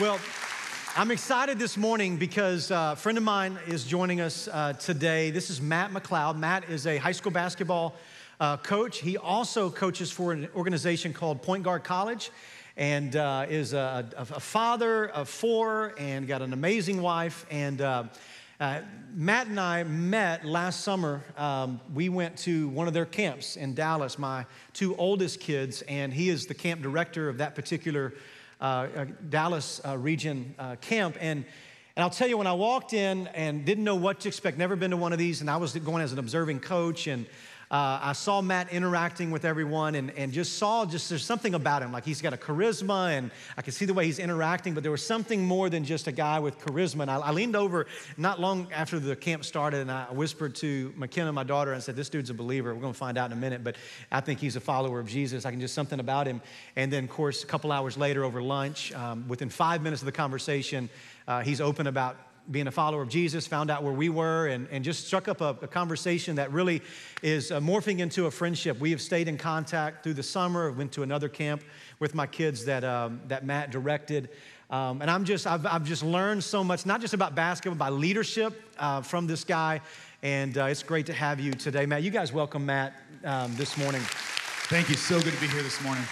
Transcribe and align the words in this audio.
Well, 0.00 0.20
I'm 0.94 1.10
excited 1.10 1.58
this 1.58 1.76
morning 1.76 2.18
because 2.18 2.70
uh, 2.70 2.90
a 2.92 2.96
friend 2.96 3.18
of 3.18 3.24
mine 3.24 3.58
is 3.66 3.82
joining 3.82 4.20
us 4.20 4.46
uh, 4.46 4.74
today. 4.74 5.32
This 5.32 5.50
is 5.50 5.60
Matt 5.60 5.90
McLeod. 5.90 6.38
Matt 6.38 6.70
is 6.70 6.86
a 6.86 6.98
high 6.98 7.10
school 7.10 7.32
basketball 7.32 7.96
uh, 8.38 8.58
coach. 8.58 8.98
He 8.98 9.16
also 9.16 9.70
coaches 9.70 10.12
for 10.12 10.32
an 10.32 10.46
organization 10.54 11.12
called 11.12 11.42
Point 11.42 11.64
Guard 11.64 11.82
College 11.82 12.30
and 12.76 13.16
uh, 13.16 13.46
is 13.48 13.72
a, 13.72 14.08
a, 14.16 14.38
father 14.38 15.08
of 15.08 15.28
four 15.28 15.94
and 15.98 16.28
got 16.28 16.42
an 16.42 16.52
amazing 16.52 17.02
wife. 17.02 17.44
And 17.50 17.80
uh, 17.80 18.04
uh, 18.60 18.82
Matt 19.12 19.48
and 19.48 19.58
I 19.58 19.82
met 19.82 20.44
last 20.44 20.82
summer. 20.82 21.24
Um, 21.36 21.80
we 21.92 22.08
went 22.08 22.36
to 22.38 22.68
one 22.68 22.86
of 22.86 22.94
their 22.94 23.04
camps 23.04 23.56
in 23.56 23.74
Dallas, 23.74 24.16
my 24.16 24.46
two 24.72 24.94
oldest 24.94 25.40
kids, 25.40 25.82
and 25.82 26.12
he 26.12 26.28
is 26.28 26.46
the 26.46 26.54
camp 26.54 26.82
director 26.82 27.28
of 27.28 27.38
that 27.38 27.56
particular 27.56 28.12
uh, 28.14 28.18
uh, 28.60 29.06
Dallas 29.28 29.80
uh, 29.84 29.96
region 29.96 30.54
camp. 30.80 31.16
And, 31.20 31.44
and 31.96 32.04
I'll 32.04 32.10
tell 32.10 32.28
you, 32.28 32.38
when 32.38 32.46
I 32.46 32.52
walked 32.52 32.92
in 32.92 33.26
and 33.28 33.64
didn't 33.64 33.84
know 33.84 33.96
what 33.96 34.20
to 34.20 34.28
expect, 34.28 34.58
never 34.58 34.76
been 34.76 34.90
to 34.92 34.96
one 34.96 35.12
of 35.12 35.18
these, 35.18 35.40
and 35.40 35.50
I 35.50 35.56
was 35.56 35.72
going 35.72 36.02
as 36.02 36.12
an 36.12 36.18
observing 36.18 36.60
coach, 36.60 37.06
and 37.06 37.26
uh, 37.70 38.00
I 38.02 38.12
saw 38.14 38.40
Matt 38.40 38.72
interacting 38.72 39.30
with 39.30 39.44
everyone 39.44 39.94
and, 39.94 40.10
and 40.12 40.32
just 40.32 40.56
saw 40.56 40.86
just 40.86 41.10
there's 41.10 41.24
something 41.24 41.54
about 41.54 41.82
him. 41.82 41.92
Like 41.92 42.04
he's 42.04 42.22
got 42.22 42.32
a 42.32 42.38
charisma 42.38 43.10
and 43.10 43.30
I 43.58 43.62
can 43.62 43.72
see 43.72 43.84
the 43.84 43.92
way 43.92 44.06
he's 44.06 44.18
interacting, 44.18 44.72
but 44.72 44.82
there 44.82 44.90
was 44.92 45.04
something 45.04 45.44
more 45.44 45.68
than 45.68 45.84
just 45.84 46.06
a 46.06 46.12
guy 46.12 46.38
with 46.38 46.58
charisma. 46.60 47.02
And 47.02 47.10
I, 47.10 47.18
I 47.18 47.30
leaned 47.32 47.56
over 47.56 47.86
not 48.16 48.40
long 48.40 48.68
after 48.72 48.98
the 48.98 49.14
camp 49.14 49.44
started 49.44 49.80
and 49.80 49.92
I 49.92 50.04
whispered 50.04 50.54
to 50.56 50.94
McKenna, 50.96 51.30
my 51.30 51.44
daughter, 51.44 51.74
and 51.74 51.82
said, 51.82 51.94
This 51.94 52.08
dude's 52.08 52.30
a 52.30 52.34
believer. 52.34 52.74
We're 52.74 52.80
going 52.80 52.94
to 52.94 52.98
find 52.98 53.18
out 53.18 53.30
in 53.30 53.36
a 53.36 53.40
minute, 53.40 53.62
but 53.62 53.76
I 54.10 54.20
think 54.20 54.40
he's 54.40 54.56
a 54.56 54.60
follower 54.60 54.98
of 54.98 55.06
Jesus. 55.06 55.44
I 55.44 55.50
can 55.50 55.60
just 55.60 55.74
something 55.74 56.00
about 56.00 56.26
him. 56.26 56.40
And 56.74 56.90
then, 56.90 57.04
of 57.04 57.10
course, 57.10 57.44
a 57.44 57.46
couple 57.46 57.70
hours 57.70 57.98
later 57.98 58.24
over 58.24 58.40
lunch, 58.40 58.92
um, 58.94 59.28
within 59.28 59.50
five 59.50 59.82
minutes 59.82 60.00
of 60.00 60.06
the 60.06 60.12
conversation, 60.12 60.88
uh, 61.26 61.42
he's 61.42 61.60
open 61.60 61.86
about 61.86 62.16
being 62.50 62.66
a 62.66 62.70
follower 62.70 63.02
of 63.02 63.08
Jesus, 63.08 63.46
found 63.46 63.70
out 63.70 63.82
where 63.82 63.92
we 63.92 64.08
were, 64.08 64.46
and, 64.46 64.68
and 64.70 64.84
just 64.84 65.06
struck 65.06 65.28
up 65.28 65.40
a, 65.40 65.56
a 65.62 65.68
conversation 65.68 66.36
that 66.36 66.52
really 66.52 66.82
is 67.22 67.52
uh, 67.52 67.60
morphing 67.60 67.98
into 67.98 68.26
a 68.26 68.30
friendship. 68.30 68.78
We 68.80 68.90
have 68.90 69.00
stayed 69.00 69.28
in 69.28 69.36
contact 69.36 70.02
through 70.02 70.14
the 70.14 70.22
summer. 70.22 70.70
Went 70.72 70.92
to 70.92 71.02
another 71.02 71.28
camp 71.28 71.62
with 71.98 72.14
my 72.14 72.26
kids 72.26 72.64
that, 72.64 72.84
um, 72.84 73.20
that 73.28 73.44
Matt 73.44 73.70
directed. 73.70 74.30
Um, 74.70 75.00
and 75.00 75.10
I'm 75.10 75.24
just, 75.24 75.46
I've, 75.46 75.64
I've 75.66 75.84
just 75.84 76.02
learned 76.02 76.44
so 76.44 76.62
much, 76.62 76.84
not 76.84 77.00
just 77.00 77.14
about 77.14 77.34
basketball, 77.34 77.78
but 77.78 77.92
leadership 77.98 78.62
uh, 78.78 79.00
from 79.00 79.26
this 79.26 79.44
guy. 79.44 79.80
And 80.22 80.58
uh, 80.58 80.64
it's 80.64 80.82
great 80.82 81.06
to 81.06 81.12
have 81.12 81.40
you 81.40 81.52
today, 81.52 81.86
Matt. 81.86 82.02
You 82.02 82.10
guys 82.10 82.32
welcome 82.32 82.66
Matt 82.66 82.94
um, 83.24 83.54
this 83.56 83.76
morning. 83.78 84.02
Thank 84.68 84.88
you. 84.88 84.96
So 84.96 85.20
good 85.20 85.32
to 85.32 85.40
be 85.40 85.46
here 85.48 85.62
this 85.62 85.82
morning. 85.82 86.04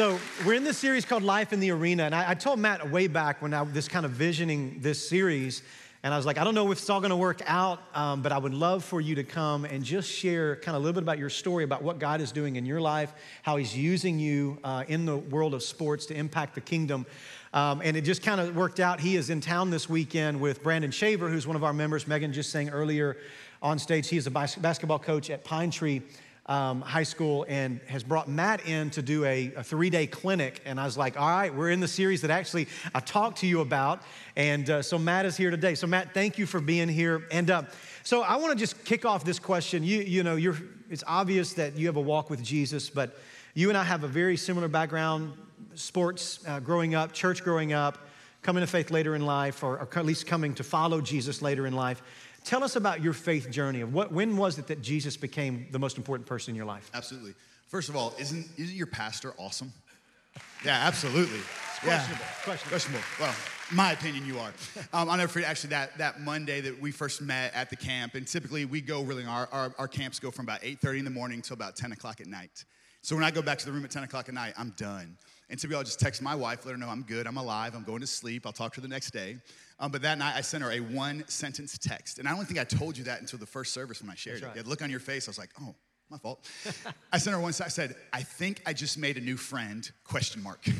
So 0.00 0.18
we're 0.46 0.54
in 0.54 0.64
this 0.64 0.78
series 0.78 1.04
called 1.04 1.22
Life 1.22 1.52
in 1.52 1.60
the 1.60 1.72
Arena, 1.72 2.04
and 2.04 2.14
I, 2.14 2.30
I 2.30 2.34
told 2.34 2.58
Matt 2.58 2.90
way 2.90 3.06
back 3.06 3.42
when 3.42 3.52
I 3.52 3.60
was 3.60 3.86
kind 3.86 4.06
of 4.06 4.12
visioning 4.12 4.78
this 4.80 5.06
series, 5.06 5.62
and 6.02 6.14
I 6.14 6.16
was 6.16 6.24
like, 6.24 6.38
I 6.38 6.44
don't 6.44 6.54
know 6.54 6.72
if 6.72 6.78
it's 6.78 6.88
all 6.88 7.00
going 7.00 7.10
to 7.10 7.16
work 7.16 7.42
out, 7.44 7.82
um, 7.92 8.22
but 8.22 8.32
I 8.32 8.38
would 8.38 8.54
love 8.54 8.82
for 8.82 9.02
you 9.02 9.14
to 9.16 9.24
come 9.24 9.66
and 9.66 9.84
just 9.84 10.10
share 10.10 10.56
kind 10.56 10.74
of 10.74 10.82
a 10.82 10.86
little 10.86 10.94
bit 10.94 11.02
about 11.02 11.18
your 11.18 11.28
story, 11.28 11.64
about 11.64 11.82
what 11.82 11.98
God 11.98 12.22
is 12.22 12.32
doing 12.32 12.56
in 12.56 12.64
your 12.64 12.80
life, 12.80 13.12
how 13.42 13.58
He's 13.58 13.76
using 13.76 14.18
you 14.18 14.58
uh, 14.64 14.84
in 14.88 15.04
the 15.04 15.18
world 15.18 15.52
of 15.52 15.62
sports 15.62 16.06
to 16.06 16.14
impact 16.14 16.54
the 16.54 16.62
kingdom. 16.62 17.04
Um, 17.52 17.82
and 17.84 17.94
it 17.94 18.00
just 18.00 18.22
kind 18.22 18.40
of 18.40 18.56
worked 18.56 18.80
out. 18.80 19.00
He 19.00 19.16
is 19.16 19.28
in 19.28 19.42
town 19.42 19.68
this 19.68 19.86
weekend 19.86 20.40
with 20.40 20.62
Brandon 20.62 20.92
Shaver, 20.92 21.28
who's 21.28 21.46
one 21.46 21.56
of 21.56 21.62
our 21.62 21.74
members. 21.74 22.08
Megan 22.08 22.32
just 22.32 22.48
sang 22.48 22.70
earlier 22.70 23.18
on 23.60 23.78
stage. 23.78 24.08
He 24.08 24.16
is 24.16 24.26
a 24.26 24.30
bas- 24.30 24.56
basketball 24.56 24.98
coach 24.98 25.28
at 25.28 25.44
Pine 25.44 25.70
Tree 25.70 26.00
um, 26.46 26.80
high 26.80 27.04
school 27.04 27.44
and 27.48 27.80
has 27.86 28.02
brought 28.02 28.28
Matt 28.28 28.66
in 28.66 28.90
to 28.90 29.02
do 29.02 29.24
a, 29.24 29.52
a 29.56 29.62
three 29.62 29.90
day 29.90 30.06
clinic. 30.06 30.60
And 30.64 30.80
I 30.80 30.84
was 30.84 30.98
like, 30.98 31.18
all 31.18 31.28
right, 31.28 31.54
we're 31.54 31.70
in 31.70 31.80
the 31.80 31.88
series 31.88 32.22
that 32.22 32.30
actually 32.30 32.68
I 32.94 33.00
talked 33.00 33.38
to 33.38 33.46
you 33.46 33.60
about. 33.60 34.02
And 34.36 34.68
uh, 34.68 34.82
so 34.82 34.98
Matt 34.98 35.26
is 35.26 35.36
here 35.36 35.50
today. 35.50 35.74
So, 35.74 35.86
Matt, 35.86 36.14
thank 36.14 36.38
you 36.38 36.46
for 36.46 36.60
being 36.60 36.88
here. 36.88 37.26
And 37.30 37.50
uh, 37.50 37.62
so 38.02 38.22
I 38.22 38.36
want 38.36 38.52
to 38.52 38.58
just 38.58 38.84
kick 38.84 39.04
off 39.04 39.24
this 39.24 39.38
question. 39.38 39.84
You, 39.84 40.00
you 40.00 40.22
know, 40.22 40.36
you're, 40.36 40.56
it's 40.88 41.04
obvious 41.06 41.52
that 41.54 41.76
you 41.76 41.86
have 41.86 41.96
a 41.96 42.00
walk 42.00 42.30
with 42.30 42.42
Jesus, 42.42 42.90
but 42.90 43.16
you 43.54 43.68
and 43.68 43.78
I 43.78 43.84
have 43.84 44.04
a 44.04 44.08
very 44.08 44.36
similar 44.36 44.68
background 44.68 45.34
sports 45.74 46.40
uh, 46.46 46.60
growing 46.60 46.94
up, 46.94 47.12
church 47.12 47.44
growing 47.44 47.72
up, 47.72 47.98
coming 48.42 48.62
to 48.62 48.66
faith 48.66 48.90
later 48.90 49.14
in 49.14 49.26
life, 49.26 49.62
or, 49.62 49.78
or 49.78 49.88
at 49.94 50.06
least 50.06 50.26
coming 50.26 50.54
to 50.54 50.64
follow 50.64 51.00
Jesus 51.00 51.42
later 51.42 51.66
in 51.66 51.74
life. 51.74 52.02
Tell 52.44 52.64
us 52.64 52.76
about 52.76 53.02
your 53.02 53.12
faith 53.12 53.50
journey. 53.50 53.80
Of 53.80 53.92
what, 53.92 54.12
when 54.12 54.36
was 54.36 54.58
it 54.58 54.66
that 54.68 54.82
Jesus 54.82 55.16
became 55.16 55.66
the 55.70 55.78
most 55.78 55.98
important 55.98 56.26
person 56.26 56.52
in 56.52 56.56
your 56.56 56.66
life? 56.66 56.90
Absolutely. 56.94 57.34
First 57.68 57.88
of 57.88 57.96
all, 57.96 58.14
isn't, 58.18 58.46
isn't 58.56 58.76
your 58.76 58.86
pastor 58.86 59.32
awesome? 59.36 59.72
Yeah, 60.64 60.86
absolutely. 60.86 61.40
Questionable. 61.80 62.24
Yeah. 62.24 62.44
questionable. 62.44 62.70
Questionable. 62.70 63.04
Well, 63.18 63.34
my 63.72 63.92
opinion, 63.92 64.26
you 64.26 64.38
are. 64.38 64.52
Um, 64.92 65.08
I'll 65.08 65.16
never 65.16 65.32
forget 65.32 65.48
actually 65.48 65.70
that, 65.70 65.96
that 65.98 66.20
Monday 66.20 66.60
that 66.60 66.80
we 66.80 66.90
first 66.90 67.22
met 67.22 67.54
at 67.54 67.70
the 67.70 67.76
camp. 67.76 68.14
And 68.14 68.26
typically 68.26 68.64
we 68.64 68.80
go 68.80 69.02
really, 69.02 69.24
our, 69.24 69.48
our, 69.52 69.72
our 69.78 69.88
camps 69.88 70.18
go 70.18 70.30
from 70.30 70.46
about 70.46 70.62
8.30 70.62 70.98
in 70.98 71.04
the 71.04 71.10
morning 71.10 71.38
until 71.38 71.54
about 71.54 71.76
10 71.76 71.92
o'clock 71.92 72.20
at 72.20 72.26
night. 72.26 72.64
So 73.02 73.14
when 73.14 73.24
I 73.24 73.30
go 73.30 73.40
back 73.40 73.58
to 73.58 73.66
the 73.66 73.72
room 73.72 73.84
at 73.84 73.90
10 73.90 74.02
o'clock 74.02 74.28
at 74.28 74.34
night, 74.34 74.54
I'm 74.58 74.74
done. 74.76 75.16
And 75.50 75.58
typically 75.58 75.76
I'll 75.76 75.84
just 75.84 75.98
text 75.98 76.22
my 76.22 76.34
wife, 76.34 76.64
let 76.64 76.72
her 76.72 76.78
know 76.78 76.88
I'm 76.88 77.02
good, 77.02 77.26
I'm 77.26 77.36
alive, 77.36 77.74
I'm 77.74 77.82
going 77.82 78.00
to 78.00 78.06
sleep. 78.06 78.46
I'll 78.46 78.52
talk 78.52 78.72
to 78.74 78.80
her 78.80 78.82
the 78.82 78.92
next 78.92 79.10
day. 79.10 79.36
Um, 79.80 79.90
but 79.90 80.02
that 80.02 80.16
night, 80.16 80.34
I 80.36 80.42
sent 80.42 80.62
her 80.62 80.70
a 80.70 80.78
one 80.80 81.24
sentence 81.26 81.76
text. 81.76 82.18
And 82.20 82.28
I 82.28 82.36
don't 82.36 82.44
think 82.44 82.60
I 82.60 82.64
told 82.64 82.96
you 82.96 83.04
that 83.04 83.20
until 83.20 83.38
the 83.38 83.46
first 83.46 83.72
service 83.72 84.00
when 84.00 84.10
I 84.10 84.14
shared 84.14 84.42
That's 84.42 84.56
it. 84.56 84.60
Right. 84.60 84.66
look 84.66 84.80
on 84.80 84.90
your 84.90 85.00
face. 85.00 85.26
I 85.26 85.30
was 85.30 85.38
like, 85.38 85.50
oh, 85.60 85.74
my 86.08 86.18
fault. 86.18 86.48
I 87.12 87.18
sent 87.18 87.34
her 87.34 87.42
one. 87.42 87.48
I 87.48 87.68
said, 87.68 87.96
I 88.12 88.22
think 88.22 88.62
I 88.64 88.72
just 88.72 88.96
made 88.96 89.16
a 89.16 89.20
new 89.20 89.36
friend, 89.36 89.90
question 90.04 90.42
mark. 90.42 90.64
and 90.66 90.76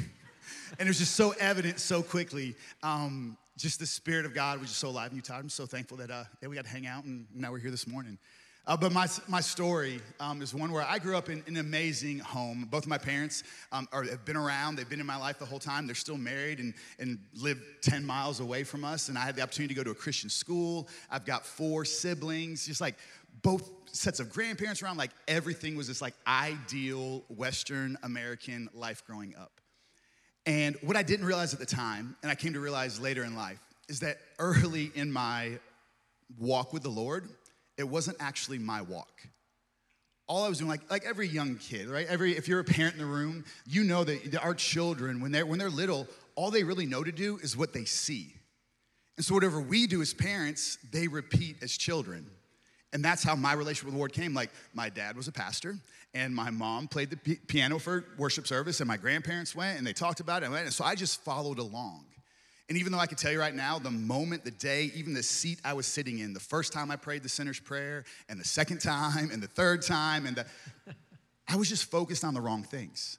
it 0.79 0.87
was 0.87 0.99
just 0.99 1.17
so 1.17 1.35
evident 1.41 1.81
so 1.81 2.03
quickly. 2.03 2.55
Um, 2.83 3.37
just 3.57 3.81
the 3.81 3.87
Spirit 3.87 4.25
of 4.25 4.35
God 4.35 4.61
was 4.61 4.69
just 4.69 4.81
so 4.81 4.89
alive 4.89 5.11
in 5.11 5.17
Utah. 5.17 5.39
I'm 5.39 5.49
so 5.49 5.67
thankful 5.67 5.97
that, 5.99 6.11
uh, 6.11 6.25
that 6.41 6.49
we 6.49 6.55
got 6.57 6.65
to 6.65 6.71
hang 6.71 6.87
out 6.87 7.05
and 7.05 7.27
now 7.35 7.51
we're 7.51 7.59
here 7.59 7.71
this 7.71 7.87
morning. 7.87 8.19
Uh, 8.67 8.77
but 8.77 8.93
my, 8.93 9.07
my 9.27 9.41
story 9.41 10.01
um, 10.21 10.43
is 10.43 10.55
one 10.55 10.71
where 10.71 10.85
I 10.87 10.99
grew 10.99 11.17
up 11.17 11.29
in, 11.29 11.43
in 11.47 11.57
an 11.57 11.67
amazing 11.67 12.19
home. 12.19 12.69
Both 12.71 12.87
my 12.87 12.99
parents 12.99 13.43
um, 13.73 13.89
are, 13.91 14.03
have 14.05 14.25
been 14.25 14.37
around. 14.37 14.77
They've 14.77 14.89
been 14.89 15.01
in 15.01 15.07
my 15.07 15.17
life 15.17 15.39
the 15.39 15.47
whole 15.47 15.59
time. 15.59 15.87
They're 15.87 15.95
still 15.95 16.19
married 16.19 16.59
and, 16.59 16.75
and 16.99 17.19
live 17.35 17.61
10 17.81 18.05
miles 18.05 18.41
away 18.41 18.65
from 18.65 18.85
us. 18.85 19.09
And 19.09 19.17
I 19.17 19.23
had 19.23 19.35
the 19.35 19.43
opportunity 19.43 19.75
to 19.75 19.79
go 19.79 19.85
to 19.85 19.91
a 19.91 19.95
Christian 19.95 20.29
school. 20.29 20.89
I've 21.11 21.25
got 21.25 21.47
four 21.47 21.85
siblings, 21.85 22.67
just 22.67 22.81
like 22.81 22.97
both 23.43 23.71
sets 23.93 24.21
of 24.21 24.31
grandparents 24.31 24.83
around. 24.83 24.99
Like 24.99 25.13
everything 25.27 25.75
was 25.75 25.89
this 25.89 26.03
like 26.03 26.15
ideal 26.27 27.25
Western 27.29 27.97
American 28.03 28.69
life 28.75 29.03
growing 29.07 29.35
up. 29.37 29.53
And 30.47 30.77
what 30.83 30.97
I 30.97 31.03
didn't 31.03 31.27
realize 31.27 31.55
at 31.55 31.61
the 31.61 31.67
time, 31.67 32.17
and 32.23 32.31
I 32.31 32.35
came 32.35 32.53
to 32.53 32.61
realize 32.61 33.01
later 33.01 33.25
in 33.25 33.35
life, 33.35 33.61
is 33.89 34.01
that 34.01 34.19
early 34.39 34.91
in 34.95 35.11
my 35.11 35.59
walk 36.39 36.73
with 36.73 36.83
the 36.83 36.91
Lord, 36.91 37.29
it 37.81 37.89
wasn't 37.89 38.17
actually 38.21 38.59
my 38.59 38.83
walk. 38.83 39.23
All 40.29 40.45
I 40.45 40.49
was 40.49 40.59
doing, 40.59 40.71
like, 40.71 40.89
like 40.91 41.05
every 41.05 41.27
young 41.27 41.57
kid, 41.57 41.89
right? 41.89 42.07
Every, 42.07 42.37
if 42.37 42.47
you're 42.47 42.61
a 42.61 42.65
parent 42.65 42.95
in 42.95 43.01
the 43.01 43.07
room, 43.07 43.45
you 43.67 43.83
know 43.83 44.05
that 44.05 44.37
our 44.45 44.55
children, 44.55 45.21
when 45.21 45.33
they're, 45.33 45.45
when 45.45 45.59
they're 45.59 45.69
little, 45.71 46.07
all 46.37 46.53
they 46.53 46.63
really 46.63 46.87
know 46.87 47.03
to 47.03 47.11
do 47.11 47.39
is 47.43 47.57
what 47.57 47.73
they 47.73 47.85
see. 47.85 48.35
And 49.17 49.25
so 49.25 49.35
whatever 49.35 49.61
we 49.61 49.89
do 49.89 50.01
as 50.01 50.15
parents, 50.15 50.79
they 50.93 51.09
repeat 51.09 51.57
as 51.63 51.77
children. 51.77 52.27
And 52.93 53.05
that's 53.05 53.23
how 53.23 53.35
my 53.35 53.55
relationship 53.55 53.87
with 53.87 53.95
the 53.95 53.99
Lord 53.99 54.13
came. 54.13 54.33
Like, 54.33 54.51
my 54.73 54.89
dad 54.89 55.17
was 55.17 55.27
a 55.27 55.33
pastor, 55.33 55.77
and 56.15 56.35
my 56.35 56.51
mom 56.51 56.89
played 56.89 57.11
the 57.11 57.17
p- 57.17 57.41
piano 57.47 57.79
for 57.79 58.05
worship 58.17 58.47
service, 58.47 58.81
and 58.81 58.89
my 58.89 58.97
grandparents 58.97 59.55
went, 59.55 59.79
and 59.79 59.87
they 59.87 59.93
talked 59.93 60.21
about 60.21 60.43
it. 60.43 60.51
And 60.51 60.73
so 60.73 60.85
I 60.85 60.95
just 60.95 61.23
followed 61.23 61.59
along. 61.59 62.05
And 62.71 62.79
even 62.79 62.93
though 62.93 63.01
I 63.01 63.07
can 63.07 63.17
tell 63.17 63.33
you 63.33 63.41
right 63.41 63.55
now, 63.55 63.81
the 63.81 63.91
moment, 63.91 64.45
the 64.45 64.53
day, 64.53 64.93
even 64.95 65.13
the 65.13 65.25
seat 65.25 65.59
I 65.65 65.73
was 65.73 65.87
sitting 65.87 66.21
in, 66.21 66.33
the 66.33 66.39
first 66.39 66.73
time 66.73 66.93
I 66.93 66.95
prayed 66.95 67.25
the 67.25 67.29
sinner's 67.29 67.59
prayer, 67.59 68.05
and 68.29 68.39
the 68.39 68.45
second 68.45 68.79
time, 68.79 69.31
and 69.33 69.43
the 69.43 69.49
third 69.49 69.83
time, 69.83 70.25
and 70.25 70.37
the, 70.37 70.47
I 71.49 71.57
was 71.57 71.69
just 71.69 71.91
focused 71.91 72.23
on 72.23 72.33
the 72.33 72.41
wrong 72.41 72.63
things. 72.63 73.19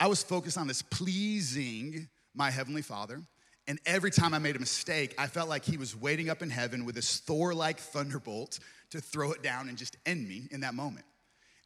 I 0.00 0.08
was 0.08 0.24
focused 0.24 0.58
on 0.58 0.66
this 0.66 0.82
pleasing 0.82 2.08
my 2.34 2.50
Heavenly 2.50 2.82
Father. 2.82 3.22
And 3.68 3.78
every 3.86 4.10
time 4.10 4.34
I 4.34 4.40
made 4.40 4.56
a 4.56 4.58
mistake, 4.58 5.14
I 5.16 5.28
felt 5.28 5.48
like 5.48 5.64
He 5.64 5.76
was 5.76 5.94
waiting 5.94 6.28
up 6.28 6.42
in 6.42 6.50
heaven 6.50 6.84
with 6.84 6.96
this 6.96 7.20
Thor 7.20 7.54
like 7.54 7.78
thunderbolt 7.78 8.58
to 8.90 9.00
throw 9.00 9.30
it 9.30 9.40
down 9.40 9.68
and 9.68 9.78
just 9.78 9.98
end 10.04 10.26
me 10.26 10.48
in 10.50 10.62
that 10.62 10.74
moment. 10.74 11.06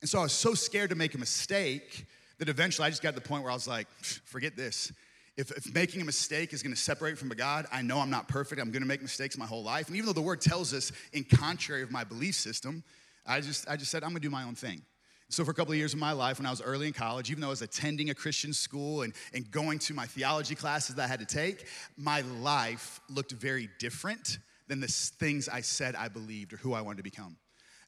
And 0.02 0.10
so 0.10 0.18
I 0.18 0.24
was 0.24 0.34
so 0.34 0.52
scared 0.52 0.90
to 0.90 0.96
make 0.96 1.14
a 1.14 1.18
mistake 1.18 2.04
that 2.36 2.50
eventually 2.50 2.86
I 2.86 2.90
just 2.90 3.02
got 3.02 3.14
to 3.14 3.20
the 3.20 3.26
point 3.26 3.44
where 3.44 3.50
I 3.50 3.54
was 3.54 3.66
like, 3.66 3.88
forget 4.26 4.58
this. 4.58 4.92
If, 5.36 5.50
if 5.50 5.74
making 5.74 6.00
a 6.00 6.04
mistake 6.04 6.52
is 6.52 6.62
gonna 6.62 6.76
separate 6.76 7.18
from 7.18 7.30
a 7.32 7.34
God, 7.34 7.66
I 7.72 7.82
know 7.82 7.98
I'm 7.98 8.10
not 8.10 8.28
perfect. 8.28 8.60
I'm 8.60 8.70
gonna 8.70 8.86
make 8.86 9.02
mistakes 9.02 9.36
my 9.36 9.46
whole 9.46 9.64
life. 9.64 9.88
And 9.88 9.96
even 9.96 10.06
though 10.06 10.12
the 10.12 10.22
word 10.22 10.40
tells 10.40 10.72
us 10.72 10.92
in 11.12 11.24
contrary 11.24 11.82
of 11.82 11.90
my 11.90 12.04
belief 12.04 12.36
system, 12.36 12.84
I 13.26 13.40
just, 13.40 13.68
I 13.68 13.76
just 13.76 13.90
said, 13.90 14.04
I'm 14.04 14.10
gonna 14.10 14.20
do 14.20 14.30
my 14.30 14.44
own 14.44 14.54
thing. 14.54 14.82
So, 15.30 15.44
for 15.44 15.50
a 15.50 15.54
couple 15.54 15.72
of 15.72 15.78
years 15.78 15.94
of 15.94 15.98
my 15.98 16.12
life, 16.12 16.38
when 16.38 16.46
I 16.46 16.50
was 16.50 16.62
early 16.62 16.86
in 16.86 16.92
college, 16.92 17.30
even 17.30 17.40
though 17.40 17.48
I 17.48 17.50
was 17.50 17.62
attending 17.62 18.10
a 18.10 18.14
Christian 18.14 18.52
school 18.52 19.02
and, 19.02 19.12
and 19.32 19.50
going 19.50 19.78
to 19.80 19.94
my 19.94 20.06
theology 20.06 20.54
classes 20.54 20.94
that 20.94 21.02
I 21.02 21.08
had 21.08 21.20
to 21.20 21.26
take, 21.26 21.66
my 21.96 22.20
life 22.20 23.00
looked 23.08 23.32
very 23.32 23.68
different 23.78 24.38
than 24.68 24.80
the 24.80 24.86
things 24.86 25.48
I 25.48 25.62
said 25.62 25.94
I 25.96 26.08
believed 26.08 26.52
or 26.52 26.58
who 26.58 26.72
I 26.74 26.82
wanted 26.82 26.98
to 26.98 27.02
become. 27.02 27.36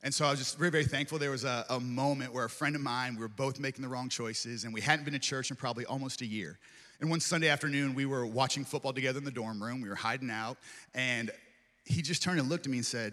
And 0.03 0.13
so 0.13 0.27
I 0.27 0.31
was 0.31 0.39
just 0.39 0.59
very, 0.59 0.71
very 0.71 0.85
thankful. 0.85 1.19
There 1.19 1.31
was 1.31 1.45
a, 1.45 1.65
a 1.71 1.81
moment 1.81 2.33
where 2.33 2.45
a 2.45 2.51
friend 2.51 2.75
of 2.75 2.83
mine, 2.83 3.15
we 3.15 3.21
were 3.21 3.29
both 3.29 3.59
making 3.59 3.83
the 3.83 3.89
wrong 3.89 4.09
choices, 4.09 4.65
and 4.65 4.73
we 4.73 4.81
hadn't 4.81 5.05
been 5.05 5.15
to 5.15 5.21
church 5.21 5.51
in 5.51 5.57
probably 5.57 5.87
almost 5.87 6.23
a 6.23 6.27
year. 6.27 6.59
And 7.01 7.11
one 7.11 7.21
Sunday 7.21 7.49
afternoon, 7.49 7.95
we 7.95 8.07
were 8.07 8.25
watching 8.27 8.65
football 8.65 8.93
together 8.93 9.19
in 9.19 9.25
the 9.25 9.31
dorm 9.31 9.63
room. 9.63 9.83
We 9.83 9.89
were 9.89 9.95
hiding 9.95 10.31
out, 10.31 10.57
and 10.95 11.31
he 11.85 12.01
just 12.01 12.23
turned 12.23 12.41
and 12.41 12.49
looked 12.49 12.67
at 12.67 12.71
me 12.71 12.79
and 12.79 12.87
said, 12.87 13.13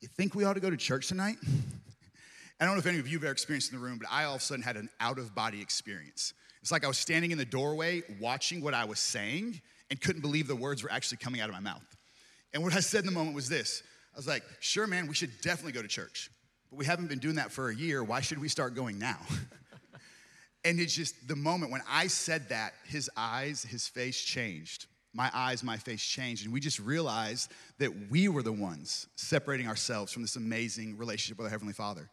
You 0.00 0.08
think 0.08 0.34
we 0.34 0.44
ought 0.44 0.54
to 0.54 0.60
go 0.60 0.70
to 0.70 0.76
church 0.76 1.08
tonight? 1.08 1.36
I 2.60 2.66
don't 2.66 2.74
know 2.74 2.78
if 2.78 2.86
any 2.86 2.98
of 2.98 3.08
you 3.08 3.16
have 3.16 3.24
ever 3.24 3.32
experienced 3.32 3.72
in 3.72 3.78
the 3.78 3.84
room, 3.84 3.98
but 3.98 4.06
I 4.10 4.24
all 4.24 4.34
of 4.34 4.42
a 4.42 4.44
sudden 4.44 4.62
had 4.62 4.76
an 4.76 4.90
out 5.00 5.18
of 5.18 5.34
body 5.34 5.62
experience. 5.62 6.34
It's 6.60 6.70
like 6.70 6.84
I 6.84 6.88
was 6.88 6.98
standing 6.98 7.30
in 7.30 7.38
the 7.38 7.44
doorway 7.46 8.02
watching 8.20 8.60
what 8.60 8.74
I 8.74 8.84
was 8.84 8.98
saying 8.98 9.60
and 9.88 9.98
couldn't 9.98 10.20
believe 10.20 10.46
the 10.46 10.54
words 10.54 10.82
were 10.82 10.92
actually 10.92 11.18
coming 11.18 11.40
out 11.40 11.48
of 11.48 11.54
my 11.54 11.60
mouth. 11.60 11.96
And 12.52 12.62
what 12.62 12.74
I 12.74 12.80
said 12.80 13.00
in 13.00 13.06
the 13.06 13.12
moment 13.12 13.34
was 13.34 13.48
this 13.48 13.82
I 14.14 14.18
was 14.18 14.28
like, 14.28 14.44
Sure, 14.60 14.86
man, 14.86 15.06
we 15.06 15.14
should 15.14 15.40
definitely 15.40 15.72
go 15.72 15.82
to 15.82 15.88
church, 15.88 16.30
but 16.70 16.78
we 16.78 16.84
haven't 16.84 17.08
been 17.08 17.18
doing 17.18 17.36
that 17.36 17.50
for 17.50 17.70
a 17.70 17.74
year. 17.74 18.04
Why 18.04 18.20
should 18.20 18.38
we 18.38 18.48
start 18.48 18.74
going 18.74 18.98
now? 18.98 19.18
and 20.64 20.78
it's 20.78 20.94
just 20.94 21.28
the 21.28 21.36
moment 21.36 21.72
when 21.72 21.82
I 21.88 22.06
said 22.06 22.48
that, 22.50 22.74
his 22.84 23.10
eyes, 23.16 23.62
his 23.62 23.88
face 23.88 24.20
changed 24.20 24.86
my 25.12 25.30
eyes, 25.34 25.62
my 25.62 25.76
face 25.76 26.04
changed. 26.04 26.44
And 26.44 26.52
we 26.52 26.60
just 26.60 26.78
realized 26.78 27.50
that 27.78 28.10
we 28.10 28.28
were 28.28 28.42
the 28.42 28.52
ones 28.52 29.08
separating 29.16 29.66
ourselves 29.66 30.12
from 30.12 30.22
this 30.22 30.36
amazing 30.36 30.96
relationship 30.96 31.38
with 31.38 31.46
our 31.46 31.50
Heavenly 31.50 31.72
Father. 31.72 32.08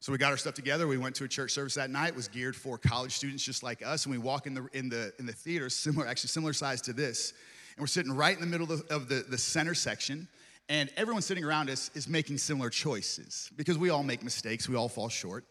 So 0.00 0.12
we 0.12 0.18
got 0.18 0.30
our 0.30 0.38
stuff 0.38 0.54
together. 0.54 0.86
We 0.86 0.96
went 0.96 1.14
to 1.16 1.24
a 1.24 1.28
church 1.28 1.52
service 1.52 1.74
that 1.74 1.90
night. 1.90 2.10
It 2.10 2.16
was 2.16 2.28
geared 2.28 2.56
for 2.56 2.78
college 2.78 3.12
students 3.12 3.44
just 3.44 3.62
like 3.62 3.84
us. 3.84 4.06
And 4.06 4.12
we 4.12 4.18
walk 4.18 4.46
in 4.46 4.54
the, 4.54 4.66
in 4.72 4.88
the, 4.88 5.12
in 5.18 5.26
the 5.26 5.32
theater, 5.32 5.68
similar, 5.68 6.06
actually 6.06 6.28
similar 6.28 6.54
size 6.54 6.80
to 6.82 6.94
this. 6.94 7.34
And 7.76 7.82
we're 7.82 7.86
sitting 7.86 8.12
right 8.12 8.34
in 8.34 8.40
the 8.40 8.46
middle 8.46 8.72
of 8.72 8.88
the, 8.88 8.94
of 8.94 9.08
the, 9.08 9.26
the 9.28 9.36
center 9.36 9.74
section. 9.74 10.26
And 10.70 10.90
everyone 10.96 11.20
sitting 11.20 11.44
around 11.44 11.68
us 11.68 11.90
is 11.94 12.08
making 12.08 12.38
similar 12.38 12.70
choices 12.70 13.50
because 13.56 13.76
we 13.76 13.90
all 13.90 14.02
make 14.02 14.22
mistakes. 14.22 14.68
We 14.68 14.76
all 14.76 14.88
fall 14.88 15.10
short. 15.10 15.44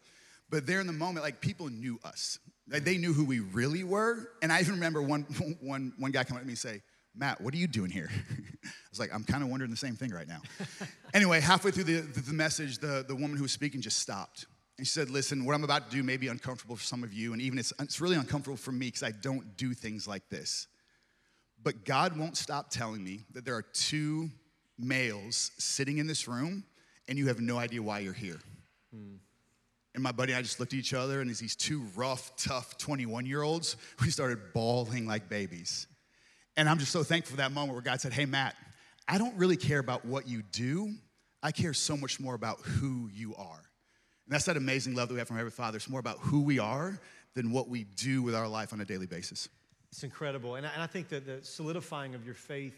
But 0.50 0.66
there 0.66 0.80
in 0.80 0.88
the 0.88 0.94
moment, 0.94 1.24
like 1.24 1.42
people 1.42 1.70
knew 1.70 2.00
us. 2.04 2.40
Like 2.70 2.84
they 2.84 2.98
knew 2.98 3.14
who 3.14 3.26
we 3.26 3.40
really 3.40 3.84
were. 3.84 4.32
And 4.42 4.52
I 4.52 4.60
even 4.60 4.76
remember 4.76 5.02
one, 5.02 5.22
one, 5.62 5.94
one 5.98 6.12
guy 6.12 6.24
come 6.24 6.38
up 6.38 6.42
to 6.42 6.48
me 6.48 6.54
and 6.54 6.60
say, 6.60 6.82
Matt, 7.16 7.42
what 7.42 7.54
are 7.54 7.58
you 7.58 7.68
doing 7.68 7.92
here? 7.92 8.10
I 8.66 8.70
was 8.92 9.00
like, 9.00 9.14
I'm 9.14 9.24
kind 9.24 9.44
of 9.44 9.50
wondering 9.50 9.72
the 9.72 9.78
same 9.78 9.96
thing 9.96 10.12
right 10.12 10.28
now. 10.28 10.42
anyway, 11.14 11.40
halfway 11.40 11.72
through 11.72 11.84
the, 11.86 12.02
the, 12.02 12.22
the 12.22 12.34
message, 12.34 12.78
the, 12.78 13.04
the 13.08 13.16
woman 13.16 13.36
who 13.36 13.44
was 13.44 13.52
speaking 13.52 13.82
just 13.82 14.00
stopped. 14.00 14.46
And 14.78 14.88
she 14.88 14.92
said, 14.92 15.10
Listen, 15.10 15.44
what 15.46 15.56
I'm 15.56 15.64
about 15.64 15.90
to 15.90 15.96
do 15.96 16.04
may 16.04 16.16
be 16.16 16.30
uncomfortable 16.30 16.78
for 16.78 16.84
some 16.84 17.04
of 17.04 17.12
you, 17.12 17.34
and 17.34 17.42
even 17.42 17.60
it's, 17.60 17.74
it's 17.80 18.00
really 18.00 18.16
uncomfortable 18.16 18.56
for 18.56 18.72
me 18.72 18.88
because 18.88 19.04
I 19.04 19.12
don't 19.12 19.58
do 19.58 19.74
things 19.74 20.08
like 20.08 20.30
this. 20.30 20.68
But 21.62 21.84
God 21.84 22.18
won't 22.18 22.38
stop 22.38 22.70
telling 22.70 23.04
me 23.04 23.26
that 23.34 23.44
there 23.44 23.56
are 23.56 23.62
two 23.62 24.30
males 24.78 25.52
sitting 25.58 25.98
in 25.98 26.08
this 26.08 26.30
room, 26.30 26.64
and 27.10 27.18
you 27.18 27.28
have 27.28 27.42
no 27.42 27.58
idea 27.58 27.82
why 27.82 28.00
you're 28.00 28.14
here. 28.14 28.40
Hmm. 28.94 29.16
And 29.94 30.04
my 30.04 30.12
buddy 30.12 30.34
and 30.34 30.40
I 30.40 30.42
just 30.42 30.60
looked 30.60 30.74
at 30.74 30.80
each 30.80 30.94
other, 30.94 31.22
and 31.22 31.32
as 31.32 31.40
these 31.40 31.56
two 31.56 31.82
rough, 31.96 32.36
tough 32.38 32.78
21 32.78 33.26
year 33.26 33.42
olds, 33.42 33.76
we 34.02 34.10
started 34.10 34.54
bawling 34.54 35.08
like 35.08 35.30
babies. 35.30 35.88
And 36.56 36.70
I'm 36.70 36.78
just 36.78 36.92
so 36.92 37.04
thankful 37.04 37.32
for 37.32 37.38
that 37.38 37.52
moment 37.52 37.74
where 37.74 37.82
God 37.82 38.02
said, 38.02 38.14
Hey, 38.14 38.26
Matt, 38.26 38.56
I 39.08 39.18
don't 39.18 39.36
really 39.38 39.58
care 39.58 39.80
about 39.80 40.06
what 40.06 40.28
you 40.28 40.42
do, 40.42 40.94
I 41.42 41.52
care 41.52 41.74
so 41.74 41.96
much 41.98 42.20
more 42.20 42.36
about 42.36 42.60
who 42.62 43.10
you 43.14 43.36
are. 43.36 43.64
And 44.26 44.36
that's 44.36 44.46
that 44.46 44.58
amazing 44.58 44.94
love 44.94 45.08
that 45.08 45.16
we 45.16 45.20
have 45.20 45.28
from 45.28 45.38
Heavenly 45.38 45.52
Father. 45.52 45.78
It's 45.78 45.90
more 45.90 46.00
about 46.00 46.20
who 46.20 46.42
we 46.42 46.60
are 46.60 47.00
than 47.34 47.52
what 47.52 47.70
we 47.70 47.86
do 47.86 48.22
with 48.22 48.36
our 48.36 48.48
life 48.48 48.74
on 48.74 48.82
a 48.82 48.86
daily 48.86 49.08
basis. 49.08 49.50
It's 49.92 50.04
incredible. 50.04 50.56
And 50.56 50.68
I, 50.68 50.72
and 50.74 50.84
I 50.84 50.88
think 50.88 51.10
that 51.10 51.26
the 51.26 51.40
solidifying 51.44 52.14
of 52.14 52.26
your 52.26 52.36
faith, 52.36 52.76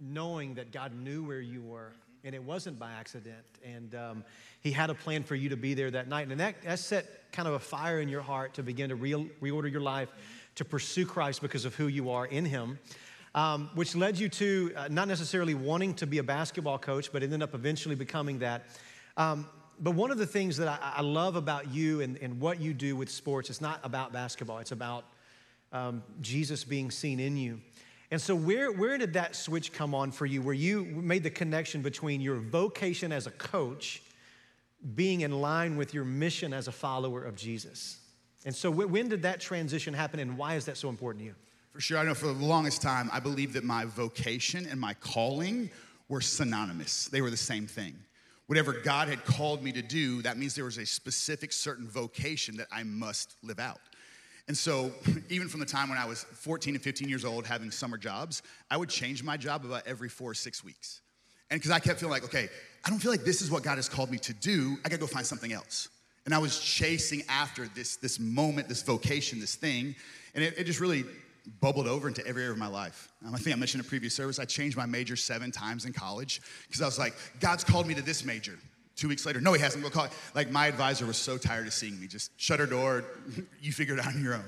knowing 0.00 0.54
that 0.54 0.72
God 0.72 0.92
knew 0.92 1.22
where 1.22 1.40
you 1.40 1.62
were, 1.62 1.92
and 2.24 2.34
it 2.34 2.42
wasn't 2.42 2.78
by 2.78 2.92
accident. 2.92 3.44
And 3.64 3.94
um, 3.94 4.24
he 4.60 4.72
had 4.72 4.90
a 4.90 4.94
plan 4.94 5.22
for 5.22 5.34
you 5.34 5.48
to 5.48 5.56
be 5.56 5.74
there 5.74 5.90
that 5.90 6.08
night. 6.08 6.28
And 6.28 6.40
that, 6.40 6.62
that 6.62 6.78
set 6.78 7.30
kind 7.32 7.48
of 7.48 7.54
a 7.54 7.58
fire 7.58 8.00
in 8.00 8.08
your 8.08 8.22
heart 8.22 8.54
to 8.54 8.62
begin 8.62 8.88
to 8.90 8.96
re- 8.96 9.30
reorder 9.42 9.70
your 9.70 9.80
life, 9.80 10.08
to 10.56 10.64
pursue 10.64 11.06
Christ 11.06 11.42
because 11.42 11.64
of 11.64 11.74
who 11.74 11.86
you 11.86 12.10
are 12.10 12.26
in 12.26 12.44
him. 12.44 12.78
Um, 13.34 13.70
which 13.74 13.94
led 13.94 14.18
you 14.18 14.28
to 14.30 14.72
uh, 14.74 14.88
not 14.90 15.06
necessarily 15.06 15.54
wanting 15.54 15.94
to 15.94 16.06
be 16.06 16.18
a 16.18 16.22
basketball 16.22 16.78
coach, 16.78 17.12
but 17.12 17.22
ended 17.22 17.42
up 17.42 17.54
eventually 17.54 17.94
becoming 17.94 18.38
that. 18.38 18.66
Um, 19.16 19.46
but 19.80 19.92
one 19.92 20.10
of 20.10 20.18
the 20.18 20.26
things 20.26 20.56
that 20.56 20.66
I, 20.66 20.94
I 20.96 21.02
love 21.02 21.36
about 21.36 21.72
you 21.72 22.00
and, 22.00 22.16
and, 22.18 22.40
what 22.40 22.60
you 22.60 22.72
do 22.72 22.96
with 22.96 23.10
sports, 23.10 23.50
it's 23.50 23.60
not 23.60 23.80
about 23.84 24.12
basketball, 24.12 24.58
it's 24.58 24.72
about 24.72 25.04
um, 25.72 26.02
Jesus 26.20 26.64
being 26.64 26.90
seen 26.90 27.20
in 27.20 27.36
you. 27.36 27.60
And 28.10 28.20
so, 28.20 28.34
where, 28.34 28.72
where 28.72 28.96
did 28.96 29.12
that 29.14 29.36
switch 29.36 29.72
come 29.72 29.94
on 29.94 30.12
for 30.12 30.24
you, 30.24 30.40
where 30.40 30.54
you 30.54 30.84
made 30.84 31.22
the 31.22 31.30
connection 31.30 31.82
between 31.82 32.20
your 32.20 32.36
vocation 32.36 33.12
as 33.12 33.26
a 33.26 33.30
coach 33.30 34.02
being 34.94 35.20
in 35.20 35.40
line 35.40 35.76
with 35.76 35.92
your 35.92 36.04
mission 36.04 36.52
as 36.52 36.68
a 36.68 36.72
follower 36.72 37.22
of 37.22 37.36
Jesus? 37.36 37.98
And 38.46 38.54
so, 38.54 38.70
when 38.70 39.08
did 39.08 39.22
that 39.22 39.40
transition 39.40 39.92
happen, 39.92 40.20
and 40.20 40.38
why 40.38 40.54
is 40.54 40.64
that 40.66 40.78
so 40.78 40.88
important 40.88 41.20
to 41.20 41.26
you? 41.26 41.34
For 41.70 41.80
sure, 41.80 41.98
I 41.98 42.04
know 42.04 42.14
for 42.14 42.26
the 42.26 42.32
longest 42.32 42.80
time, 42.80 43.10
I 43.12 43.20
believed 43.20 43.52
that 43.54 43.64
my 43.64 43.84
vocation 43.84 44.66
and 44.66 44.80
my 44.80 44.94
calling 44.94 45.70
were 46.08 46.22
synonymous, 46.22 47.08
they 47.08 47.20
were 47.20 47.30
the 47.30 47.36
same 47.36 47.66
thing. 47.66 47.94
Whatever 48.46 48.72
God 48.72 49.08
had 49.08 49.26
called 49.26 49.62
me 49.62 49.72
to 49.72 49.82
do, 49.82 50.22
that 50.22 50.38
means 50.38 50.54
there 50.54 50.64
was 50.64 50.78
a 50.78 50.86
specific 50.86 51.52
certain 51.52 51.86
vocation 51.86 52.56
that 52.56 52.68
I 52.72 52.82
must 52.82 53.34
live 53.42 53.58
out. 53.58 53.80
And 54.48 54.56
so, 54.56 54.90
even 55.28 55.48
from 55.48 55.60
the 55.60 55.66
time 55.66 55.88
when 55.88 55.98
I 55.98 56.06
was 56.06 56.24
14 56.24 56.74
and 56.74 56.82
15 56.82 57.08
years 57.08 57.24
old 57.24 57.46
having 57.46 57.70
summer 57.70 57.96
jobs, 57.96 58.42
I 58.70 58.76
would 58.76 58.88
change 58.88 59.22
my 59.22 59.36
job 59.36 59.64
about 59.64 59.86
every 59.86 60.08
four 60.08 60.30
or 60.30 60.34
six 60.34 60.64
weeks. 60.64 61.00
And 61.50 61.60
because 61.60 61.70
I 61.70 61.78
kept 61.78 62.00
feeling 62.00 62.12
like, 62.12 62.24
okay, 62.24 62.48
I 62.84 62.90
don't 62.90 62.98
feel 62.98 63.10
like 63.10 63.24
this 63.24 63.40
is 63.40 63.50
what 63.50 63.62
God 63.62 63.76
has 63.76 63.88
called 63.88 64.10
me 64.10 64.18
to 64.18 64.32
do, 64.34 64.78
I 64.84 64.88
gotta 64.88 65.00
go 65.00 65.06
find 65.06 65.24
something 65.24 65.52
else. 65.52 65.88
And 66.26 66.34
I 66.34 66.38
was 66.38 66.60
chasing 66.60 67.22
after 67.28 67.68
this, 67.68 67.96
this 67.96 68.20
moment, 68.20 68.68
this 68.68 68.82
vocation, 68.82 69.40
this 69.40 69.54
thing. 69.54 69.94
And 70.34 70.44
it, 70.44 70.58
it 70.58 70.64
just 70.64 70.80
really 70.80 71.04
bubbled 71.60 71.86
over 71.86 72.08
into 72.08 72.26
every 72.26 72.42
area 72.42 72.52
of 72.52 72.58
my 72.58 72.66
life. 72.66 73.08
Um, 73.26 73.34
I 73.34 73.38
think 73.38 73.56
I 73.56 73.58
mentioned 73.58 73.82
in 73.82 73.86
a 73.86 73.88
previous 73.88 74.14
service, 74.14 74.38
I 74.38 74.44
changed 74.44 74.76
my 74.76 74.84
major 74.84 75.16
seven 75.16 75.50
times 75.50 75.86
in 75.86 75.92
college 75.92 76.42
because 76.66 76.82
I 76.82 76.84
was 76.84 76.98
like, 76.98 77.14
God's 77.40 77.64
called 77.64 77.86
me 77.86 77.94
to 77.94 78.02
this 78.02 78.24
major. 78.24 78.58
Two 78.98 79.06
weeks 79.06 79.24
later, 79.24 79.40
no, 79.40 79.52
he 79.52 79.60
hasn't. 79.60 79.84
We'll 79.84 79.92
call 79.92 80.06
it. 80.06 80.12
Like 80.34 80.50
my 80.50 80.66
advisor 80.66 81.06
was 81.06 81.16
so 81.16 81.38
tired 81.38 81.68
of 81.68 81.72
seeing 81.72 82.00
me. 82.00 82.08
Just 82.08 82.32
shut 82.36 82.58
her 82.58 82.66
door. 82.66 83.04
you 83.60 83.72
figure 83.72 83.94
it 83.94 84.00
out 84.00 84.14
on 84.14 84.22
your 84.22 84.34
own. 84.34 84.44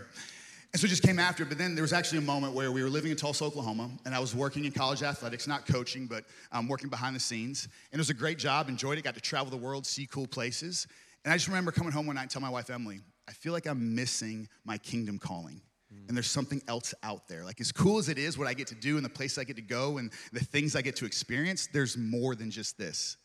And 0.73 0.81
so 0.81 0.89
just 0.89 1.05
came 1.05 1.21
after. 1.21 1.45
But 1.45 1.57
then 1.57 1.77
there 1.77 1.83
was 1.83 1.93
actually 1.93 2.19
a 2.19 2.23
moment 2.23 2.53
where 2.53 2.73
we 2.73 2.83
were 2.83 2.91
living 2.91 3.13
in 3.13 3.17
Tulsa, 3.17 3.45
Oklahoma, 3.45 3.89
and 4.05 4.13
I 4.13 4.19
was 4.19 4.35
working 4.35 4.65
in 4.65 4.73
college 4.73 5.05
athletics, 5.05 5.47
not 5.47 5.67
coaching, 5.67 6.07
but 6.07 6.25
um, 6.51 6.67
working 6.67 6.91
behind 6.91 7.15
the 7.15 7.21
scenes. 7.21 7.69
And 7.93 7.99
it 7.99 8.01
was 8.01 8.11
a 8.11 8.15
great 8.15 8.39
job. 8.39 8.69
Enjoyed 8.69 8.99
it. 8.99 9.05
Got 9.05 9.15
to 9.15 9.21
travel 9.21 9.51
the 9.53 9.57
world, 9.57 9.87
see 9.87 10.07
cool 10.07 10.27
places. 10.27 10.89
And 11.25 11.33
I 11.33 11.37
just 11.37 11.47
remember 11.47 11.71
coming 11.71 11.93
home 11.93 12.07
one 12.07 12.17
night 12.17 12.23
and 12.23 12.31
telling 12.31 12.47
my 12.47 12.51
wife 12.51 12.71
Emily, 12.71 12.99
I 13.29 13.33
feel 13.33 13.53
like 13.53 13.69
I'm 13.69 13.95
missing 13.95 14.49
my 14.65 14.79
kingdom 14.79 15.19
calling 15.21 15.63
and 16.09 16.17
there's 16.17 16.31
something 16.31 16.63
else 16.69 16.95
out 17.03 17.29
there. 17.29 17.45
Like, 17.45 17.61
as 17.61 17.73
cool 17.73 17.99
as 17.99 18.09
it 18.09 18.19
is, 18.19 18.39
what 18.39 18.49
I 18.49 18.55
get 18.55 18.67
to 18.69 18.75
do 18.75 18.97
and 18.97 19.05
the 19.05 19.11
place 19.11 19.39
I 19.39 19.45
get 19.45 19.57
to 19.57 19.63
go 19.63 19.99
and 19.99 20.13
the 20.33 20.41
things 20.41 20.77
I 20.77 20.83
get 20.83 20.97
to 20.97 21.05
experience, 21.05 21.69
there's 21.73 21.97
more 21.97 22.35
than 22.35 22.51
just 22.51 22.79
this. 22.79 23.17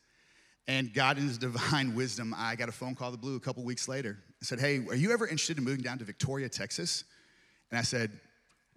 And 0.68 0.92
God, 0.92 1.18
in 1.18 1.28
His 1.28 1.38
divine 1.38 1.94
wisdom, 1.94 2.34
I 2.36 2.56
got 2.56 2.68
a 2.68 2.72
phone 2.72 2.94
call 2.94 3.10
the 3.10 3.18
blue 3.18 3.36
a 3.36 3.40
couple 3.40 3.64
weeks 3.64 3.88
later. 3.88 4.18
I 4.42 4.44
said, 4.44 4.60
Hey, 4.60 4.84
are 4.88 4.96
you 4.96 5.12
ever 5.12 5.26
interested 5.26 5.58
in 5.58 5.64
moving 5.64 5.82
down 5.82 5.98
to 5.98 6.04
Victoria, 6.04 6.48
Texas? 6.48 7.04
And 7.70 7.78
I 7.78 7.82
said, 7.82 8.10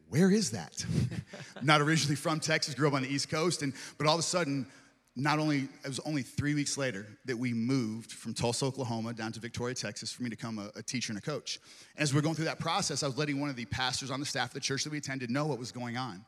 Where 0.09 0.31
is 0.31 0.51
that? 0.51 0.85
Not 1.61 1.81
originally 1.81 2.15
from 2.15 2.39
Texas, 2.39 2.73
grew 2.73 2.87
up 2.87 2.93
on 2.93 3.03
the 3.03 3.09
East 3.09 3.29
Coast, 3.29 3.61
and 3.61 3.73
but 3.97 4.07
all 4.07 4.15
of 4.15 4.19
a 4.19 4.23
sudden, 4.23 4.67
not 5.15 5.39
only 5.39 5.67
it 5.83 5.87
was 5.87 5.99
only 6.01 6.21
three 6.21 6.53
weeks 6.53 6.77
later 6.77 7.05
that 7.25 7.37
we 7.37 7.53
moved 7.53 8.11
from 8.11 8.33
Tulsa, 8.33 8.65
Oklahoma, 8.65 9.13
down 9.13 9.31
to 9.33 9.39
Victoria, 9.39 9.75
Texas, 9.75 10.11
for 10.11 10.23
me 10.23 10.29
to 10.29 10.35
become 10.35 10.59
a, 10.59 10.71
a 10.77 10.83
teacher 10.83 11.11
and 11.11 11.19
a 11.19 11.21
coach. 11.21 11.59
As 11.97 12.13
we're 12.13 12.21
going 12.21 12.35
through 12.35 12.45
that 12.45 12.59
process, 12.59 13.03
I 13.03 13.07
was 13.07 13.17
letting 13.17 13.39
one 13.41 13.49
of 13.49 13.55
the 13.55 13.65
pastors 13.65 14.11
on 14.11 14.19
the 14.19 14.25
staff 14.25 14.49
of 14.49 14.53
the 14.53 14.59
church 14.59 14.83
that 14.83 14.91
we 14.91 14.97
attended 14.97 15.29
know 15.29 15.45
what 15.45 15.59
was 15.59 15.71
going 15.71 15.97
on. 15.97 16.23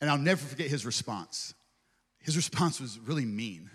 And 0.00 0.08
I'll 0.08 0.18
never 0.18 0.42
forget 0.42 0.68
his 0.68 0.86
response. 0.86 1.54
His 2.20 2.36
response 2.36 2.80
was 2.80 2.98
really 2.98 3.26
mean. 3.26 3.70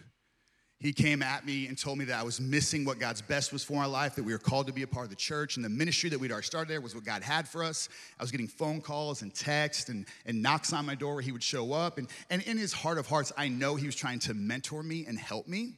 He 0.86 0.94
came 0.94 1.24
at 1.24 1.48
me 1.48 1.66
and 1.66 1.76
told 1.76 1.98
me 1.98 2.06
that 2.06 2.20
I 2.20 2.22
was 2.22 2.40
missing 2.40 2.86
what 2.86 3.00
God's 3.00 3.20
best 3.20 3.52
was 3.52 3.64
for 3.64 3.74
my 3.74 3.88
life, 3.88 4.14
that 4.14 4.24
we 4.24 4.34
were 4.34 4.38
called 4.38 4.68
to 4.68 4.74
be 4.74 4.84
a 4.84 4.88
part 4.88 5.06
of 5.06 5.10
the 5.10 5.16
church, 5.16 5.56
and 5.56 5.66
the 5.66 5.70
ministry 5.70 6.12
that 6.12 6.20
we'd 6.20 6.32
already 6.32 6.46
started 6.46 6.70
there 6.70 6.80
was 6.80 6.94
what 6.94 7.04
God 7.04 7.24
had 7.24 7.48
for 7.48 7.64
us. 7.64 7.90
I 8.20 8.24
was 8.24 8.30
getting 8.30 8.48
phone 8.48 8.82
calls 8.82 9.24
and 9.24 9.34
texts 9.34 9.90
and, 9.90 10.06
and 10.28 10.44
knocks 10.44 10.74
on 10.74 10.86
my 10.86 10.94
door 10.94 11.16
where 11.16 11.24
he 11.24 11.32
would 11.32 11.42
show 11.42 11.74
up. 11.74 11.98
And, 11.98 12.08
and 12.30 12.44
in 12.44 12.60
his 12.60 12.72
heart 12.72 13.00
of 13.00 13.08
hearts, 13.08 13.34
I 13.36 13.48
know 13.48 13.74
he 13.74 13.88
was 13.88 13.96
trying 13.96 14.20
to 14.20 14.36
mentor 14.36 14.84
me 14.84 15.08
and 15.08 15.18
help 15.18 15.48
me. 15.48 15.74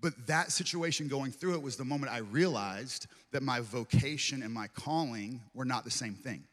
But 0.00 0.28
that 0.28 0.52
situation 0.52 1.08
going 1.08 1.32
through 1.32 1.54
it 1.54 1.62
was 1.62 1.74
the 1.74 1.84
moment 1.84 2.12
I 2.12 2.18
realized 2.18 3.08
that 3.32 3.42
my 3.42 3.58
vocation 3.58 4.44
and 4.44 4.54
my 4.54 4.68
calling 4.68 5.40
were 5.54 5.64
not 5.64 5.82
the 5.82 5.90
same 5.90 6.14
thing 6.14 6.44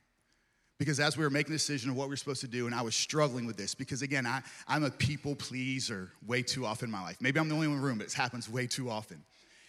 because 0.77 0.99
as 0.99 1.17
we 1.17 1.23
were 1.23 1.29
making 1.29 1.51
the 1.51 1.57
decision 1.57 1.89
of 1.89 1.95
what 1.95 2.07
we 2.07 2.13
were 2.13 2.17
supposed 2.17 2.41
to 2.41 2.47
do, 2.47 2.67
and 2.67 2.75
I 2.75 2.81
was 2.81 2.95
struggling 2.95 3.45
with 3.45 3.57
this, 3.57 3.73
because 3.73 4.01
again, 4.01 4.25
I, 4.25 4.41
I'm 4.67 4.83
a 4.83 4.91
people 4.91 5.35
pleaser 5.35 6.11
way 6.25 6.43
too 6.43 6.65
often 6.65 6.87
in 6.87 6.91
my 6.91 7.01
life. 7.01 7.17
Maybe 7.19 7.39
I'm 7.39 7.49
the 7.49 7.55
only 7.55 7.67
one 7.67 7.77
in 7.77 7.81
the 7.81 7.87
room, 7.87 7.97
but 7.97 8.07
it 8.07 8.13
happens 8.13 8.47
way 8.49 8.67
too 8.67 8.89
often. 8.89 9.23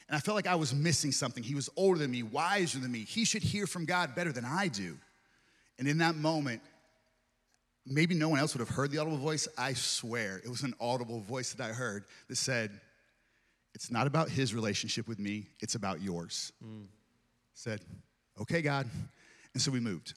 And 0.08 0.16
I 0.16 0.20
felt 0.20 0.34
like 0.34 0.46
I 0.46 0.54
was 0.54 0.74
missing 0.74 1.12
something. 1.12 1.42
He 1.42 1.54
was 1.54 1.70
older 1.76 1.98
than 1.98 2.10
me, 2.10 2.22
wiser 2.22 2.78
than 2.78 2.92
me. 2.92 3.00
He 3.00 3.24
should 3.24 3.42
hear 3.42 3.66
from 3.66 3.84
God 3.84 4.14
better 4.14 4.32
than 4.32 4.44
I 4.44 4.68
do. 4.68 4.96
And 5.78 5.86
in 5.86 5.98
that 5.98 6.14
moment, 6.14 6.60
maybe 7.86 8.14
no 8.14 8.28
one 8.28 8.38
else 8.38 8.54
would 8.54 8.60
have 8.60 8.74
heard 8.74 8.90
the 8.90 8.98
audible 8.98 9.18
voice. 9.18 9.48
I 9.56 9.74
swear 9.74 10.40
it 10.44 10.48
was 10.48 10.62
an 10.62 10.74
audible 10.80 11.20
voice 11.20 11.52
that 11.54 11.70
I 11.70 11.72
heard 11.72 12.04
that 12.28 12.36
said, 12.36 12.70
It's 13.74 13.90
not 13.90 14.06
about 14.06 14.28
his 14.28 14.54
relationship 14.54 15.08
with 15.08 15.18
me, 15.18 15.46
it's 15.60 15.74
about 15.74 16.02
yours. 16.02 16.52
Mm. 16.64 16.86
Said, 17.54 17.80
Okay, 18.40 18.62
God. 18.62 18.88
And 19.54 19.62
so 19.62 19.70
we 19.70 19.80
moved. 19.80 20.14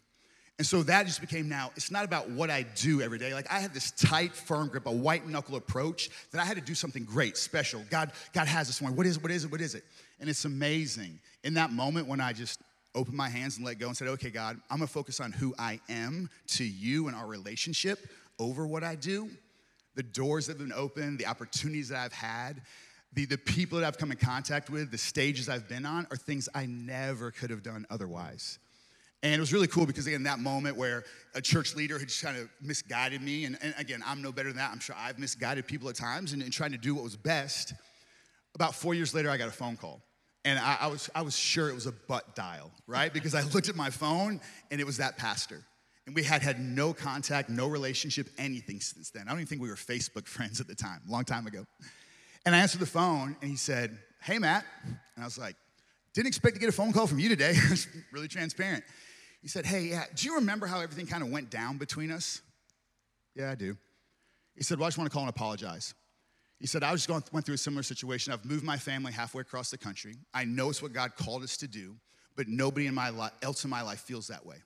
And 0.61 0.65
so 0.67 0.83
that 0.83 1.07
just 1.07 1.21
became 1.21 1.49
now, 1.49 1.71
it's 1.75 1.89
not 1.89 2.05
about 2.05 2.29
what 2.29 2.51
I 2.51 2.61
do 2.61 3.01
every 3.01 3.17
day. 3.17 3.33
Like 3.33 3.51
I 3.51 3.59
had 3.59 3.73
this 3.73 3.89
tight, 3.89 4.35
firm 4.35 4.67
grip, 4.67 4.85
a 4.85 4.91
white 4.91 5.27
knuckle 5.27 5.55
approach 5.55 6.11
that 6.29 6.39
I 6.39 6.45
had 6.45 6.55
to 6.55 6.61
do 6.61 6.75
something 6.75 7.03
great, 7.03 7.35
special. 7.35 7.81
God, 7.89 8.11
God 8.31 8.45
has 8.45 8.67
this 8.67 8.79
one. 8.79 8.95
What 8.95 9.07
is 9.07 9.17
it? 9.17 9.23
What 9.23 9.31
is 9.31 9.43
it? 9.43 9.51
What 9.51 9.59
is 9.59 9.73
it? 9.73 9.83
And 10.19 10.29
it's 10.29 10.45
amazing. 10.45 11.19
In 11.43 11.55
that 11.55 11.71
moment 11.71 12.07
when 12.07 12.21
I 12.21 12.31
just 12.31 12.61
opened 12.93 13.17
my 13.17 13.27
hands 13.27 13.57
and 13.57 13.65
let 13.65 13.79
go 13.79 13.87
and 13.87 13.97
said, 13.97 14.07
okay, 14.09 14.29
God, 14.29 14.61
I'm 14.69 14.77
gonna 14.77 14.85
focus 14.85 15.19
on 15.19 15.31
who 15.31 15.55
I 15.57 15.79
am 15.89 16.29
to 16.49 16.63
you 16.63 17.07
and 17.07 17.15
our 17.15 17.25
relationship 17.25 17.97
over 18.37 18.67
what 18.67 18.83
I 18.83 18.93
do, 18.93 19.31
the 19.95 20.03
doors 20.03 20.45
that 20.45 20.59
have 20.59 20.59
been 20.59 20.77
opened, 20.77 21.17
the 21.17 21.25
opportunities 21.25 21.89
that 21.89 21.97
I've 21.97 22.13
had, 22.13 22.61
the, 23.13 23.25
the 23.25 23.39
people 23.39 23.79
that 23.79 23.87
I've 23.87 23.97
come 23.97 24.11
in 24.11 24.17
contact 24.17 24.69
with, 24.69 24.91
the 24.91 24.99
stages 24.99 25.49
I've 25.49 25.67
been 25.67 25.87
on 25.87 26.05
are 26.11 26.17
things 26.17 26.47
I 26.53 26.67
never 26.67 27.31
could 27.31 27.49
have 27.49 27.63
done 27.63 27.87
otherwise. 27.89 28.59
And 29.23 29.33
it 29.35 29.39
was 29.39 29.53
really 29.53 29.67
cool 29.67 29.85
because, 29.85 30.07
again, 30.07 30.23
that 30.23 30.39
moment 30.39 30.77
where 30.77 31.03
a 31.35 31.41
church 31.41 31.75
leader 31.75 31.99
had 31.99 32.07
just 32.07 32.23
kind 32.23 32.37
of 32.37 32.49
misguided 32.59 33.21
me, 33.21 33.45
and, 33.45 33.57
and 33.61 33.73
again, 33.77 34.03
I'm 34.05 34.21
no 34.21 34.31
better 34.31 34.49
than 34.49 34.57
that. 34.57 34.71
I'm 34.71 34.79
sure 34.79 34.95
I've 34.97 35.19
misguided 35.19 35.67
people 35.67 35.89
at 35.89 35.95
times 35.95 36.33
and, 36.33 36.41
and 36.41 36.51
trying 36.51 36.71
to 36.71 36.77
do 36.77 36.95
what 36.95 37.03
was 37.03 37.15
best. 37.15 37.73
About 38.55 38.73
four 38.73 38.93
years 38.93 39.13
later, 39.13 39.29
I 39.29 39.37
got 39.37 39.47
a 39.47 39.51
phone 39.51 39.77
call. 39.77 40.01
And 40.43 40.57
I, 40.57 40.77
I, 40.81 40.87
was, 40.87 41.09
I 41.13 41.21
was 41.21 41.37
sure 41.37 41.69
it 41.69 41.75
was 41.75 41.85
a 41.85 41.91
butt 41.91 42.35
dial, 42.35 42.71
right? 42.87 43.13
Because 43.13 43.35
I 43.35 43.43
looked 43.43 43.69
at 43.69 43.75
my 43.75 43.91
phone 43.91 44.41
and 44.71 44.81
it 44.81 44.85
was 44.85 44.97
that 44.97 45.17
pastor. 45.17 45.61
And 46.07 46.15
we 46.15 46.23
had 46.23 46.41
had 46.41 46.59
no 46.59 46.93
contact, 46.93 47.47
no 47.47 47.67
relationship, 47.67 48.27
anything 48.39 48.79
since 48.79 49.11
then. 49.11 49.23
I 49.27 49.31
don't 49.31 49.39
even 49.39 49.47
think 49.47 49.61
we 49.61 49.69
were 49.69 49.75
Facebook 49.75 50.25
friends 50.27 50.59
at 50.59 50.67
the 50.67 50.75
time, 50.75 51.01
a 51.07 51.11
long 51.11 51.25
time 51.25 51.45
ago. 51.45 51.65
And 52.43 52.55
I 52.55 52.59
answered 52.59 52.81
the 52.81 52.87
phone 52.87 53.35
and 53.41 53.51
he 53.51 53.55
said, 53.55 53.99
Hey, 54.19 54.39
Matt. 54.39 54.65
And 54.83 55.23
I 55.23 55.25
was 55.25 55.37
like, 55.37 55.55
Didn't 56.15 56.27
expect 56.27 56.55
to 56.55 56.59
get 56.59 56.69
a 56.69 56.73
phone 56.73 56.91
call 56.91 57.05
from 57.05 57.19
you 57.19 57.29
today. 57.29 57.55
really 58.11 58.27
transparent. 58.27 58.83
He 59.41 59.47
said, 59.47 59.65
Hey, 59.65 59.83
yeah, 59.83 60.05
do 60.15 60.27
you 60.27 60.35
remember 60.35 60.67
how 60.67 60.79
everything 60.79 61.07
kind 61.07 61.23
of 61.23 61.31
went 61.31 61.49
down 61.49 61.77
between 61.77 62.11
us? 62.11 62.41
Yeah, 63.35 63.51
I 63.51 63.55
do. 63.55 63.77
He 64.55 64.63
said, 64.63 64.77
Well, 64.77 64.85
I 64.85 64.89
just 64.89 64.97
want 64.97 65.09
to 65.09 65.13
call 65.13 65.23
and 65.23 65.29
apologize. 65.29 65.93
He 66.59 66.67
said, 66.67 66.83
I 66.83 66.91
just 66.91 67.07
going, 67.07 67.23
went 67.31 67.45
through 67.45 67.55
a 67.55 67.57
similar 67.57 67.81
situation. 67.81 68.31
I've 68.31 68.45
moved 68.45 68.63
my 68.63 68.77
family 68.77 69.11
halfway 69.11 69.41
across 69.41 69.71
the 69.71 69.79
country. 69.79 70.17
I 70.31 70.45
know 70.45 70.69
it's 70.69 70.81
what 70.81 70.93
God 70.93 71.15
called 71.15 71.41
us 71.41 71.57
to 71.57 71.67
do, 71.67 71.95
but 72.35 72.47
nobody 72.47 72.85
in 72.85 72.93
my 72.93 73.09
li- 73.09 73.31
else 73.41 73.63
in 73.63 73.71
my 73.71 73.81
life 73.81 74.01
feels 74.01 74.27
that 74.27 74.45
way. 74.45 74.57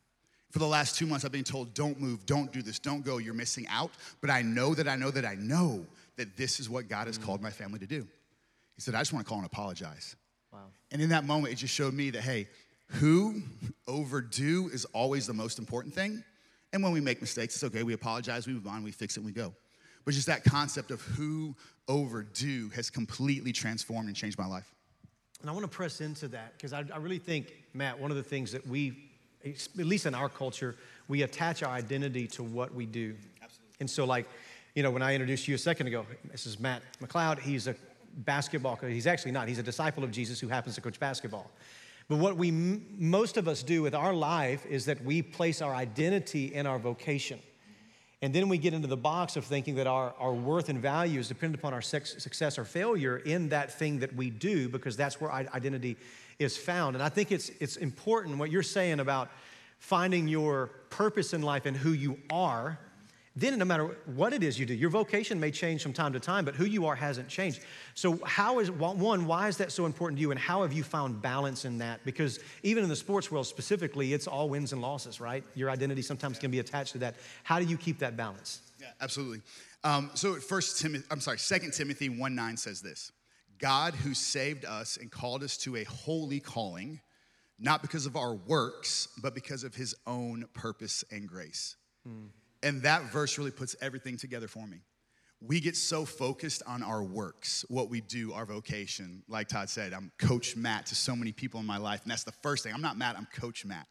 For 0.52 0.60
the 0.60 0.68
last 0.68 0.98
two 0.98 1.06
months, 1.06 1.24
I've 1.24 1.32
been 1.32 1.46
told, 1.46 1.74
don't 1.74 2.00
move, 2.00 2.26
don't 2.26 2.52
do 2.52 2.62
this, 2.62 2.80
don't 2.80 3.04
go, 3.04 3.18
you're 3.18 3.34
missing 3.34 3.66
out. 3.70 3.92
But 4.20 4.30
I 4.30 4.42
know 4.42 4.74
that 4.76 4.90
I 4.90 4.98
know 4.98 5.10
that 5.12 5.26
I 5.26 5.36
know 5.36 5.86
that 6.18 6.36
this 6.36 6.60
is 6.60 6.70
what 6.70 6.90
God 6.90 7.08
has 7.08 7.18
mm. 7.18 7.24
called 7.24 7.42
my 7.42 7.50
family 7.50 7.80
to 7.80 7.88
do. 7.88 8.06
He 8.76 8.82
said, 8.82 8.94
I 8.94 9.00
just 9.00 9.14
want 9.14 9.26
to 9.26 9.30
call 9.30 9.38
and 9.38 9.48
apologize. 9.48 10.18
Wow. 10.52 10.60
And 10.92 11.02
in 11.02 11.10
that 11.10 11.26
moment, 11.26 11.54
it 11.54 11.58
just 11.58 11.74
showed 11.74 11.94
me 11.94 12.10
that, 12.10 12.22
hey, 12.22 12.48
who 12.88 13.42
overdo 13.88 14.70
is 14.72 14.86
always 14.86 15.28
the 15.28 15.34
most 15.34 15.60
important 15.60 15.94
thing. 15.94 16.24
And 16.74 16.84
when 16.84 16.92
we 16.92 17.02
make 17.02 17.22
mistakes, 17.22 17.56
it's 17.56 17.64
okay. 17.64 17.84
We 17.84 17.94
apologize, 17.94 18.48
we 18.48 18.54
move 18.54 18.68
on, 18.68 18.84
we 18.84 18.92
fix 18.92 19.18
it, 19.18 19.24
we 19.24 19.32
go. 19.32 19.54
But 20.04 20.14
just 20.14 20.28
that 20.28 20.44
concept 20.44 20.92
of 20.92 21.02
who 21.02 21.56
overdo 21.88 22.70
has 22.70 22.90
completely 22.90 23.52
transformed 23.52 24.08
and 24.08 24.16
changed 24.16 24.38
my 24.38 24.46
life. 24.46 24.74
And 25.42 25.50
I 25.50 25.54
want 25.54 25.64
to 25.64 25.70
press 25.70 26.02
into 26.02 26.28
that 26.30 26.54
because 26.58 26.74
I, 26.74 26.84
I, 26.94 26.98
really 26.98 27.18
think, 27.18 27.54
Matt, 27.74 28.00
one 28.00 28.12
of 28.12 28.18
the 28.18 28.24
things 28.24 28.52
that 28.52 28.66
we, 28.68 29.10
at 29.44 29.86
least 29.86 30.06
in 30.06 30.16
our 30.16 30.30
culture, 30.30 30.76
we 31.08 31.24
attach 31.24 31.64
our 31.64 31.72
identity 31.72 32.28
to 32.30 32.44
what 32.44 32.74
we 32.74 32.86
do. 32.86 33.16
Absolutely. 33.42 33.76
And 33.80 33.90
so, 33.90 34.06
like, 34.06 34.28
you 34.74 34.84
know, 34.84 34.92
when 34.92 35.02
I 35.02 35.14
introduced 35.14 35.48
you 35.48 35.56
a 35.56 35.60
second 35.60 35.88
ago, 35.88 36.06
this 36.32 36.46
is 36.46 36.60
Matt 36.60 36.82
McLeod. 37.02 37.40
He's 37.40 37.68
a 37.68 37.76
basketball 38.18 38.76
coach. 38.76 38.92
He's 38.92 39.08
actually 39.08 39.32
not. 39.32 39.48
He's 39.48 39.60
a 39.60 39.64
disciple 39.64 40.04
of 40.04 40.12
Jesus 40.12 40.40
who 40.40 40.48
happens 40.48 40.76
to 40.76 40.82
coach 40.82 41.00
basketball. 41.00 41.52
But 42.08 42.18
what 42.18 42.38
we 42.38 42.52
most 42.52 43.38
of 43.38 43.48
us 43.48 43.64
do 43.64 43.82
with 43.82 43.96
our 43.96 44.14
life 44.14 44.66
is 44.66 44.86
that 44.86 45.04
we 45.04 45.22
place 45.22 45.62
our 45.62 45.74
identity 45.74 46.54
in 46.54 46.68
our 46.68 46.78
vocation. 46.78 47.40
And 48.22 48.34
then 48.34 48.48
we 48.48 48.58
get 48.58 48.74
into 48.74 48.88
the 48.88 48.98
box 48.98 49.36
of 49.36 49.46
thinking 49.46 49.76
that 49.76 49.88
our, 49.88 50.14
our 50.18 50.34
worth 50.34 50.70
and 50.70 50.80
value 50.80 51.20
is 51.20 51.28
dependent 51.28 51.60
upon 51.60 51.74
our 51.74 51.82
success 51.82 52.58
or 52.58 52.64
failure 52.64 53.18
in 53.18 53.50
that 53.50 53.72
thing 53.72 54.00
that 54.00 54.16
we 54.16 54.30
do 54.30 54.70
because 54.70 54.96
that's 54.96 55.20
where 55.20 55.32
identity 55.32 55.98
is 56.40 56.58
found. 56.58 56.96
And 56.96 57.04
I 57.04 57.10
think 57.10 57.32
it's, 57.32 57.50
it's 57.60 57.76
important 57.76 58.38
what 58.38 58.52
you're 58.52 58.64
saying 58.64 59.00
about 59.00 59.30
finding 59.80 60.28
your 60.28 60.68
purpose 60.90 61.34
in 61.34 61.42
life 61.42 61.66
and 61.66 61.76
who 61.76 61.92
you 61.92 62.18
are 62.32 62.80
then 63.38 63.60
no 63.60 63.66
matter 63.66 63.98
what 64.16 64.32
it 64.32 64.44
is 64.44 64.58
you 64.58 64.66
do, 64.66 64.74
your 64.74 64.90
vocation 64.90 65.40
may 65.40 65.52
change 65.52 65.84
from 65.84 65.92
time 65.92 66.14
to 66.14 66.22
time, 66.22 66.46
but 66.46 66.56
who 66.56 66.64
you 66.64 66.86
are 66.86 66.96
hasn't 66.96 67.28
changed. 67.28 67.60
So, 67.94 68.18
how 68.24 68.60
is 68.60 68.72
one, 68.72 69.26
why 69.26 69.50
is 69.50 69.58
that 69.58 69.74
so 69.74 69.86
important 69.86 70.18
to 70.18 70.22
you, 70.22 70.32
and 70.32 70.40
how 70.40 70.62
have 70.62 70.72
you 70.72 70.84
found 70.84 71.22
balance 71.22 71.66
in 71.66 71.78
that? 71.80 72.00
Because 72.06 72.40
even 72.64 72.84
in 72.84 72.90
the 72.90 72.96
sports 72.96 73.30
world 73.30 73.46
specifically, 73.46 74.14
it's 74.14 74.26
all 74.26 74.48
wins 74.48 74.72
and 74.72 74.82
losses, 74.82 75.20
right? 75.20 75.44
Your 75.54 75.70
identity 75.70 76.02
sometimes 76.02 76.40
can 76.40 76.50
be 76.50 76.60
attached 76.60 76.94
to 76.94 76.98
that. 77.00 77.16
How 77.44 77.60
do 77.60 77.66
you 77.66 77.78
keep 77.78 78.00
that 78.00 78.16
balance? 78.16 78.62
Yeah, 78.80 78.88
absolutely. 79.02 79.42
Um, 79.84 80.12
so, 80.14 80.36
First 80.36 80.80
Timothy, 80.82 81.06
I'm 81.12 81.20
sorry, 81.20 81.38
Second 81.38 81.74
Timothy 81.74 82.08
1 82.08 82.36
9 82.36 82.56
says 82.56 82.82
this 82.82 83.12
God 83.60 83.96
who 83.96 84.14
saved 84.14 84.64
us 84.64 84.96
and 84.96 85.12
called 85.12 85.44
us 85.44 85.58
to 85.58 85.76
a 85.76 85.84
holy 85.84 86.40
calling, 86.40 87.02
not 87.60 87.82
because 87.82 88.06
of 88.06 88.16
our 88.16 88.34
works, 88.34 89.10
but 89.22 89.36
because 89.36 89.66
of 89.66 89.76
his 89.76 89.94
own 90.08 90.46
purpose 90.54 91.04
and 91.12 91.28
grace. 91.28 91.76
Hmm. 92.08 92.28
And 92.64 92.82
that 92.84 93.12
verse 93.12 93.38
really 93.38 93.52
puts 93.52 93.76
everything 93.82 94.18
together 94.18 94.48
for 94.48 94.66
me. 94.66 94.78
We 95.42 95.60
get 95.60 95.76
so 95.76 96.06
focused 96.06 96.64
on 96.66 96.82
our 96.82 97.04
works, 97.04 97.66
what 97.68 97.90
we 97.90 98.02
do, 98.02 98.34
our 98.34 98.46
vocation. 98.46 99.24
Like 99.28 99.50
Todd 99.50 99.70
said, 99.70 99.94
I'm 99.94 100.12
Coach 100.18 100.56
Matt 100.56 100.88
to 100.88 100.96
so 100.96 101.16
many 101.16 101.32
people 101.32 101.60
in 101.60 101.66
my 101.66 101.78
life. 101.78 102.02
And 102.04 102.12
that's 102.12 102.24
the 102.24 102.32
first 102.32 102.64
thing. 102.64 102.74
I'm 102.74 102.82
not 102.82 102.98
Matt, 102.98 103.18
I'm 103.18 103.28
Coach 103.36 103.66
Matt. 103.66 103.88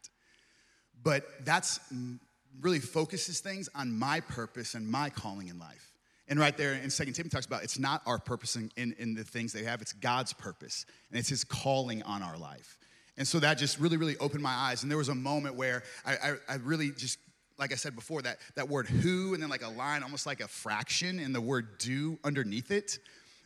But 1.02 1.26
that's 1.44 1.78
mm, 1.92 2.18
really 2.60 2.80
focuses 2.80 3.40
things 3.40 3.68
on 3.74 3.96
my 3.96 4.20
purpose 4.20 4.74
and 4.74 4.88
my 4.88 5.10
calling 5.10 5.48
in 5.48 5.58
life. 5.58 5.92
And 6.26 6.38
right 6.38 6.56
there 6.56 6.72
in 6.72 6.88
Second 6.88 7.12
Timothy 7.12 7.34
talks 7.34 7.46
about 7.46 7.62
it's 7.62 7.78
not 7.78 8.00
our 8.06 8.18
purpose 8.18 8.56
in, 8.56 8.70
in, 8.76 8.94
in, 8.98 9.14
the 9.14 9.24
things 9.24 9.52
they 9.52 9.64
have, 9.64 9.82
it's 9.82 9.92
God's 9.92 10.32
purpose. 10.32 10.86
And 11.10 11.18
it's 11.18 11.28
his 11.28 11.44
calling 11.44 12.02
on 12.04 12.22
our 12.22 12.38
life. 12.38 12.78
And 13.16 13.28
so 13.28 13.38
that 13.40 13.58
just 13.58 13.78
really, 13.78 13.96
really 13.98 14.16
opened 14.16 14.42
my 14.42 14.54
eyes. 14.54 14.82
And 14.82 14.90
there 14.90 14.98
was 14.98 15.10
a 15.10 15.14
moment 15.14 15.54
where 15.54 15.82
I, 16.04 16.14
I, 16.14 16.32
I 16.48 16.54
really 16.56 16.90
just 16.90 17.18
like 17.58 17.72
I 17.72 17.76
said 17.76 17.94
before, 17.94 18.22
that, 18.22 18.38
that 18.56 18.68
word 18.68 18.86
who 18.86 19.34
and 19.34 19.42
then 19.42 19.50
like 19.50 19.64
a 19.64 19.68
line, 19.68 20.02
almost 20.02 20.26
like 20.26 20.40
a 20.40 20.48
fraction, 20.48 21.18
and 21.18 21.34
the 21.34 21.40
word 21.40 21.78
do 21.78 22.18
underneath 22.24 22.70
it. 22.70 22.98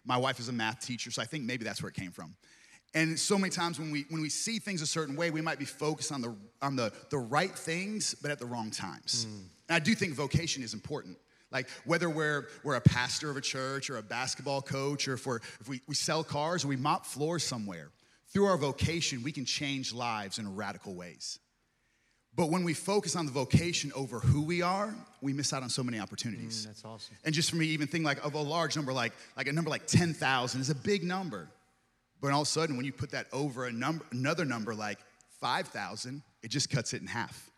My 0.04 0.16
wife 0.16 0.40
is 0.40 0.48
a 0.48 0.52
math 0.52 0.80
teacher, 0.80 1.10
so 1.10 1.20
I 1.20 1.26
think 1.26 1.44
maybe 1.44 1.64
that's 1.64 1.82
where 1.82 1.90
it 1.90 1.94
came 1.94 2.12
from. 2.12 2.34
And 2.94 3.18
so 3.18 3.36
many 3.36 3.50
times 3.50 3.78
when 3.78 3.90
we 3.90 4.06
when 4.08 4.22
we 4.22 4.30
see 4.30 4.58
things 4.58 4.80
a 4.80 4.86
certain 4.86 5.14
way, 5.14 5.30
we 5.30 5.42
might 5.42 5.58
be 5.58 5.66
focused 5.66 6.10
on 6.10 6.22
the 6.22 6.34
on 6.62 6.74
the, 6.74 6.92
the 7.10 7.18
right 7.18 7.50
things, 7.50 8.14
but 8.14 8.30
at 8.30 8.38
the 8.38 8.46
wrong 8.46 8.70
times. 8.70 9.26
Mm. 9.26 9.40
And 9.68 9.76
I 9.76 9.78
do 9.78 9.94
think 9.94 10.14
vocation 10.14 10.62
is 10.62 10.72
important. 10.72 11.18
Like 11.50 11.68
whether 11.84 12.08
we're 12.08 12.48
we're 12.64 12.76
a 12.76 12.80
pastor 12.80 13.30
of 13.30 13.36
a 13.36 13.42
church 13.42 13.90
or 13.90 13.98
a 13.98 14.02
basketball 14.02 14.62
coach, 14.62 15.06
or 15.06 15.14
if 15.14 15.26
we're 15.26 15.40
if 15.60 15.68
we, 15.68 15.82
we 15.86 15.94
sell 15.94 16.24
cars 16.24 16.64
or 16.64 16.68
we 16.68 16.76
mop 16.76 17.04
floors 17.04 17.44
somewhere, 17.44 17.90
through 18.32 18.46
our 18.46 18.56
vocation, 18.56 19.22
we 19.22 19.32
can 19.32 19.44
change 19.44 19.92
lives 19.92 20.38
in 20.38 20.54
radical 20.54 20.94
ways. 20.94 21.38
But 22.38 22.50
when 22.50 22.62
we 22.62 22.72
focus 22.72 23.16
on 23.16 23.26
the 23.26 23.32
vocation 23.32 23.90
over 23.96 24.20
who 24.20 24.42
we 24.42 24.62
are, 24.62 24.94
we 25.20 25.32
miss 25.32 25.52
out 25.52 25.64
on 25.64 25.68
so 25.68 25.82
many 25.82 25.98
opportunities. 25.98 26.62
Mm, 26.62 26.66
that's 26.66 26.84
awesome. 26.84 27.16
And 27.24 27.34
just 27.34 27.50
for 27.50 27.56
me, 27.56 27.66
even 27.66 27.88
think 27.88 28.04
like 28.04 28.24
of 28.24 28.34
a 28.34 28.40
large 28.40 28.76
number, 28.76 28.92
like, 28.92 29.12
like 29.36 29.48
a 29.48 29.52
number 29.52 29.70
like 29.70 29.88
10,000 29.88 30.60
is 30.60 30.70
a 30.70 30.74
big 30.76 31.02
number. 31.02 31.48
But 32.20 32.30
all 32.30 32.42
of 32.42 32.46
a 32.46 32.50
sudden, 32.50 32.76
when 32.76 32.86
you 32.86 32.92
put 32.92 33.10
that 33.10 33.26
over 33.32 33.66
a 33.66 33.72
number, 33.72 34.04
another 34.12 34.44
number 34.44 34.72
like 34.72 35.00
5,000, 35.40 36.22
it 36.44 36.52
just 36.52 36.70
cuts 36.70 36.94
it 36.94 37.00
in 37.00 37.08
half. 37.08 37.50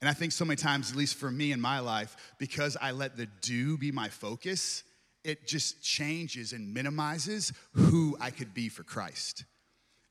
And 0.00 0.08
I 0.08 0.12
think 0.12 0.30
so 0.30 0.44
many 0.44 0.54
times, 0.54 0.92
at 0.92 0.96
least 0.96 1.16
for 1.16 1.28
me 1.28 1.50
in 1.50 1.60
my 1.60 1.80
life, 1.80 2.16
because 2.38 2.76
I 2.80 2.92
let 2.92 3.16
the 3.16 3.26
do 3.40 3.76
be 3.76 3.90
my 3.90 4.08
focus, 4.08 4.84
it 5.24 5.48
just 5.48 5.82
changes 5.82 6.52
and 6.52 6.72
minimizes 6.72 7.52
who 7.72 8.16
I 8.20 8.30
could 8.30 8.54
be 8.54 8.68
for 8.68 8.84
Christ. 8.84 9.46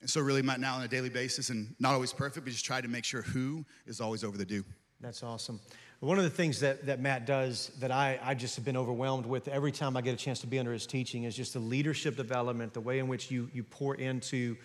And 0.01 0.10
so, 0.10 0.20
really, 0.20 0.41
Matt 0.41 0.60
now 0.60 0.75
on 0.75 0.81
a 0.81 0.88
daily 0.88 1.10
basis, 1.10 1.50
and 1.50 1.75
not 1.79 1.93
always 1.93 2.12
perfect, 2.12 2.46
but 2.46 2.51
just 2.51 2.65
try 2.65 2.81
to 2.81 2.88
make 2.88 3.05
sure 3.05 3.22
who 3.22 3.63
is 3.86 4.01
always 4.01 4.24
over 4.24 4.38
the 4.38 4.46
do. 4.46 4.63
That's 5.00 5.24
awesome. 5.24 5.60
One 6.00 6.17
of 6.17 6.24
the 6.24 6.31
things 6.31 6.60
that, 6.62 6.88
that 6.88 7.00
Matt 7.00 7.27
does 7.27 7.72
that 7.79 7.91
I, 7.91 8.20
I 8.24 8.34
just 8.34 8.55
have 8.55 8.65
been 8.65 8.77
overwhelmed 8.77 9.27
with 9.27 9.48
every 9.48 9.72
time 9.72 9.96
I 9.96 10.01
get 10.01 10.15
a 10.15 10.17
chance 10.17 10.39
to 10.39 10.48
be 10.48 10.58
under 10.58 10.74
his 10.74 10.88
teaching 10.88 11.25
is 11.25 11.36
just 11.36 11.53
the 11.53 11.60
leadership 11.60 12.17
development, 12.17 12.74
the 12.74 12.81
way 12.81 12.98
in 12.98 13.08
which 13.08 13.29
you, 13.29 13.50
you 13.53 13.62
pour 13.62 13.93
into 13.93 14.58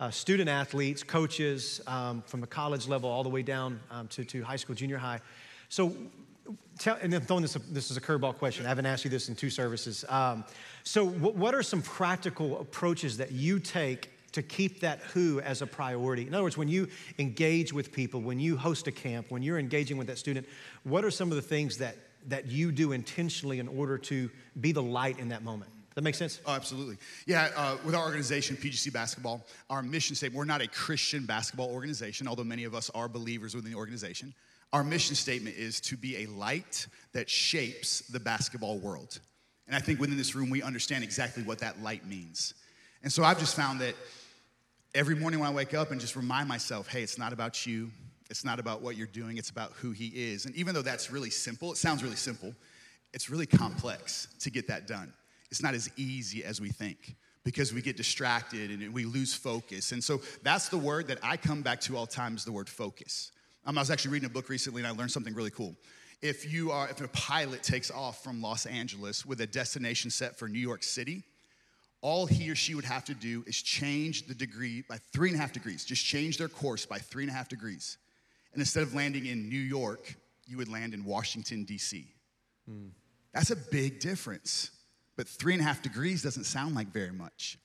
uh, 0.00 0.10
student 0.10 0.48
athletes, 0.48 1.02
coaches 1.02 1.82
um, 1.86 2.22
from 2.26 2.40
the 2.40 2.46
college 2.46 2.88
level 2.88 3.10
all 3.10 3.22
the 3.22 3.28
way 3.28 3.42
down 3.42 3.80
um, 3.90 4.08
to, 4.08 4.24
to 4.24 4.42
high 4.42 4.56
school, 4.56 4.74
junior 4.74 4.96
high. 4.96 5.20
So, 5.68 5.94
tell, 6.78 6.96
and 7.02 7.12
I'm 7.12 7.20
throwing 7.20 7.42
this, 7.42 7.52
this 7.70 7.90
is 7.90 7.98
a 7.98 8.00
curveball 8.00 8.36
question. 8.36 8.64
I 8.64 8.70
haven't 8.70 8.86
asked 8.86 9.04
you 9.04 9.10
this 9.10 9.28
in 9.28 9.34
two 9.34 9.50
services. 9.50 10.06
Um, 10.08 10.44
so, 10.84 11.06
what 11.06 11.54
are 11.54 11.62
some 11.62 11.82
practical 11.82 12.60
approaches 12.60 13.18
that 13.18 13.32
you 13.32 13.58
take 13.58 14.10
to 14.32 14.42
keep 14.42 14.80
that 14.80 15.00
who 15.00 15.40
as 15.40 15.62
a 15.62 15.66
priority. 15.66 16.26
In 16.26 16.34
other 16.34 16.42
words, 16.42 16.56
when 16.56 16.68
you 16.68 16.88
engage 17.18 17.72
with 17.72 17.92
people, 17.92 18.20
when 18.20 18.38
you 18.38 18.56
host 18.56 18.86
a 18.86 18.92
camp, 18.92 19.26
when 19.30 19.42
you're 19.42 19.58
engaging 19.58 19.96
with 19.96 20.06
that 20.08 20.18
student, 20.18 20.46
what 20.84 21.04
are 21.04 21.10
some 21.10 21.30
of 21.30 21.36
the 21.36 21.42
things 21.42 21.78
that, 21.78 21.96
that 22.26 22.46
you 22.46 22.72
do 22.72 22.92
intentionally 22.92 23.58
in 23.58 23.68
order 23.68 23.98
to 23.98 24.30
be 24.60 24.72
the 24.72 24.82
light 24.82 25.18
in 25.18 25.30
that 25.30 25.42
moment? 25.42 25.70
That 25.94 26.02
makes 26.02 26.18
sense? 26.18 26.40
Oh, 26.46 26.52
absolutely. 26.52 26.96
Yeah, 27.26 27.48
uh, 27.56 27.76
with 27.84 27.96
our 27.96 28.04
organization, 28.04 28.56
PGC 28.56 28.92
Basketball, 28.92 29.44
our 29.68 29.82
mission 29.82 30.14
statement, 30.14 30.38
we're 30.38 30.44
not 30.44 30.60
a 30.60 30.68
Christian 30.68 31.26
basketball 31.26 31.70
organization, 31.72 32.28
although 32.28 32.44
many 32.44 32.62
of 32.62 32.74
us 32.74 32.88
are 32.90 33.08
believers 33.08 33.56
within 33.56 33.72
the 33.72 33.76
organization. 33.76 34.32
Our 34.72 34.84
mission 34.84 35.16
statement 35.16 35.56
is 35.56 35.80
to 35.80 35.96
be 35.96 36.18
a 36.18 36.26
light 36.26 36.86
that 37.14 37.28
shapes 37.28 38.00
the 38.00 38.20
basketball 38.20 38.78
world. 38.78 39.18
And 39.66 39.74
I 39.74 39.80
think 39.80 39.98
within 39.98 40.16
this 40.16 40.34
room, 40.34 40.50
we 40.50 40.62
understand 40.62 41.02
exactly 41.02 41.42
what 41.42 41.58
that 41.60 41.82
light 41.82 42.06
means. 42.06 42.54
And 43.02 43.12
so 43.12 43.24
I've 43.24 43.38
just 43.38 43.56
found 43.56 43.80
that 43.80 43.94
every 44.98 45.14
morning 45.14 45.38
when 45.38 45.48
I 45.48 45.52
wake 45.52 45.74
up 45.74 45.92
and 45.92 46.00
just 46.00 46.16
remind 46.16 46.48
myself, 46.48 46.88
hey, 46.88 47.04
it's 47.04 47.18
not 47.18 47.32
about 47.32 47.64
you, 47.64 47.92
it's 48.30 48.44
not 48.44 48.58
about 48.58 48.82
what 48.82 48.96
you're 48.96 49.06
doing, 49.06 49.38
it's 49.38 49.48
about 49.48 49.70
who 49.74 49.92
He 49.92 50.08
is. 50.08 50.44
And 50.44 50.56
even 50.56 50.74
though 50.74 50.82
that's 50.82 51.08
really 51.08 51.30
simple, 51.30 51.70
it 51.70 51.76
sounds 51.76 52.02
really 52.02 52.16
simple, 52.16 52.52
it's 53.14 53.30
really 53.30 53.46
complex 53.46 54.26
to 54.40 54.50
get 54.50 54.66
that 54.66 54.88
done. 54.88 55.12
It's 55.52 55.62
not 55.62 55.74
as 55.74 55.88
easy 55.96 56.42
as 56.42 56.60
we 56.60 56.70
think 56.70 57.14
because 57.44 57.72
we 57.72 57.80
get 57.80 57.96
distracted 57.96 58.72
and 58.72 58.92
we 58.92 59.04
lose 59.04 59.32
focus. 59.32 59.92
And 59.92 60.02
so 60.02 60.20
that's 60.42 60.68
the 60.68 60.76
word 60.76 61.06
that 61.06 61.18
I 61.22 61.36
come 61.36 61.62
back 61.62 61.80
to 61.82 61.96
all 61.96 62.08
times 62.08 62.44
the 62.44 62.50
word 62.50 62.68
focus. 62.68 63.30
Um, 63.66 63.78
I 63.78 63.80
was 63.80 63.92
actually 63.92 64.10
reading 64.10 64.26
a 64.26 64.32
book 64.32 64.48
recently 64.48 64.82
and 64.82 64.88
I 64.88 64.90
learned 64.90 65.12
something 65.12 65.32
really 65.32 65.52
cool. 65.52 65.76
If 66.22 66.52
you 66.52 66.72
are, 66.72 66.88
if 66.88 67.00
a 67.00 67.06
pilot 67.08 67.62
takes 67.62 67.92
off 67.92 68.24
from 68.24 68.42
Los 68.42 68.66
Angeles 68.66 69.24
with 69.24 69.40
a 69.42 69.46
destination 69.46 70.10
set 70.10 70.36
for 70.36 70.48
New 70.48 70.58
York 70.58 70.82
City, 70.82 71.22
all 72.00 72.26
he 72.26 72.50
or 72.50 72.54
she 72.54 72.74
would 72.74 72.84
have 72.84 73.04
to 73.06 73.14
do 73.14 73.44
is 73.46 73.60
change 73.60 74.26
the 74.26 74.34
degree 74.34 74.84
by 74.88 74.98
three 75.12 75.30
and 75.30 75.38
a 75.38 75.40
half 75.40 75.52
degrees, 75.52 75.84
just 75.84 76.04
change 76.04 76.38
their 76.38 76.48
course 76.48 76.86
by 76.86 76.98
three 76.98 77.24
and 77.24 77.30
a 77.30 77.34
half 77.34 77.48
degrees. 77.48 77.98
And 78.52 78.60
instead 78.60 78.82
of 78.82 78.94
landing 78.94 79.26
in 79.26 79.48
New 79.48 79.58
York, 79.58 80.14
you 80.46 80.56
would 80.56 80.68
land 80.68 80.94
in 80.94 81.04
Washington, 81.04 81.64
D.C. 81.64 82.06
Mm. 82.70 82.90
That's 83.34 83.50
a 83.50 83.56
big 83.56 84.00
difference. 84.00 84.70
But 85.16 85.28
three 85.28 85.52
and 85.52 85.60
a 85.60 85.64
half 85.64 85.82
degrees 85.82 86.22
doesn't 86.22 86.44
sound 86.44 86.74
like 86.74 86.88
very 86.88 87.12
much. 87.12 87.58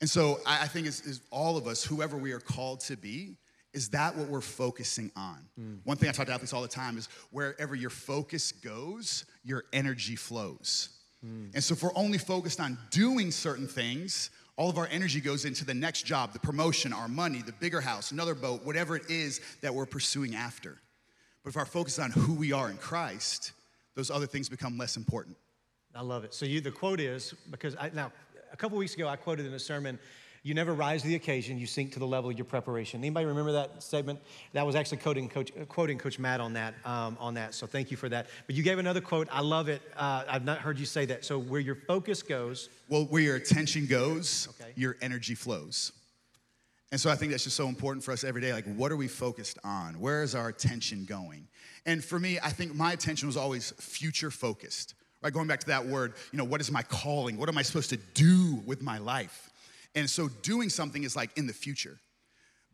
And 0.00 0.10
so 0.10 0.40
I, 0.44 0.66
think 0.66 0.88
as, 0.88 1.20
all 1.30 1.56
of 1.56 1.68
us, 1.68 1.84
whoever 1.84 2.16
we 2.16 2.32
are 2.32 2.40
called 2.40 2.80
to 2.80 2.96
be, 2.96 3.36
is 3.72 3.88
that 3.90 4.16
what 4.16 4.28
we're 4.28 4.40
focusing 4.40 5.10
on? 5.16 5.38
Mm. 5.58 5.78
One 5.84 5.96
thing 5.96 6.08
I 6.08 6.12
talk 6.12 6.26
to 6.26 6.32
athletes 6.32 6.52
all 6.52 6.60
the 6.60 6.68
time 6.68 6.98
is 6.98 7.08
wherever 7.30 7.74
your 7.74 7.88
focus 7.88 8.50
goes, 8.50 9.24
your 9.44 9.64
energy 9.72 10.16
flows. 10.16 10.90
Mm. 11.24 11.54
And 11.54 11.62
so 11.62 11.74
if 11.74 11.82
we're 11.82 11.94
only 11.94 12.18
focused 12.18 12.60
on 12.60 12.78
doing 12.90 13.30
certain 13.30 13.66
things, 13.66 14.30
all 14.56 14.68
of 14.68 14.78
our 14.78 14.88
energy 14.90 15.20
goes 15.20 15.44
into 15.44 15.64
the 15.64 15.74
next 15.74 16.04
job, 16.04 16.32
the 16.32 16.38
promotion, 16.38 16.92
our 16.92 17.08
money, 17.08 17.42
the 17.42 17.52
bigger 17.52 17.80
house, 17.80 18.10
another 18.10 18.34
boat, 18.34 18.64
whatever 18.64 18.96
it 18.96 19.08
is 19.08 19.40
that 19.60 19.74
we're 19.74 19.86
pursuing 19.86 20.34
after. 20.34 20.78
But 21.42 21.50
if 21.50 21.56
our 21.56 21.66
focus 21.66 21.94
is 21.94 21.98
on 22.00 22.10
who 22.10 22.34
we 22.34 22.52
are 22.52 22.70
in 22.70 22.76
Christ, 22.76 23.52
those 23.94 24.10
other 24.10 24.26
things 24.26 24.48
become 24.48 24.78
less 24.78 24.96
important. 24.96 25.36
I 25.94 26.02
love 26.02 26.24
it. 26.24 26.34
So 26.34 26.46
you, 26.46 26.60
the 26.60 26.70
quote 26.70 27.00
is 27.00 27.34
because 27.50 27.76
I, 27.76 27.90
now 27.92 28.12
a 28.52 28.56
couple 28.56 28.78
weeks 28.78 28.94
ago 28.94 29.08
I 29.08 29.16
quoted 29.16 29.46
in 29.46 29.52
a 29.52 29.58
sermon, 29.58 29.98
"You 30.42 30.54
never 30.54 30.74
rise 30.74 31.02
to 31.02 31.08
the 31.08 31.14
occasion; 31.14 31.58
you 31.58 31.66
sink 31.66 31.92
to 31.92 31.98
the 31.98 32.06
level 32.06 32.30
of 32.30 32.38
your 32.38 32.44
preparation." 32.44 33.00
Anybody 33.00 33.26
remember 33.26 33.52
that 33.52 33.82
statement? 33.82 34.20
That 34.52 34.66
was 34.66 34.74
actually 34.74 34.98
quoting 34.98 35.28
Coach, 35.28 35.52
quoting 35.68 35.98
Coach 35.98 36.18
Matt 36.18 36.40
on 36.40 36.52
that. 36.54 36.74
Um, 36.84 37.16
on 37.20 37.34
that. 37.34 37.54
So 37.54 37.66
thank 37.66 37.90
you 37.90 37.96
for 37.96 38.08
that. 38.08 38.26
But 38.46 38.54
you 38.56 38.62
gave 38.62 38.78
another 38.78 39.00
quote. 39.00 39.28
I 39.30 39.40
love 39.40 39.68
it. 39.68 39.82
Uh, 39.96 40.24
I've 40.28 40.44
not 40.44 40.58
heard 40.58 40.78
you 40.78 40.86
say 40.86 41.04
that. 41.06 41.24
So 41.24 41.38
where 41.38 41.60
your 41.60 41.76
focus 41.76 42.22
goes, 42.22 42.68
well, 42.88 43.04
where 43.04 43.22
your 43.22 43.36
attention 43.36 43.86
goes, 43.86 44.48
okay. 44.60 44.72
your 44.76 44.96
energy 45.00 45.34
flows. 45.34 45.92
And 46.92 47.00
so 47.00 47.08
I 47.08 47.16
think 47.16 47.30
that's 47.30 47.44
just 47.44 47.56
so 47.56 47.68
important 47.68 48.04
for 48.04 48.12
us 48.12 48.22
every 48.22 48.42
day. 48.42 48.52
Like, 48.52 48.66
what 48.76 48.92
are 48.92 48.96
we 48.96 49.08
focused 49.08 49.58
on? 49.64 49.98
Where 49.98 50.22
is 50.22 50.34
our 50.34 50.48
attention 50.48 51.06
going? 51.06 51.48
And 51.86 52.04
for 52.04 52.18
me, 52.18 52.38
I 52.42 52.50
think 52.50 52.74
my 52.74 52.92
attention 52.92 53.26
was 53.26 53.36
always 53.36 53.72
future 53.78 54.30
focused. 54.30 54.94
Right, 55.22 55.32
going 55.32 55.46
back 55.46 55.60
to 55.60 55.66
that 55.68 55.86
word, 55.86 56.14
you 56.32 56.36
know, 56.36 56.44
what 56.44 56.60
is 56.60 56.70
my 56.70 56.82
calling? 56.82 57.38
What 57.38 57.48
am 57.48 57.56
I 57.56 57.62
supposed 57.62 57.90
to 57.90 57.96
do 57.96 58.60
with 58.66 58.82
my 58.82 58.98
life? 58.98 59.51
And 59.94 60.08
so 60.08 60.28
doing 60.28 60.68
something 60.68 61.04
is 61.04 61.16
like 61.16 61.36
in 61.36 61.46
the 61.46 61.52
future. 61.52 61.98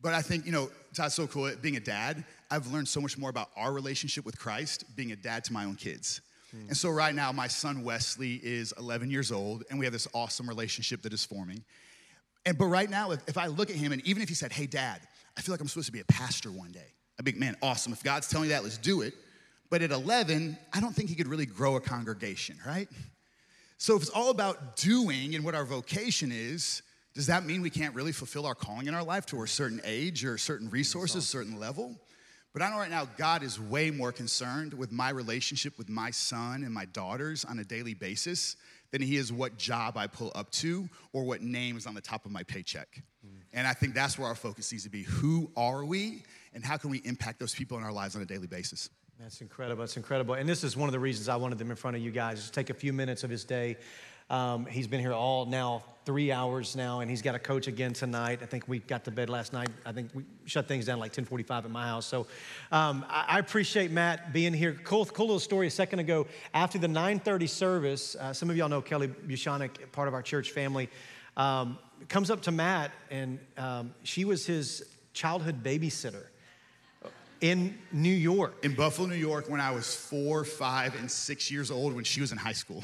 But 0.01 0.15
I 0.15 0.23
think, 0.23 0.47
you 0.47 0.53
know, 0.53 0.71
that's 0.97 1.15
so 1.15 1.27
cool. 1.27 1.51
Being 1.61 1.77
a 1.77 1.81
dad, 1.81 2.25
I've 2.51 2.69
learned 2.69 2.89
so 2.89 3.01
much 3.01 3.19
more 3.19 3.31
about 3.31 3.51
our 3.57 3.73
relationship 3.73 4.25
with 4.25 4.39
Christ, 4.39 4.85
being 4.97 5.13
a 5.13 5.17
dad 5.17 5.45
to 5.45 5.53
my 5.53 5.65
own 5.65 5.75
kids. 5.75 6.21
Mm. 6.55 6.69
And 6.69 6.77
so 6.77 6.89
right 6.89 7.15
now, 7.15 7.33
my 7.33 7.49
son 7.49 7.83
Wesley 7.83 8.41
is 8.43 8.73
11 8.79 9.11
years 9.11 9.33
old, 9.33 9.65
and 9.71 9.78
we 9.78 9.85
have 9.87 9.93
this 9.93 10.07
awesome 10.15 10.49
relationship 10.49 11.02
that 11.02 11.13
is 11.13 11.25
forming. 11.25 11.65
And 12.47 12.57
but 12.57 12.67
right 12.67 12.89
now, 12.89 13.11
if, 13.11 13.21
if 13.26 13.37
I 13.37 13.47
look 13.47 13.71
at 13.71 13.76
him, 13.76 13.93
and 13.93 14.07
even 14.07 14.23
if 14.23 14.28
he 14.28 14.35
said, 14.35 14.52
Hey, 14.52 14.67
dad, 14.67 15.00
I 15.37 15.41
feel 15.41 15.52
like 15.52 15.61
I'm 15.61 15.69
supposed 15.69 15.87
to 15.87 15.93
be 15.93 16.00
a 16.00 16.04
pastor 16.04 16.50
one 16.50 16.73
day, 16.73 16.95
I'd 17.19 17.25
be, 17.25 17.33
man, 17.33 17.57
awesome. 17.61 17.93
If 17.93 18.02
God's 18.02 18.28
telling 18.28 18.49
you 18.49 18.54
that, 18.54 18.63
let's 18.63 18.78
do 18.78 19.02
it. 19.02 19.15
But 19.71 19.83
at 19.83 19.91
11, 19.91 20.57
I 20.73 20.81
don't 20.81 20.95
think 20.95 21.11
he 21.11 21.15
could 21.15 21.28
really 21.28 21.45
grow 21.45 21.76
a 21.76 21.81
congregation, 21.81 22.57
right? 22.67 22.89
So 23.76 23.97
if 23.97 24.02
it's 24.02 24.11
all 24.11 24.31
about 24.31 24.76
doing 24.76 25.35
and 25.35 25.45
what 25.45 25.54
our 25.54 25.65
vocation 25.65 26.33
is, 26.33 26.83
does 27.19 27.26
that 27.26 27.45
mean 27.45 27.63
we 27.63 27.69
can't 27.69 27.97
really 27.97 28.13
fulfill 28.13 28.47
our 28.47 28.54
calling 28.54 28.87
in 28.87 28.95
our 28.95 29.02
life 29.02 29.26
to 29.26 29.43
a 29.43 29.49
certain 29.49 29.81
age 29.83 30.25
or 30.25 30.39
certain 30.39 30.71
resources, 30.71 31.28
certain 31.28 31.59
level? 31.59 31.97
But 32.52 32.63
I 32.63 32.71
know 32.71 32.76
right 32.76 32.89
now 32.89 33.09
God 33.17 33.43
is 33.43 33.59
way 33.59 33.91
more 33.91 34.13
concerned 34.13 34.73
with 34.73 34.93
my 34.93 35.11
relationship 35.11 35.76
with 35.78 35.89
my 35.89 36.13
son 36.13 36.63
and 36.63 36.73
my 36.73 36.85
daughters 36.85 37.45
on 37.45 37.59
a 37.59 37.65
daily 37.65 37.93
basis 37.93 38.54
than 38.93 39.02
he 39.02 39.17
is 39.17 39.33
what 39.33 39.59
job 39.59 39.97
I 39.97 40.07
pull 40.07 40.31
up 40.37 40.52
to 40.52 40.89
or 41.13 41.25
what 41.25 41.43
name 41.43 41.76
is 41.76 41.89
on 41.89 41.95
the 41.95 42.00
top 42.00 42.25
of 42.25 42.31
my 42.31 42.45
paycheck. 42.45 43.02
Mm. 43.26 43.41
And 43.52 43.67
I 43.67 43.73
think 43.73 43.95
that's 43.95 44.17
where 44.17 44.28
our 44.28 44.37
focus 44.37 44.71
needs 44.71 44.85
to 44.85 44.91
be. 44.91 45.02
Who 45.02 45.50
are 45.57 45.85
we 45.85 46.23
and 46.54 46.65
how 46.65 46.76
can 46.76 46.89
we 46.89 46.99
impact 46.99 47.41
those 47.41 47.52
people 47.52 47.76
in 47.78 47.83
our 47.83 47.93
lives 47.93 48.15
on 48.15 48.23
a 48.23 48.26
daily 48.26 48.47
basis? 48.47 48.91
That's 49.19 49.41
incredible. 49.41 49.81
That's 49.81 49.97
incredible. 49.97 50.35
And 50.35 50.49
this 50.49 50.63
is 50.63 50.76
one 50.76 50.89
of 50.89 50.93
the 50.93 51.00
reasons 51.00 51.28
I 51.28 51.35
wanted 51.35 51.59
them 51.59 51.71
in 51.71 51.76
front 51.76 51.97
of 51.97 52.02
you 52.04 52.13
guys. 52.13 52.39
Just 52.39 52.54
take 52.54 52.71
a 52.71 52.75
few 52.75 52.93
minutes 52.93 53.25
of 53.25 53.31
his 53.31 53.45
day. 53.45 53.76
Um, 54.30 54.67
he's 54.67 54.86
been 54.86 55.00
here 55.00 55.12
all 55.12 55.47
now 55.47 55.82
three 56.04 56.32
hours 56.32 56.75
now, 56.75 57.00
and 57.00 57.10
he's 57.10 57.21
got 57.21 57.34
a 57.34 57.38
coach 57.38 57.67
again 57.67 57.93
tonight. 57.93 58.41
I 58.43 58.47
think 58.47 58.67
we 58.67 58.78
got 58.78 59.04
to 59.04 59.10
bed 59.10 59.28
last 59.28 59.52
night. 59.52 59.69
I 59.84 59.93
think 59.93 60.10
we 60.14 60.25
shut 60.47 60.67
things 60.67 60.86
down 60.86 60.99
like 60.99 61.12
10:45 61.12 61.64
at 61.64 61.71
my 61.71 61.86
house. 61.86 62.06
So 62.06 62.26
um, 62.73 63.04
I, 63.08 63.25
I, 63.28 63.38
appreciate 63.38 63.91
Matt 63.91 64.32
being 64.32 64.54
here. 64.54 64.78
Cool, 64.84 65.04
cool 65.06 65.26
little 65.26 65.38
story. 65.38 65.67
A 65.67 65.71
second 65.71 65.99
ago, 65.99 66.26
after 66.54 66.78
the 66.78 66.86
9:30 66.86 67.49
service, 67.49 68.17
uh, 68.17 68.32
some 68.32 68.49
of 68.49 68.56
y'all 68.56 68.69
know 68.69 68.80
Kelly 68.80 69.08
Bushonic, 69.08 69.93
part 69.93 70.08
of 70.08 70.14
our 70.14 70.23
church 70.23 70.50
family, 70.50 70.88
um, 71.36 71.78
comes 72.08 72.30
up 72.30 72.43
to 72.43 72.52
Matt, 72.52 72.91
and 73.10 73.38
um, 73.56 73.95
she 74.02 74.25
was 74.25 74.47
his 74.47 74.84
childhood 75.12 75.62
babysitter 75.62 76.25
in 77.41 77.78
New 77.93 78.08
York. 78.14 78.64
In 78.64 78.75
Buffalo, 78.75 79.08
New 79.08 79.14
York, 79.14 79.49
when 79.49 79.60
I 79.60 79.71
was 79.71 79.95
four, 79.95 80.45
five, 80.45 80.99
and 80.99 81.10
six 81.10 81.50
years 81.50 81.71
old 81.71 81.95
when 81.95 82.04
she 82.04 82.21
was 82.21 82.32
in 82.32 82.38
high 82.38 82.52
school. 82.52 82.82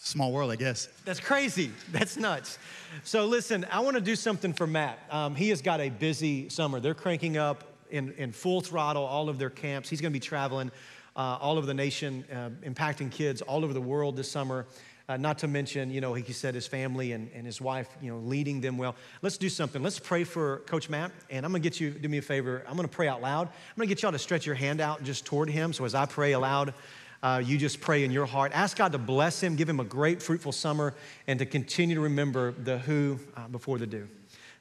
Small 0.00 0.32
world, 0.32 0.50
I 0.50 0.56
guess. 0.56 0.88
That's 1.04 1.20
crazy. 1.20 1.72
That's 1.92 2.16
nuts. 2.16 2.58
So, 3.02 3.26
listen, 3.26 3.66
I 3.70 3.80
want 3.80 3.96
to 3.96 4.00
do 4.00 4.14
something 4.14 4.52
for 4.52 4.66
Matt. 4.66 4.98
Um, 5.10 5.34
he 5.34 5.48
has 5.50 5.60
got 5.60 5.80
a 5.80 5.90
busy 5.90 6.48
summer. 6.48 6.78
They're 6.78 6.94
cranking 6.94 7.36
up 7.36 7.64
in, 7.90 8.12
in 8.12 8.32
full 8.32 8.60
throttle 8.60 9.04
all 9.04 9.28
of 9.28 9.38
their 9.38 9.50
camps. 9.50 9.88
He's 9.88 10.00
going 10.00 10.12
to 10.12 10.16
be 10.16 10.24
traveling 10.24 10.70
uh, 11.16 11.38
all 11.40 11.58
over 11.58 11.66
the 11.66 11.74
nation, 11.74 12.24
uh, 12.32 12.50
impacting 12.64 13.10
kids 13.10 13.42
all 13.42 13.64
over 13.64 13.74
the 13.74 13.80
world 13.80 14.16
this 14.16 14.30
summer. 14.30 14.66
Uh, 15.08 15.16
not 15.16 15.38
to 15.38 15.48
mention, 15.48 15.90
you 15.90 16.02
know, 16.02 16.12
he 16.12 16.32
said 16.34 16.54
his 16.54 16.66
family 16.66 17.12
and, 17.12 17.30
and 17.34 17.46
his 17.46 17.62
wife, 17.62 17.88
you 18.02 18.10
know, 18.10 18.18
leading 18.18 18.60
them 18.60 18.76
well. 18.76 18.94
Let's 19.22 19.38
do 19.38 19.48
something. 19.48 19.82
Let's 19.82 19.98
pray 19.98 20.22
for 20.22 20.58
Coach 20.66 20.90
Matt. 20.90 21.12
And 21.30 21.46
I'm 21.46 21.50
going 21.50 21.62
to 21.62 21.66
get 21.66 21.80
you, 21.80 21.90
do 21.90 22.10
me 22.10 22.18
a 22.18 22.22
favor. 22.22 22.62
I'm 22.68 22.76
going 22.76 22.86
to 22.86 22.94
pray 22.94 23.08
out 23.08 23.22
loud. 23.22 23.48
I'm 23.48 23.76
going 23.76 23.88
to 23.88 23.94
get 23.94 24.02
y'all 24.02 24.12
to 24.12 24.18
stretch 24.18 24.44
your 24.44 24.54
hand 24.54 24.82
out 24.82 25.02
just 25.02 25.24
toward 25.24 25.48
him. 25.48 25.72
So 25.72 25.86
as 25.86 25.94
I 25.94 26.04
pray 26.04 26.32
aloud, 26.32 26.74
uh, 27.22 27.42
you 27.44 27.58
just 27.58 27.80
pray 27.80 28.04
in 28.04 28.10
your 28.10 28.26
heart. 28.26 28.52
Ask 28.54 28.76
God 28.76 28.92
to 28.92 28.98
bless 28.98 29.42
him, 29.42 29.56
give 29.56 29.68
him 29.68 29.80
a 29.80 29.84
great, 29.84 30.22
fruitful 30.22 30.52
summer, 30.52 30.94
and 31.26 31.38
to 31.38 31.46
continue 31.46 31.94
to 31.96 32.00
remember 32.00 32.52
the 32.52 32.78
who 32.78 33.18
uh, 33.36 33.48
before 33.48 33.78
the 33.78 33.86
do. 33.86 34.08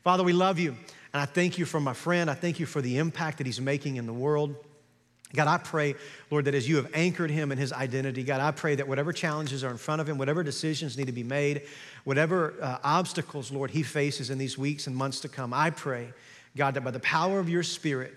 Father, 0.03 0.23
we 0.23 0.33
love 0.33 0.57
you. 0.57 0.75
And 1.13 1.21
I 1.21 1.25
thank 1.25 1.57
you 1.57 1.65
for 1.65 1.79
my 1.79 1.93
friend. 1.93 2.29
I 2.29 2.33
thank 2.33 2.59
you 2.59 2.65
for 2.65 2.81
the 2.81 2.97
impact 2.97 3.37
that 3.39 3.47
he's 3.47 3.61
making 3.61 3.95
in 3.95 4.05
the 4.05 4.13
world. 4.13 4.55
God, 5.35 5.47
I 5.47 5.57
pray, 5.57 5.95
Lord, 6.31 6.45
that 6.45 6.55
as 6.55 6.69
you 6.69 6.77
have 6.77 6.89
anchored 6.93 7.29
him 7.29 7.51
in 7.51 7.57
his 7.57 7.73
identity, 7.73 8.23
God, 8.23 8.39
I 8.39 8.51
pray 8.51 8.75
that 8.75 8.87
whatever 8.87 9.11
challenges 9.11 9.63
are 9.63 9.71
in 9.71 9.77
front 9.77 9.99
of 9.99 10.07
him, 10.07 10.17
whatever 10.17 10.41
decisions 10.41 10.97
need 10.97 11.07
to 11.07 11.11
be 11.11 11.23
made, 11.23 11.63
whatever 12.05 12.53
uh, 12.61 12.77
obstacles, 12.83 13.51
Lord, 13.51 13.71
he 13.71 13.83
faces 13.83 14.29
in 14.29 14.37
these 14.37 14.57
weeks 14.57 14.87
and 14.87 14.95
months 14.95 15.19
to 15.21 15.27
come, 15.27 15.53
I 15.53 15.69
pray, 15.69 16.13
God, 16.55 16.75
that 16.75 16.81
by 16.81 16.91
the 16.91 16.99
power 17.01 17.39
of 17.39 17.49
your 17.49 17.63
Spirit, 17.63 18.13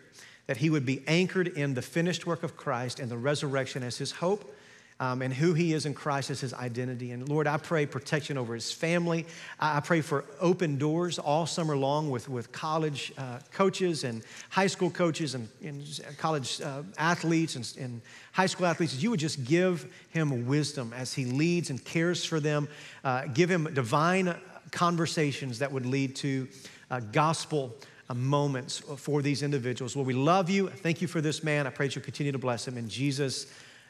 that 0.50 0.56
he 0.56 0.68
would 0.68 0.84
be 0.84 1.00
anchored 1.06 1.46
in 1.46 1.74
the 1.74 1.80
finished 1.80 2.26
work 2.26 2.42
of 2.42 2.56
Christ 2.56 2.98
and 2.98 3.08
the 3.08 3.16
resurrection 3.16 3.84
as 3.84 3.98
his 3.98 4.10
hope 4.10 4.52
um, 4.98 5.22
and 5.22 5.32
who 5.32 5.54
he 5.54 5.72
is 5.72 5.86
in 5.86 5.94
Christ 5.94 6.28
as 6.28 6.40
his 6.40 6.52
identity. 6.52 7.12
And 7.12 7.28
Lord, 7.28 7.46
I 7.46 7.56
pray 7.56 7.86
protection 7.86 8.36
over 8.36 8.54
his 8.54 8.72
family. 8.72 9.26
I 9.60 9.78
pray 9.78 10.00
for 10.00 10.24
open 10.40 10.76
doors 10.76 11.20
all 11.20 11.46
summer 11.46 11.76
long 11.76 12.10
with, 12.10 12.28
with 12.28 12.50
college 12.50 13.12
uh, 13.16 13.38
coaches 13.52 14.02
and 14.02 14.24
high 14.48 14.66
school 14.66 14.90
coaches 14.90 15.36
and, 15.36 15.48
and 15.62 15.84
college 16.18 16.60
uh, 16.60 16.82
athletes 16.98 17.54
and, 17.54 17.72
and, 17.78 18.02
high 18.32 18.46
school 18.46 18.66
athletes. 18.66 19.00
You 19.00 19.10
would 19.10 19.20
just 19.20 19.44
give 19.44 19.86
him 20.08 20.48
wisdom 20.48 20.92
as 20.96 21.14
he 21.14 21.26
leads 21.26 21.70
and 21.70 21.84
cares 21.84 22.24
for 22.24 22.40
them. 22.40 22.66
Uh, 23.04 23.26
give 23.26 23.48
him 23.48 23.72
divine 23.72 24.34
conversations 24.72 25.60
that 25.60 25.70
would 25.70 25.86
lead 25.86 26.16
to 26.16 26.48
uh, 26.90 26.98
gospel 27.12 27.72
moments 28.14 28.78
for 28.96 29.22
these 29.22 29.42
individuals. 29.42 29.94
Lord, 29.96 30.06
we 30.06 30.14
love 30.14 30.50
you. 30.50 30.68
Thank 30.68 31.00
you 31.00 31.08
for 31.08 31.20
this 31.20 31.44
man. 31.44 31.66
I 31.66 31.70
pray 31.70 31.86
that 31.86 31.94
you'll 31.94 32.04
continue 32.04 32.32
to 32.32 32.38
bless 32.38 32.66
him 32.66 32.76
in 32.76 32.88
Jesus' 32.88 33.46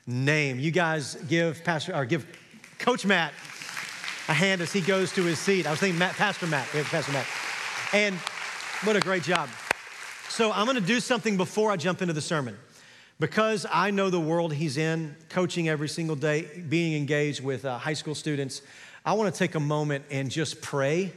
name. 0.06 0.58
You 0.58 0.70
guys 0.70 1.14
give 1.28 1.62
Pastor 1.64 1.94
or 1.94 2.04
give 2.04 2.26
Coach 2.78 3.06
Matt 3.06 3.32
a 4.28 4.32
hand 4.32 4.60
as 4.60 4.72
he 4.72 4.80
goes 4.80 5.12
to 5.14 5.22
his 5.24 5.38
seat. 5.38 5.66
I 5.66 5.70
was 5.70 5.80
thinking 5.80 5.98
Matt, 5.98 6.14
Pastor 6.14 6.46
Matt, 6.46 6.68
Pastor 6.68 7.12
Matt. 7.12 7.26
And 7.92 8.14
what 8.84 8.96
a 8.96 9.00
great 9.00 9.22
job. 9.22 9.48
So 10.28 10.52
I'm 10.52 10.64
going 10.64 10.76
to 10.76 10.80
do 10.80 11.00
something 11.00 11.36
before 11.36 11.70
I 11.70 11.76
jump 11.76 12.00
into 12.02 12.14
the 12.14 12.20
sermon. 12.20 12.56
because 13.20 13.66
I 13.70 13.90
know 13.90 14.08
the 14.08 14.18
world 14.18 14.54
he's 14.54 14.78
in, 14.78 15.14
coaching 15.28 15.68
every 15.68 15.88
single 15.88 16.16
day, 16.16 16.48
being 16.68 16.94
engaged 16.94 17.44
with 17.44 17.66
uh, 17.66 17.76
high 17.78 17.92
school 17.92 18.14
students, 18.14 18.62
I 19.04 19.12
want 19.12 19.32
to 19.32 19.38
take 19.38 19.54
a 19.54 19.60
moment 19.60 20.06
and 20.10 20.30
just 20.30 20.62
pray 20.62 21.12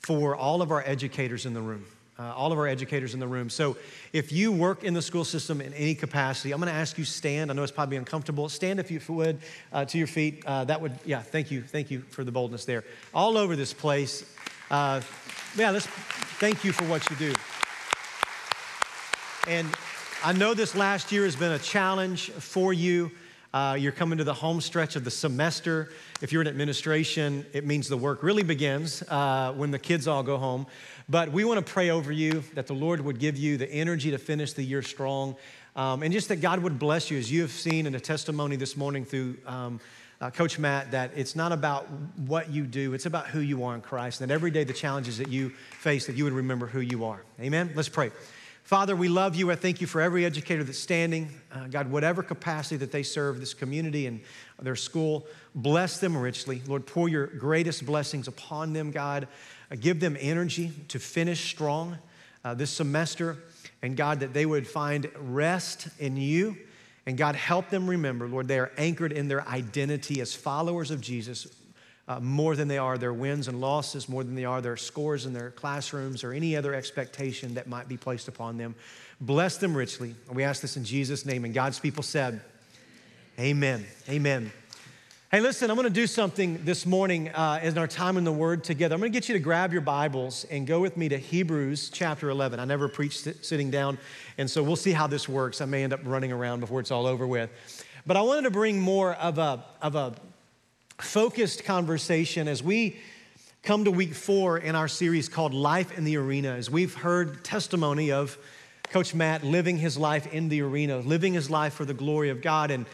for 0.00 0.36
all 0.36 0.60
of 0.60 0.72
our 0.72 0.82
educators 0.84 1.46
in 1.46 1.54
the 1.54 1.62
room. 1.62 1.86
Uh, 2.16 2.32
all 2.32 2.52
of 2.52 2.58
our 2.58 2.68
educators 2.68 3.12
in 3.12 3.18
the 3.18 3.26
room. 3.26 3.50
So, 3.50 3.76
if 4.12 4.30
you 4.30 4.52
work 4.52 4.84
in 4.84 4.94
the 4.94 5.02
school 5.02 5.24
system 5.24 5.60
in 5.60 5.74
any 5.74 5.96
capacity, 5.96 6.52
I'm 6.52 6.60
going 6.60 6.72
to 6.72 6.78
ask 6.78 6.96
you 6.96 7.04
stand. 7.04 7.50
I 7.50 7.54
know 7.54 7.64
it's 7.64 7.72
probably 7.72 7.96
uncomfortable. 7.96 8.48
Stand 8.48 8.78
if 8.78 8.88
you 8.88 9.00
would 9.08 9.40
uh, 9.72 9.84
to 9.86 9.98
your 9.98 10.06
feet. 10.06 10.44
Uh, 10.46 10.64
that 10.64 10.80
would, 10.80 10.92
yeah. 11.04 11.22
Thank 11.22 11.50
you, 11.50 11.62
thank 11.62 11.90
you 11.90 12.02
for 12.10 12.22
the 12.22 12.30
boldness 12.30 12.66
there. 12.66 12.84
All 13.12 13.36
over 13.36 13.56
this 13.56 13.72
place. 13.72 14.24
Uh, 14.70 15.00
yeah, 15.56 15.70
let's 15.70 15.86
thank 16.38 16.62
you 16.62 16.70
for 16.70 16.84
what 16.84 17.08
you 17.10 17.16
do. 17.16 17.32
And 19.48 19.68
I 20.24 20.32
know 20.32 20.54
this 20.54 20.74
last 20.74 21.10
year 21.10 21.24
has 21.24 21.36
been 21.36 21.52
a 21.52 21.58
challenge 21.58 22.30
for 22.30 22.72
you. 22.72 23.10
Uh, 23.52 23.76
you're 23.78 23.92
coming 23.92 24.18
to 24.18 24.24
the 24.24 24.34
home 24.34 24.60
stretch 24.60 24.96
of 24.96 25.04
the 25.04 25.10
semester. 25.10 25.90
If 26.20 26.32
you're 26.32 26.42
in 26.42 26.48
administration, 26.48 27.46
it 27.52 27.64
means 27.64 27.88
the 27.88 27.96
work 27.96 28.22
really 28.22 28.42
begins 28.42 29.02
uh, 29.02 29.52
when 29.54 29.70
the 29.70 29.78
kids 29.78 30.08
all 30.08 30.22
go 30.22 30.38
home. 30.38 30.66
But 31.08 31.32
we 31.32 31.44
want 31.44 31.64
to 31.64 31.72
pray 31.72 31.90
over 31.90 32.10
you 32.10 32.42
that 32.54 32.66
the 32.66 32.74
Lord 32.74 33.00
would 33.00 33.18
give 33.18 33.36
you 33.36 33.56
the 33.56 33.70
energy 33.70 34.10
to 34.12 34.18
finish 34.18 34.54
the 34.54 34.62
year 34.62 34.82
strong. 34.82 35.36
Um, 35.76 36.02
and 36.02 36.12
just 36.12 36.28
that 36.28 36.36
God 36.36 36.60
would 36.60 36.78
bless 36.78 37.10
you 37.10 37.18
as 37.18 37.30
you 37.30 37.42
have 37.42 37.50
seen 37.50 37.86
in 37.86 37.94
a 37.94 38.00
testimony 38.00 38.56
this 38.56 38.76
morning 38.76 39.04
through 39.04 39.36
um, 39.46 39.80
uh, 40.20 40.30
Coach 40.30 40.58
Matt 40.58 40.92
that 40.92 41.10
it's 41.14 41.36
not 41.36 41.52
about 41.52 41.88
what 42.16 42.50
you 42.50 42.64
do, 42.64 42.94
it's 42.94 43.06
about 43.06 43.26
who 43.26 43.40
you 43.40 43.64
are 43.64 43.74
in 43.74 43.82
Christ. 43.82 44.20
And 44.20 44.30
that 44.30 44.34
every 44.34 44.50
day 44.50 44.64
the 44.64 44.72
challenges 44.72 45.18
that 45.18 45.28
you 45.28 45.50
face, 45.50 46.06
that 46.06 46.16
you 46.16 46.24
would 46.24 46.32
remember 46.32 46.66
who 46.66 46.80
you 46.80 47.04
are. 47.04 47.22
Amen? 47.40 47.72
Let's 47.74 47.88
pray. 47.88 48.10
Father, 48.62 48.96
we 48.96 49.08
love 49.08 49.34
you. 49.34 49.50
I 49.50 49.56
thank 49.56 49.82
you 49.82 49.86
for 49.86 50.00
every 50.00 50.24
educator 50.24 50.64
that's 50.64 50.78
standing. 50.78 51.28
Uh, 51.52 51.66
God, 51.66 51.90
whatever 51.90 52.22
capacity 52.22 52.76
that 52.78 52.92
they 52.92 53.02
serve 53.02 53.38
this 53.38 53.52
community 53.52 54.06
and 54.06 54.22
their 54.58 54.74
school, 54.74 55.26
bless 55.54 55.98
them 56.00 56.16
richly. 56.16 56.62
Lord, 56.66 56.86
pour 56.86 57.10
your 57.10 57.26
greatest 57.26 57.84
blessings 57.84 58.26
upon 58.26 58.72
them, 58.72 58.90
God. 58.90 59.28
Uh, 59.70 59.76
give 59.80 60.00
them 60.00 60.16
energy 60.20 60.72
to 60.88 60.98
finish 60.98 61.50
strong 61.50 61.98
uh, 62.44 62.54
this 62.54 62.70
semester. 62.70 63.38
And 63.82 63.96
God, 63.96 64.20
that 64.20 64.32
they 64.32 64.46
would 64.46 64.66
find 64.66 65.10
rest 65.16 65.88
in 65.98 66.16
you. 66.16 66.56
And 67.06 67.18
God, 67.18 67.36
help 67.36 67.68
them 67.68 67.88
remember, 67.88 68.26
Lord, 68.26 68.48
they 68.48 68.58
are 68.58 68.72
anchored 68.78 69.12
in 69.12 69.28
their 69.28 69.46
identity 69.46 70.20
as 70.20 70.34
followers 70.34 70.90
of 70.90 71.00
Jesus 71.00 71.46
uh, 72.06 72.20
more 72.20 72.54
than 72.54 72.68
they 72.68 72.78
are 72.78 72.98
their 72.98 73.12
wins 73.12 73.48
and 73.48 73.60
losses, 73.60 74.08
more 74.08 74.24
than 74.24 74.34
they 74.34 74.44
are 74.44 74.60
their 74.60 74.76
scores 74.76 75.26
in 75.26 75.32
their 75.32 75.50
classrooms 75.50 76.22
or 76.22 76.32
any 76.32 76.56
other 76.56 76.74
expectation 76.74 77.54
that 77.54 77.66
might 77.66 77.88
be 77.88 77.96
placed 77.96 78.28
upon 78.28 78.58
them. 78.58 78.74
Bless 79.20 79.56
them 79.56 79.76
richly. 79.76 80.14
We 80.30 80.42
ask 80.42 80.60
this 80.60 80.76
in 80.76 80.84
Jesus' 80.84 81.24
name. 81.24 81.44
And 81.44 81.54
God's 81.54 81.78
people 81.78 82.02
said, 82.02 82.40
Amen. 83.38 83.84
Amen. 84.08 84.52
Hey, 85.34 85.40
listen, 85.40 85.68
I'm 85.68 85.74
going 85.74 85.82
to 85.82 85.90
do 85.90 86.06
something 86.06 86.64
this 86.64 86.86
morning 86.86 87.28
uh, 87.30 87.58
in 87.60 87.76
our 87.76 87.88
time 87.88 88.16
in 88.18 88.22
the 88.22 88.30
Word 88.30 88.62
together. 88.62 88.94
I'm 88.94 89.00
going 89.00 89.10
to 89.10 89.18
get 89.18 89.28
you 89.28 89.32
to 89.32 89.40
grab 89.40 89.72
your 89.72 89.82
Bibles 89.82 90.44
and 90.48 90.64
go 90.64 90.78
with 90.78 90.96
me 90.96 91.08
to 91.08 91.18
Hebrews 91.18 91.90
chapter 91.92 92.30
11. 92.30 92.60
I 92.60 92.64
never 92.64 92.86
preached 92.86 93.44
sitting 93.44 93.68
down, 93.68 93.98
and 94.38 94.48
so 94.48 94.62
we'll 94.62 94.76
see 94.76 94.92
how 94.92 95.08
this 95.08 95.28
works. 95.28 95.60
I 95.60 95.64
may 95.64 95.82
end 95.82 95.92
up 95.92 95.98
running 96.04 96.30
around 96.30 96.60
before 96.60 96.78
it's 96.78 96.92
all 96.92 97.04
over 97.04 97.26
with. 97.26 97.50
But 98.06 98.16
I 98.16 98.20
wanted 98.20 98.42
to 98.42 98.52
bring 98.52 98.78
more 98.78 99.14
of 99.14 99.38
a, 99.38 99.64
of 99.82 99.96
a 99.96 100.14
focused 100.98 101.64
conversation 101.64 102.46
as 102.46 102.62
we 102.62 102.96
come 103.64 103.86
to 103.86 103.90
week 103.90 104.14
four 104.14 104.58
in 104.58 104.76
our 104.76 104.86
series 104.86 105.28
called 105.28 105.52
Life 105.52 105.98
in 105.98 106.04
the 106.04 106.16
Arena, 106.16 106.50
as 106.50 106.70
we've 106.70 106.94
heard 106.94 107.42
testimony 107.42 108.12
of 108.12 108.38
Coach 108.84 109.16
Matt 109.16 109.42
living 109.42 109.78
his 109.78 109.98
life 109.98 110.32
in 110.32 110.48
the 110.48 110.62
arena, 110.62 110.98
living 110.98 111.34
his 111.34 111.50
life 111.50 111.74
for 111.74 111.84
the 111.84 111.92
glory 111.92 112.30
of 112.30 112.40
God. 112.40 112.70
And 112.70 112.86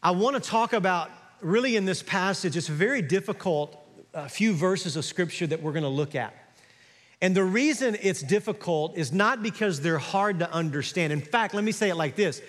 I 0.00 0.12
want 0.12 0.40
to 0.40 0.48
talk 0.48 0.72
about 0.72 1.10
really 1.40 1.76
in 1.76 1.84
this 1.84 2.02
passage, 2.02 2.56
it's 2.56 2.68
a 2.68 2.72
very 2.72 3.02
difficult 3.02 3.76
uh, 4.14 4.28
few 4.28 4.52
verses 4.52 4.96
of 4.96 5.04
scripture 5.04 5.46
that 5.46 5.62
we're 5.62 5.72
going 5.72 5.82
to 5.82 5.88
look 5.88 6.14
at. 6.14 6.34
And 7.20 7.34
the 7.34 7.44
reason 7.44 7.96
it's 8.02 8.22
difficult 8.22 8.96
is 8.96 9.12
not 9.12 9.42
because 9.42 9.80
they're 9.80 9.98
hard 9.98 10.38
to 10.40 10.50
understand. 10.52 11.12
In 11.12 11.20
fact, 11.20 11.54
let 11.54 11.64
me 11.64 11.72
say 11.72 11.88
it 11.88 11.96
like 11.96 12.16
this 12.16 12.40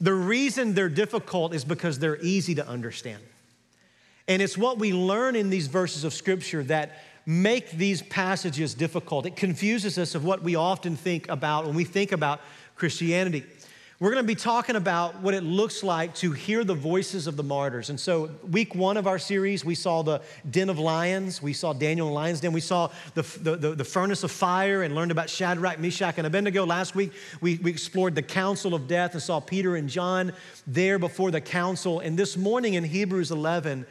the 0.00 0.14
reason 0.14 0.74
they're 0.74 0.88
difficult 0.88 1.54
is 1.54 1.64
because 1.64 1.98
they're 1.98 2.20
easy 2.20 2.56
to 2.56 2.66
understand. 2.66 3.22
And 4.26 4.42
it's 4.42 4.58
what 4.58 4.78
we 4.78 4.92
learn 4.92 5.36
in 5.36 5.50
these 5.50 5.68
verses 5.68 6.04
of 6.04 6.12
scripture 6.12 6.62
that 6.64 7.02
make 7.24 7.70
these 7.72 8.02
passages 8.02 8.74
difficult. 8.74 9.26
It 9.26 9.36
confuses 9.36 9.98
us 9.98 10.14
of 10.14 10.24
what 10.24 10.42
we 10.42 10.56
often 10.56 10.96
think 10.96 11.28
about 11.28 11.66
when 11.66 11.74
we 11.74 11.84
think 11.84 12.10
about 12.10 12.40
Christianity. 12.74 13.44
We're 14.02 14.10
going 14.10 14.24
to 14.24 14.26
be 14.26 14.34
talking 14.34 14.74
about 14.74 15.20
what 15.20 15.32
it 15.32 15.44
looks 15.44 15.84
like 15.84 16.12
to 16.16 16.32
hear 16.32 16.64
the 16.64 16.74
voices 16.74 17.28
of 17.28 17.36
the 17.36 17.44
martyrs. 17.44 17.88
And 17.88 18.00
so, 18.00 18.30
week 18.50 18.74
one 18.74 18.96
of 18.96 19.06
our 19.06 19.16
series, 19.16 19.64
we 19.64 19.76
saw 19.76 20.02
the 20.02 20.22
den 20.50 20.70
of 20.70 20.80
lions. 20.80 21.40
We 21.40 21.52
saw 21.52 21.72
Daniel 21.72 22.08
in 22.08 22.14
lion's 22.14 22.40
den. 22.40 22.52
We 22.52 22.60
saw 22.60 22.90
the, 23.14 23.22
the, 23.22 23.76
the, 23.76 23.84
furnace 23.84 24.24
of 24.24 24.32
fire 24.32 24.82
and 24.82 24.96
learned 24.96 25.12
about 25.12 25.30
Shadrach, 25.30 25.78
Meshach, 25.78 26.18
and 26.18 26.26
Abednego. 26.26 26.66
Last 26.66 26.96
week, 26.96 27.12
we, 27.40 27.58
we 27.58 27.70
explored 27.70 28.16
the 28.16 28.22
council 28.22 28.74
of 28.74 28.88
death 28.88 29.12
and 29.12 29.22
saw 29.22 29.38
Peter 29.38 29.76
and 29.76 29.88
John 29.88 30.32
there 30.66 30.98
before 30.98 31.30
the 31.30 31.40
council. 31.40 32.00
And 32.00 32.18
this 32.18 32.36
morning 32.36 32.74
in 32.74 32.82
Hebrews 32.82 33.30
11, 33.30 33.86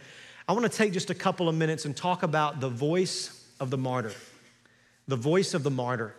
I 0.45 0.51
want 0.51 0.69
to 0.69 0.77
take 0.77 0.91
just 0.91 1.09
a 1.09 1.15
couple 1.15 1.47
of 1.47 1.55
minutes 1.55 1.85
and 1.85 1.95
talk 1.95 2.23
about 2.23 2.59
the 2.59 2.67
voice 2.67 3.47
of 3.61 3.69
the 3.69 3.77
martyr. 3.77 4.11
The 5.07 5.15
voice 5.15 5.53
of 5.53 5.63
the 5.63 5.71
martyr. 5.71 6.13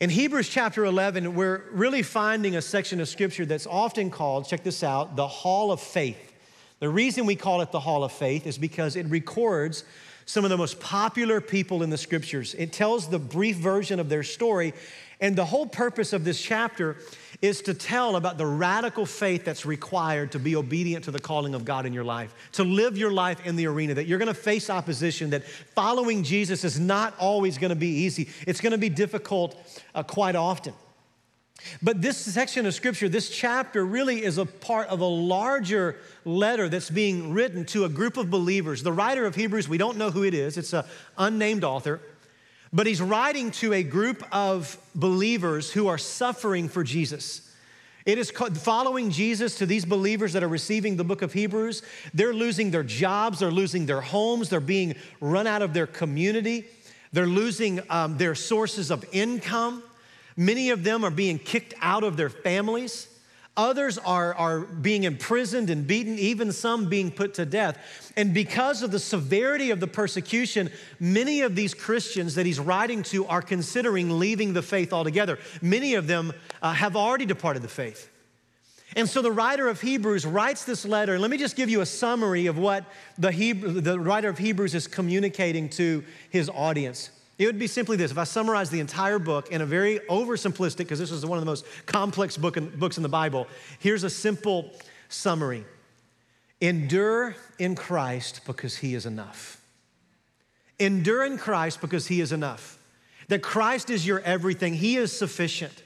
In 0.00 0.08
Hebrews 0.08 0.48
chapter 0.48 0.86
11, 0.86 1.34
we're 1.34 1.64
really 1.72 2.02
finding 2.02 2.56
a 2.56 2.62
section 2.62 3.02
of 3.02 3.08
scripture 3.08 3.44
that's 3.44 3.66
often 3.66 4.08
called, 4.08 4.48
check 4.48 4.62
this 4.62 4.82
out, 4.82 5.14
the 5.14 5.28
Hall 5.28 5.70
of 5.70 5.78
Faith. 5.78 6.32
The 6.78 6.88
reason 6.88 7.26
we 7.26 7.36
call 7.36 7.60
it 7.60 7.70
the 7.70 7.80
Hall 7.80 8.02
of 8.02 8.10
Faith 8.10 8.46
is 8.46 8.56
because 8.56 8.96
it 8.96 9.04
records 9.10 9.84
some 10.24 10.42
of 10.42 10.48
the 10.48 10.56
most 10.56 10.80
popular 10.80 11.42
people 11.42 11.82
in 11.82 11.90
the 11.90 11.98
scriptures. 11.98 12.54
It 12.54 12.72
tells 12.72 13.10
the 13.10 13.18
brief 13.18 13.56
version 13.56 14.00
of 14.00 14.08
their 14.08 14.22
story, 14.22 14.72
and 15.20 15.36
the 15.36 15.44
whole 15.44 15.66
purpose 15.66 16.14
of 16.14 16.24
this 16.24 16.40
chapter 16.40 16.96
is 17.42 17.62
to 17.62 17.72
tell 17.72 18.16
about 18.16 18.36
the 18.36 18.46
radical 18.46 19.06
faith 19.06 19.44
that's 19.44 19.64
required 19.64 20.32
to 20.32 20.38
be 20.38 20.56
obedient 20.56 21.04
to 21.04 21.10
the 21.10 21.18
calling 21.18 21.54
of 21.54 21.64
God 21.64 21.86
in 21.86 21.92
your 21.92 22.04
life, 22.04 22.34
to 22.52 22.64
live 22.64 22.98
your 22.98 23.10
life 23.10 23.46
in 23.46 23.56
the 23.56 23.66
arena, 23.66 23.94
that 23.94 24.06
you're 24.06 24.18
gonna 24.18 24.34
face 24.34 24.68
opposition, 24.68 25.30
that 25.30 25.44
following 25.44 26.22
Jesus 26.22 26.64
is 26.64 26.78
not 26.78 27.14
always 27.18 27.56
gonna 27.56 27.74
be 27.74 27.88
easy. 27.88 28.28
It's 28.46 28.60
gonna 28.60 28.78
be 28.78 28.90
difficult 28.90 29.56
uh, 29.94 30.02
quite 30.02 30.36
often. 30.36 30.74
But 31.82 32.00
this 32.00 32.16
section 32.16 32.66
of 32.66 32.74
scripture, 32.74 33.08
this 33.08 33.30
chapter, 33.30 33.84
really 33.84 34.22
is 34.22 34.38
a 34.38 34.46
part 34.46 34.88
of 34.88 35.00
a 35.00 35.06
larger 35.06 35.96
letter 36.24 36.68
that's 36.68 36.90
being 36.90 37.32
written 37.32 37.64
to 37.66 37.84
a 37.84 37.88
group 37.88 38.16
of 38.16 38.30
believers. 38.30 38.82
The 38.82 38.92
writer 38.92 39.26
of 39.26 39.34
Hebrews, 39.34 39.68
we 39.68 39.78
don't 39.78 39.96
know 39.96 40.10
who 40.10 40.24
it 40.24 40.34
is, 40.34 40.56
it's 40.56 40.72
an 40.72 40.84
unnamed 41.18 41.64
author. 41.64 42.00
But 42.72 42.86
he's 42.86 43.02
writing 43.02 43.50
to 43.52 43.72
a 43.72 43.82
group 43.82 44.24
of 44.30 44.78
believers 44.94 45.72
who 45.72 45.88
are 45.88 45.98
suffering 45.98 46.68
for 46.68 46.84
Jesus. 46.84 47.50
It 48.06 48.16
is 48.16 48.30
following 48.30 49.10
Jesus 49.10 49.56
to 49.56 49.66
these 49.66 49.84
believers 49.84 50.32
that 50.32 50.42
are 50.42 50.48
receiving 50.48 50.96
the 50.96 51.04
book 51.04 51.22
of 51.22 51.32
Hebrews. 51.32 51.82
They're 52.14 52.32
losing 52.32 52.70
their 52.70 52.82
jobs, 52.82 53.40
they're 53.40 53.50
losing 53.50 53.86
their 53.86 54.00
homes, 54.00 54.48
they're 54.48 54.60
being 54.60 54.94
run 55.20 55.46
out 55.46 55.62
of 55.62 55.74
their 55.74 55.86
community, 55.86 56.64
they're 57.12 57.26
losing 57.26 57.80
um, 57.90 58.16
their 58.16 58.34
sources 58.34 58.90
of 58.90 59.04
income. 59.12 59.82
Many 60.36 60.70
of 60.70 60.84
them 60.84 61.04
are 61.04 61.10
being 61.10 61.38
kicked 61.38 61.74
out 61.82 62.04
of 62.04 62.16
their 62.16 62.30
families. 62.30 63.08
Others 63.60 63.98
are, 63.98 64.34
are 64.36 64.60
being 64.60 65.04
imprisoned 65.04 65.68
and 65.68 65.86
beaten, 65.86 66.18
even 66.18 66.50
some 66.50 66.88
being 66.88 67.10
put 67.10 67.34
to 67.34 67.44
death. 67.44 67.76
And 68.16 68.32
because 68.32 68.82
of 68.82 68.90
the 68.90 68.98
severity 68.98 69.70
of 69.70 69.80
the 69.80 69.86
persecution, 69.86 70.70
many 70.98 71.42
of 71.42 71.54
these 71.54 71.74
Christians 71.74 72.36
that 72.36 72.46
he's 72.46 72.58
writing 72.58 73.02
to 73.04 73.26
are 73.26 73.42
considering 73.42 74.18
leaving 74.18 74.54
the 74.54 74.62
faith 74.62 74.94
altogether. 74.94 75.38
Many 75.60 75.92
of 75.92 76.06
them 76.06 76.32
uh, 76.62 76.72
have 76.72 76.96
already 76.96 77.26
departed 77.26 77.60
the 77.60 77.68
faith. 77.68 78.08
And 78.96 79.06
so 79.06 79.20
the 79.20 79.30
writer 79.30 79.68
of 79.68 79.82
Hebrews 79.82 80.24
writes 80.24 80.64
this 80.64 80.86
letter. 80.86 81.18
Let 81.18 81.30
me 81.30 81.36
just 81.36 81.54
give 81.54 81.68
you 81.68 81.82
a 81.82 81.86
summary 81.86 82.46
of 82.46 82.56
what 82.56 82.86
the, 83.18 83.30
Hebrew, 83.30 83.82
the 83.82 84.00
writer 84.00 84.30
of 84.30 84.38
Hebrews 84.38 84.74
is 84.74 84.86
communicating 84.86 85.68
to 85.70 86.02
his 86.30 86.48
audience. 86.48 87.10
It 87.40 87.46
would 87.46 87.58
be 87.58 87.68
simply 87.68 87.96
this 87.96 88.10
if 88.10 88.18
I 88.18 88.24
summarize 88.24 88.68
the 88.68 88.80
entire 88.80 89.18
book 89.18 89.50
in 89.50 89.62
a 89.62 89.66
very 89.66 89.98
oversimplistic, 90.10 90.76
because 90.76 90.98
this 90.98 91.10
is 91.10 91.24
one 91.24 91.38
of 91.38 91.42
the 91.42 91.50
most 91.50 91.64
complex 91.86 92.36
book 92.36 92.58
in, 92.58 92.68
books 92.68 92.98
in 92.98 93.02
the 93.02 93.08
Bible, 93.08 93.46
here's 93.78 94.04
a 94.04 94.10
simple 94.10 94.70
summary 95.08 95.64
Endure 96.60 97.34
in 97.58 97.76
Christ 97.76 98.42
because 98.46 98.76
he 98.76 98.94
is 98.94 99.06
enough. 99.06 99.58
Endure 100.78 101.24
in 101.24 101.38
Christ 101.38 101.80
because 101.80 102.08
he 102.08 102.20
is 102.20 102.30
enough. 102.30 102.78
That 103.28 103.40
Christ 103.40 103.88
is 103.88 104.06
your 104.06 104.20
everything, 104.20 104.74
he 104.74 104.98
is 104.98 105.10
sufficient, 105.10 105.82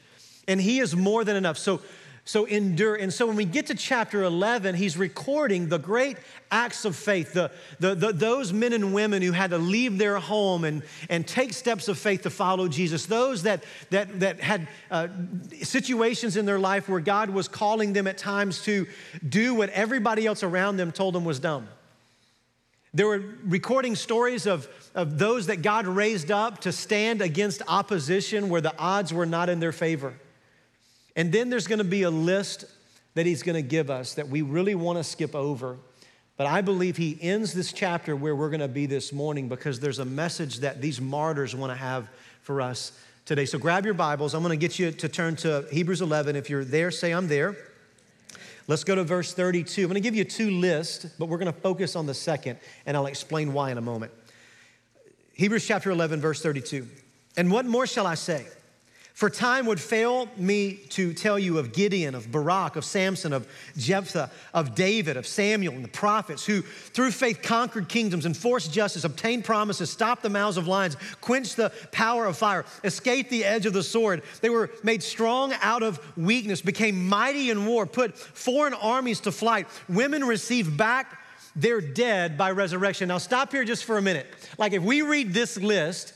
and 0.48 0.60
he 0.60 0.80
is 0.80 0.96
more 0.96 1.22
than 1.22 1.36
enough. 1.36 1.56
So 1.56 1.82
So 2.26 2.46
endure. 2.46 2.94
And 2.94 3.12
so 3.12 3.26
when 3.26 3.37
we 3.37 3.44
get 3.44 3.66
to 3.66 3.74
chapter 3.74 4.22
11, 4.22 4.76
he's 4.76 4.96
recording 4.96 5.68
the 5.68 5.78
great 5.78 6.16
acts 6.50 6.87
of 6.87 6.96
faith, 6.96 7.34
the, 7.34 7.50
the, 7.80 7.94
the, 7.94 8.12
those 8.12 8.50
men 8.50 8.72
and 8.72 8.94
women 8.94 9.20
who 9.20 9.32
had 9.32 9.50
to 9.50 9.58
leave 9.58 9.98
their 9.98 10.18
home 10.18 10.64
and, 10.64 10.82
and 11.10 11.26
take 11.26 11.52
steps 11.52 11.87
of 11.87 11.98
faith 11.98 12.22
to 12.22 12.30
follow 12.30 12.66
Jesus, 12.66 13.04
those 13.04 13.42
that, 13.42 13.62
that, 13.90 14.20
that 14.20 14.40
had 14.40 14.68
uh, 14.90 15.08
situations 15.62 16.38
in 16.38 16.46
their 16.46 16.58
life 16.58 16.88
where 16.88 17.00
God 17.00 17.28
was 17.28 17.46
calling 17.46 17.92
them 17.92 18.06
at 18.06 18.16
times 18.16 18.62
to 18.62 18.87
do 19.28 19.54
what 19.54 19.68
everybody 19.70 20.26
else 20.26 20.42
around 20.42 20.78
them 20.78 20.92
told 20.92 21.14
them 21.14 21.26
was 21.26 21.38
dumb. 21.38 21.68
There 22.94 23.06
were 23.06 23.22
recording 23.44 23.96
stories 23.96 24.46
of, 24.46 24.66
of 24.94 25.18
those 25.18 25.48
that 25.48 25.60
God 25.60 25.87
raised 25.87 26.30
up 26.30 26.60
to 26.60 26.72
stand 26.72 27.20
against 27.20 27.60
opposition 27.68 28.48
where 28.48 28.62
the 28.62 28.74
odds 28.78 29.12
were 29.12 29.26
not 29.26 29.50
in 29.50 29.60
their 29.60 29.72
favor. 29.72 30.14
And 31.16 31.33
then 31.33 31.50
there's 31.50 31.66
gonna 31.66 31.85
be 31.85 32.03
a 32.03 32.11
list 32.11 32.64
that 33.14 33.27
he's 33.27 33.42
gonna 33.42 33.62
give 33.62 33.90
us 33.90 34.14
that 34.14 34.29
we 34.29 34.42
really 34.42 34.74
wanna 34.74 35.05
skip 35.05 35.35
over. 35.35 35.79
But 36.37 36.48
I 36.48 36.61
believe 36.61 36.96
he 36.96 37.16
ends 37.20 37.53
this 37.53 37.72
chapter 37.72 38.16
where 38.16 38.35
we're 38.35 38.50
gonna 38.50 38.66
be 38.66 38.87
this 38.87 39.12
morning 39.12 39.48
because 39.48 39.79
there's 39.79 40.00
a 40.00 40.05
message 40.05 40.59
that 40.61 40.81
these 40.81 41.00
martyrs 41.00 41.55
wanna 41.55 41.77
have 41.77 42.09
for 42.42 42.61
us 42.61 42.92
today. 43.24 43.46
So 43.46 43.59
grab 43.59 43.85
your 43.85 43.94
Bibles. 43.94 44.35
I'm 44.35 44.42
gonna 44.42 44.57
get 44.57 44.79
you 44.79 44.90
to 44.90 45.09
turn 45.09 45.37
to 45.37 45.66
Hebrews 45.70 46.03
11. 46.03 46.35
If 46.37 46.50
you're 46.50 46.64
there, 46.64 46.90
say, 46.90 47.12
I'm 47.12 47.29
there. 47.29 47.57
Let's 48.66 48.83
go 48.83 48.94
to 48.94 49.05
verse 49.05 49.33
32. 49.35 49.83
I'm 49.83 49.88
gonna 49.88 50.00
give 50.00 50.16
you 50.16 50.24
two 50.24 50.50
lists, 50.50 51.07
but 51.18 51.27
we're 51.27 51.38
gonna 51.38 51.53
focus 51.53 51.96
on 51.96 52.07
the 52.07 52.14
second, 52.14 52.59
and 52.87 52.96
I'll 52.96 53.07
explain 53.07 53.53
why 53.53 53.70
in 53.70 53.79
a 53.79 53.83
moment. 53.83 54.11
Hebrews 55.35 55.66
chapter 55.66 55.90
11, 55.90 56.20
verse 56.20 56.42
32. 56.42 56.87
And 57.37 57.50
what 57.50 57.66
more 57.66 57.87
shall 57.87 58.07
I 58.07 58.14
say? 58.14 58.46
For 59.14 59.31
time 59.31 59.66
would 59.66 59.81
fail 59.81 60.29
me 60.37 60.74
to 60.90 61.14
tell 61.14 61.38
you 61.38 61.59
of 61.59 61.72
Gideon, 61.72 62.16
of 62.16 62.33
Barak, 62.33 62.74
of 62.74 62.85
Samson, 62.85 63.33
of 63.33 63.46
Jephthah, 63.77 64.29
of 64.53 64.74
David, 64.74 65.16
of 65.16 65.24
Samuel, 65.24 65.74
and 65.74 65.85
the 65.85 65.88
prophets 65.88 66.44
who, 66.44 66.62
through 66.62 67.12
faith, 67.12 67.40
conquered 67.40 67.88
kingdoms, 67.88 68.27
enforced 68.27 68.72
justice, 68.72 69.05
obtained 69.05 69.44
promises, 69.44 69.88
stopped 69.88 70.24
the 70.24 70.31
mouths 70.31 70.57
of 70.57 70.66
lions, 70.66 70.96
quenched 71.20 71.57
the 71.57 71.70
power 71.92 72.27
of 72.27 72.37
fire, 72.37 72.64
escaped 72.83 73.31
the 73.31 73.44
edge 73.44 73.66
of 73.66 73.72
the 73.72 73.85
sword. 73.85 74.24
They 74.40 74.50
were 74.50 74.68
made 74.83 75.00
strong 75.00 75.53
out 75.62 75.85
of 75.85 76.00
weakness, 76.16 76.61
became 76.61 77.09
mighty 77.09 77.50
in 77.50 77.66
war, 77.66 77.87
put 77.87 78.18
foreign 78.18 78.74
armies 78.74 79.20
to 79.20 79.31
flight. 79.31 79.68
Women 79.88 80.24
received 80.24 80.77
back 80.77 81.20
their 81.55 81.81
dead 81.81 82.37
by 82.37 82.50
resurrection. 82.50 83.07
Now, 83.07 83.18
stop 83.18 83.53
here 83.53 83.64
just 83.64 83.85
for 83.85 83.96
a 83.96 84.03
minute. 84.03 84.27
Like, 84.59 84.72
if 84.72 84.83
we 84.83 85.03
read 85.03 85.33
this 85.33 85.57
list, 85.57 86.13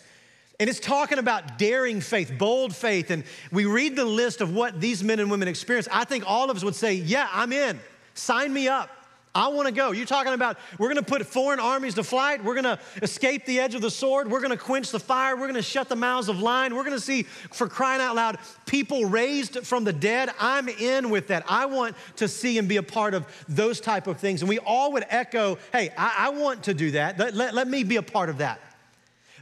and 0.60 0.68
it's 0.68 0.80
talking 0.80 1.18
about 1.18 1.56
daring 1.56 2.00
faith, 2.00 2.32
bold 2.36 2.74
faith. 2.74 3.10
And 3.10 3.22
we 3.52 3.64
read 3.64 3.94
the 3.94 4.04
list 4.04 4.40
of 4.40 4.52
what 4.52 4.80
these 4.80 5.04
men 5.04 5.20
and 5.20 5.30
women 5.30 5.46
experienced. 5.46 5.88
I 5.92 6.04
think 6.04 6.24
all 6.26 6.50
of 6.50 6.56
us 6.56 6.64
would 6.64 6.74
say, 6.74 6.94
Yeah, 6.94 7.28
I'm 7.32 7.52
in. 7.52 7.78
Sign 8.14 8.52
me 8.52 8.66
up. 8.66 8.90
I 9.34 9.48
want 9.48 9.66
to 9.66 9.72
go. 9.72 9.92
You're 9.92 10.06
talking 10.06 10.32
about 10.32 10.58
we're 10.78 10.88
going 10.88 11.04
to 11.04 11.08
put 11.08 11.24
foreign 11.24 11.60
armies 11.60 11.94
to 11.94 12.02
flight. 12.02 12.42
We're 12.42 12.60
going 12.60 12.64
to 12.64 12.78
escape 13.02 13.46
the 13.46 13.60
edge 13.60 13.76
of 13.76 13.82
the 13.82 13.90
sword. 13.90 14.28
We're 14.28 14.40
going 14.40 14.50
to 14.50 14.56
quench 14.56 14.90
the 14.90 14.98
fire. 14.98 15.36
We're 15.36 15.42
going 15.42 15.54
to 15.54 15.62
shut 15.62 15.88
the 15.88 15.94
mouths 15.94 16.28
of 16.28 16.40
lions. 16.40 16.74
We're 16.74 16.82
going 16.82 16.96
to 16.96 17.00
see, 17.00 17.22
for 17.22 17.68
crying 17.68 18.00
out 18.00 18.16
loud, 18.16 18.38
people 18.66 19.04
raised 19.04 19.64
from 19.64 19.84
the 19.84 19.92
dead. 19.92 20.30
I'm 20.40 20.68
in 20.68 21.10
with 21.10 21.28
that. 21.28 21.44
I 21.48 21.66
want 21.66 21.94
to 22.16 22.26
see 22.26 22.58
and 22.58 22.66
be 22.66 22.78
a 22.78 22.82
part 22.82 23.14
of 23.14 23.26
those 23.48 23.80
type 23.80 24.08
of 24.08 24.18
things. 24.18 24.42
And 24.42 24.48
we 24.48 24.58
all 24.58 24.92
would 24.92 25.04
echo, 25.08 25.58
hey, 25.72 25.92
I, 25.96 26.14
I 26.18 26.28
want 26.30 26.64
to 26.64 26.74
do 26.74 26.92
that. 26.92 27.18
Let, 27.18 27.34
let, 27.34 27.54
let 27.54 27.68
me 27.68 27.84
be 27.84 27.96
a 27.96 28.02
part 28.02 28.30
of 28.30 28.38
that. 28.38 28.60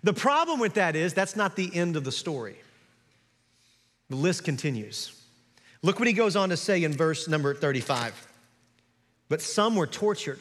The 0.02 0.12
problem 0.12 0.60
with 0.60 0.74
that 0.74 0.96
is 0.96 1.14
that's 1.14 1.36
not 1.36 1.56
the 1.56 1.74
end 1.74 1.96
of 1.96 2.04
the 2.04 2.12
story. 2.12 2.56
The 4.08 4.16
list 4.16 4.44
continues. 4.44 5.12
Look 5.82 5.98
what 5.98 6.08
he 6.08 6.14
goes 6.14 6.36
on 6.36 6.50
to 6.50 6.56
say 6.56 6.84
in 6.84 6.92
verse 6.92 7.28
number 7.28 7.54
35. 7.54 8.28
But 9.28 9.40
some 9.42 9.74
were 9.74 9.86
tortured 9.86 10.40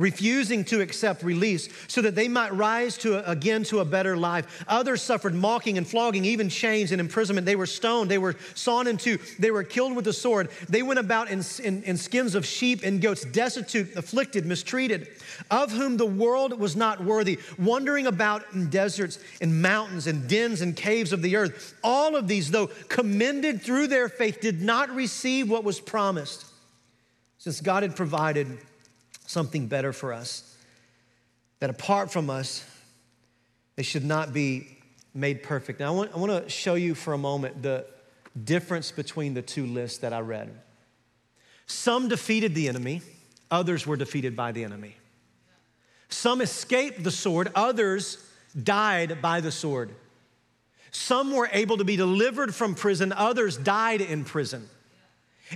refusing 0.00 0.64
to 0.64 0.80
accept 0.80 1.22
release 1.22 1.68
so 1.86 2.00
that 2.00 2.14
they 2.14 2.26
might 2.26 2.54
rise 2.54 2.96
to 2.96 3.18
a, 3.18 3.30
again 3.30 3.62
to 3.64 3.80
a 3.80 3.84
better 3.84 4.16
life. 4.16 4.64
Others 4.66 5.02
suffered 5.02 5.34
mocking 5.34 5.76
and 5.76 5.86
flogging, 5.86 6.24
even 6.24 6.48
chains 6.48 6.90
and 6.90 7.00
imprisonment. 7.00 7.44
They 7.44 7.54
were 7.54 7.66
stoned, 7.66 8.10
they 8.10 8.18
were 8.18 8.36
sawn 8.54 8.86
in 8.86 8.96
two, 8.96 9.18
they 9.38 9.50
were 9.50 9.62
killed 9.62 9.94
with 9.94 10.06
the 10.06 10.12
sword. 10.12 10.48
They 10.68 10.82
went 10.82 10.98
about 10.98 11.30
in, 11.30 11.42
in, 11.62 11.82
in 11.82 11.96
skins 11.98 12.34
of 12.34 12.46
sheep 12.46 12.82
and 12.82 13.00
goats, 13.00 13.24
destitute, 13.26 13.94
afflicted, 13.94 14.46
mistreated, 14.46 15.08
of 15.50 15.70
whom 15.70 15.98
the 15.98 16.06
world 16.06 16.58
was 16.58 16.74
not 16.74 17.04
worthy, 17.04 17.38
wandering 17.58 18.06
about 18.06 18.44
in 18.54 18.70
deserts 18.70 19.18
and 19.42 19.60
mountains 19.60 20.06
and 20.06 20.26
dens 20.26 20.62
and 20.62 20.74
caves 20.74 21.12
of 21.12 21.20
the 21.20 21.36
earth. 21.36 21.74
All 21.84 22.16
of 22.16 22.26
these, 22.26 22.50
though 22.50 22.68
commended 22.88 23.60
through 23.60 23.88
their 23.88 24.08
faith, 24.08 24.40
did 24.40 24.62
not 24.62 24.88
receive 24.94 25.50
what 25.50 25.62
was 25.62 25.78
promised, 25.78 26.46
since 27.36 27.60
God 27.60 27.82
had 27.82 27.94
provided 27.94 28.58
something 29.30 29.66
better 29.66 29.92
for 29.92 30.12
us. 30.12 30.56
That 31.60 31.70
apart 31.70 32.10
from 32.10 32.30
us, 32.30 32.64
they 33.76 33.82
should 33.82 34.04
not 34.04 34.32
be 34.32 34.78
made 35.14 35.42
perfect. 35.42 35.80
Now, 35.80 35.88
I 35.88 35.96
want, 35.96 36.14
I 36.14 36.18
want 36.18 36.44
to 36.44 36.48
show 36.50 36.74
you 36.74 36.94
for 36.94 37.12
a 37.12 37.18
moment 37.18 37.62
the 37.62 37.86
difference 38.44 38.90
between 38.90 39.34
the 39.34 39.42
two 39.42 39.66
lists 39.66 39.98
that 39.98 40.12
I 40.12 40.20
read. 40.20 40.50
Some 41.66 42.08
defeated 42.08 42.54
the 42.54 42.68
enemy, 42.68 43.02
others 43.50 43.86
were 43.86 43.96
defeated 43.96 44.34
by 44.34 44.52
the 44.52 44.64
enemy. 44.64 44.96
Some 46.08 46.40
escaped 46.40 47.04
the 47.04 47.10
sword, 47.10 47.52
others 47.54 48.26
died 48.60 49.22
by 49.22 49.40
the 49.40 49.52
sword. 49.52 49.94
Some 50.90 51.32
were 51.32 51.48
able 51.52 51.76
to 51.76 51.84
be 51.84 51.94
delivered 51.96 52.54
from 52.54 52.74
prison, 52.74 53.12
others 53.12 53.56
died 53.56 54.00
in 54.00 54.24
prison. 54.24 54.68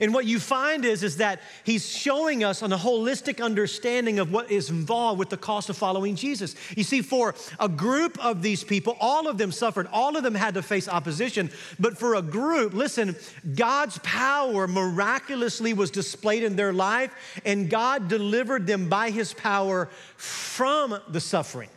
And 0.00 0.12
what 0.12 0.26
you 0.26 0.40
find 0.40 0.84
is, 0.84 1.02
is 1.02 1.18
that 1.18 1.40
he's 1.62 1.88
showing 1.88 2.42
us 2.42 2.62
on 2.62 2.72
a 2.72 2.76
holistic 2.76 3.42
understanding 3.42 4.18
of 4.18 4.32
what 4.32 4.50
is 4.50 4.70
involved 4.70 5.18
with 5.18 5.30
the 5.30 5.36
cost 5.36 5.70
of 5.70 5.76
following 5.76 6.16
Jesus. 6.16 6.56
You 6.76 6.82
see, 6.82 7.00
for 7.00 7.34
a 7.60 7.68
group 7.68 8.22
of 8.24 8.42
these 8.42 8.64
people, 8.64 8.96
all 9.00 9.28
of 9.28 9.38
them 9.38 9.52
suffered, 9.52 9.86
all 9.92 10.16
of 10.16 10.22
them 10.22 10.34
had 10.34 10.54
to 10.54 10.62
face 10.62 10.88
opposition. 10.88 11.50
But 11.78 11.96
for 11.96 12.16
a 12.16 12.22
group, 12.22 12.74
listen, 12.74 13.14
God's 13.54 13.98
power 14.02 14.66
miraculously 14.66 15.74
was 15.74 15.90
displayed 15.90 16.42
in 16.42 16.56
their 16.56 16.72
life, 16.72 17.12
and 17.44 17.70
God 17.70 18.08
delivered 18.08 18.66
them 18.66 18.88
by 18.88 19.10
his 19.10 19.32
power 19.32 19.88
from 20.16 20.98
the 21.08 21.20
suffering. 21.20 21.70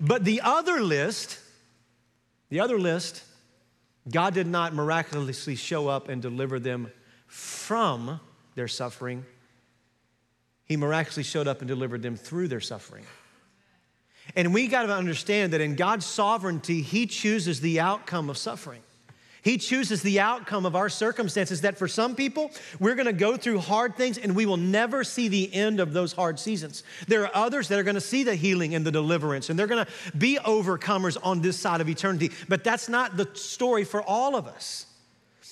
But 0.00 0.24
the 0.24 0.40
other 0.42 0.80
list, 0.80 1.38
the 2.48 2.60
other 2.60 2.78
list, 2.78 3.24
God 4.10 4.34
did 4.34 4.46
not 4.46 4.74
miraculously 4.74 5.54
show 5.54 5.88
up 5.88 6.08
and 6.08 6.22
deliver 6.22 6.58
them 6.58 6.90
from 7.26 8.20
their 8.54 8.68
suffering. 8.68 9.24
He 10.64 10.76
miraculously 10.76 11.22
showed 11.22 11.48
up 11.48 11.60
and 11.60 11.68
delivered 11.68 12.02
them 12.02 12.16
through 12.16 12.48
their 12.48 12.60
suffering. 12.60 13.04
And 14.36 14.52
we 14.52 14.68
got 14.68 14.82
to 14.82 14.94
understand 14.94 15.52
that 15.52 15.60
in 15.60 15.74
God's 15.74 16.04
sovereignty, 16.04 16.82
He 16.82 17.06
chooses 17.06 17.60
the 17.60 17.80
outcome 17.80 18.28
of 18.28 18.36
suffering. 18.36 18.82
He 19.42 19.56
chooses 19.56 20.02
the 20.02 20.20
outcome 20.20 20.66
of 20.66 20.74
our 20.74 20.88
circumstances 20.88 21.60
that 21.60 21.78
for 21.78 21.86
some 21.86 22.14
people, 22.14 22.50
we're 22.80 22.94
gonna 22.94 23.12
go 23.12 23.36
through 23.36 23.60
hard 23.60 23.96
things 23.96 24.18
and 24.18 24.34
we 24.34 24.46
will 24.46 24.56
never 24.56 25.04
see 25.04 25.28
the 25.28 25.52
end 25.54 25.80
of 25.80 25.92
those 25.92 26.12
hard 26.12 26.38
seasons. 26.38 26.82
There 27.06 27.22
are 27.22 27.30
others 27.34 27.68
that 27.68 27.78
are 27.78 27.84
gonna 27.84 28.00
see 28.00 28.24
the 28.24 28.34
healing 28.34 28.74
and 28.74 28.84
the 28.84 28.90
deliverance 28.90 29.48
and 29.48 29.58
they're 29.58 29.66
gonna 29.66 29.86
be 30.16 30.38
overcomers 30.44 31.16
on 31.22 31.40
this 31.40 31.56
side 31.56 31.80
of 31.80 31.88
eternity. 31.88 32.32
But 32.48 32.64
that's 32.64 32.88
not 32.88 33.16
the 33.16 33.28
story 33.34 33.84
for 33.84 34.02
all 34.02 34.34
of 34.34 34.46
us. 34.46 34.86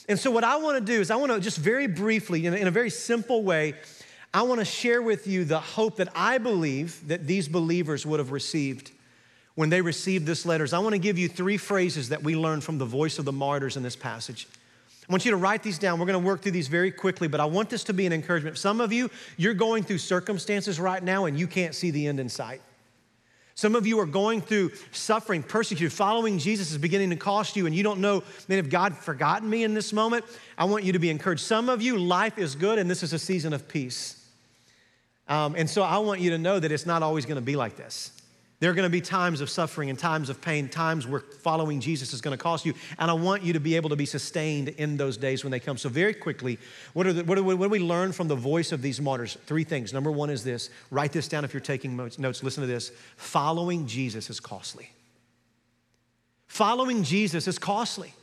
And 0.09 0.19
so, 0.19 0.31
what 0.31 0.45
I 0.45 0.57
wanna 0.57 0.81
do 0.81 1.01
is, 1.01 1.11
I 1.11 1.17
wanna 1.17 1.41
just 1.41 1.59
very 1.59 1.87
briefly, 1.87 2.47
in 2.47 2.55
a, 2.55 2.57
in 2.57 2.67
a 2.67 2.71
very 2.73 2.91
simple 2.91 3.43
way, 3.43 3.75
I 4.33 4.43
wanna 4.43 4.65
share 4.65 5.03
with 5.03 5.27
you 5.27 5.45
the 5.45 5.61
hope 5.61 5.97
that 5.97 6.09
I 6.15 6.39
believe 6.39 7.09
that 7.09 7.27
these 7.27 7.49
believers 7.49 8.05
would 8.05 8.21
have 8.21 8.33
received 8.33 8.93
when 9.57 9.69
they 9.71 9.81
received 9.81 10.27
this 10.27 10.47
letters. 10.47 10.73
I 10.73 10.79
want 10.79 10.95
to 10.95 10.99
give 10.99 11.19
you 11.19 11.29
three 11.29 11.57
phrases 11.57 12.11
that 12.11 12.23
we 12.23 12.37
learned 12.37 12.63
from 12.63 12.79
the 12.79 12.85
voice 12.85 13.19
of 13.19 13.25
the 13.25 13.33
martyrs 13.33 13.77
in 13.77 13.83
this 13.83 13.97
passage. 13.97 14.47
I 15.09 15.13
want 15.13 15.25
you 15.25 15.31
to 15.33 15.37
write 15.37 15.63
these 15.63 15.79
down. 15.79 15.99
We're 15.99 16.07
going 16.07 16.21
to 16.21 16.27
work 16.27 16.43
through 16.43 16.53
these 16.53 16.69
very 16.69 16.91
quickly, 16.91 17.29
but 17.29 17.41
I 17.41 17.45
want 17.45 17.71
this 17.71 17.85
to 17.85 17.93
be 17.93 18.07
an 18.07 18.13
encouragement. 18.13 18.59
Some 18.59 18.81
of 18.81 18.93
you, 18.93 19.11
you're 19.37 19.55
going 19.55 19.83
through 19.83 19.99
circumstances 19.99 20.79
right 20.79 21.03
now 21.03 21.25
and 21.25 21.39
you 21.39 21.47
can't 21.47 21.75
see 21.75 21.91
the 21.91 22.07
end 22.07 22.21
in 22.21 22.29
sight. 22.29 22.61
Some 23.55 23.75
of 23.75 23.87
you 23.87 23.99
are 24.01 24.07
going 24.07 24.43
through 24.43 24.73
suffering, 24.93 25.43
persecuted. 25.43 25.91
Following 25.91 26.39
Jesus 26.39 26.71
is 26.73 26.77
beginning 26.77 27.09
to 27.09 27.17
cost 27.17 27.57
you, 27.57 27.65
and 27.65 27.75
you 27.75 27.83
don't 27.83 28.01
know, 28.01 28.23
man, 28.49 28.59
if 28.59 28.69
God 28.69 28.95
forgotten 28.95 29.49
me 29.49 29.65
in 29.65 29.73
this 29.73 29.95
moment, 29.95 30.27
I 30.59 30.67
want 30.67 30.85
you 30.85 30.93
to 30.93 30.99
be 30.99 31.09
encouraged. 31.09 31.41
Some 31.41 31.71
of 31.71 31.81
you, 31.81 31.97
life 31.97 32.37
is 32.37 32.55
good, 32.55 32.79
and 32.79 32.91
this 32.91 33.03
is 33.03 33.15
a 33.15 33.19
season 33.19 33.55
of 33.55 33.67
peace. 33.67 34.23
Um, 35.27 35.55
and 35.57 35.71
so 35.71 35.83
I 35.83 35.97
want 35.99 36.21
you 36.21 36.31
to 36.33 36.39
know 36.39 36.61
that 36.61 36.71
it's 36.71 36.85
not 36.85 37.03
always 37.03 37.25
going 37.25 37.37
to 37.37 37.41
be 37.41 37.57
like 37.57 37.77
this. 37.77 38.13
There 38.59 38.71
are 38.71 38.75
going 38.75 38.87
to 38.87 38.91
be 38.91 39.03
times 39.03 39.43
of 39.43 39.51
suffering 39.51 39.91
and 39.91 39.99
times 39.99 40.31
of 40.31 40.41
pain, 40.41 40.71
times 40.71 41.07
where 41.07 41.21
following 41.21 41.79
Jesus 41.79 42.15
is 42.15 42.23
going 42.23 42.37
to 42.37 42.43
cost 42.43 42.65
you. 42.65 42.73
And 42.99 43.11
I 43.11 43.15
want 43.15 43.43
you 43.43 43.53
to 43.53 43.61
be 43.61 43.77
able 43.77 43.91
to 43.91 43.97
be 43.97 44.07
sustained 44.07 44.69
in 44.71 44.97
those 44.97 45.19
days 45.19 45.45
when 45.45 45.51
they 45.51 45.61
come. 45.61 45.77
So, 45.77 45.91
very 45.91 46.15
quickly, 46.15 46.59
what, 46.95 47.07
are 47.07 47.13
the, 47.13 47.25
what, 47.25 47.35
do, 47.35 47.45
what 47.45 47.61
do 47.61 47.69
we 47.69 47.79
learn 47.79 48.13
from 48.13 48.29
the 48.29 48.35
voice 48.35 48.73
of 48.73 48.81
these 48.81 48.99
martyrs? 48.99 49.37
Three 49.45 49.65
things. 49.65 49.93
Number 49.93 50.11
one 50.11 50.31
is 50.31 50.43
this 50.43 50.71
write 50.91 51.13
this 51.13 51.29
down 51.29 51.45
if 51.45 51.53
you're 51.53 51.61
taking 51.61 51.97
notes. 51.97 52.43
Listen 52.43 52.63
to 52.63 52.67
this 52.67 52.93
following 53.17 53.87
Jesus 53.87 54.31
is 54.31 54.41
costly. 54.41 54.91
Following 56.47 57.03
Jesus 57.03 57.47
is 57.47 57.59
costly. 57.59 58.15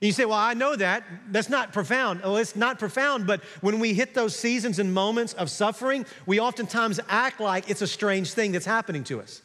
And 0.00 0.06
you 0.06 0.12
say, 0.12 0.24
Well, 0.24 0.38
I 0.38 0.54
know 0.54 0.74
that. 0.74 1.04
That's 1.30 1.50
not 1.50 1.74
profound. 1.74 2.22
Oh, 2.24 2.36
it's 2.36 2.56
not 2.56 2.78
profound, 2.78 3.26
but 3.26 3.42
when 3.60 3.78
we 3.78 3.92
hit 3.92 4.14
those 4.14 4.34
seasons 4.34 4.78
and 4.78 4.94
moments 4.94 5.34
of 5.34 5.50
suffering, 5.50 6.06
we 6.24 6.40
oftentimes 6.40 6.98
act 7.10 7.40
like 7.40 7.68
it's 7.68 7.82
a 7.82 7.86
strange 7.86 8.32
thing 8.32 8.52
that's 8.52 8.64
happening 8.64 9.04
to 9.04 9.20
us. 9.20 9.42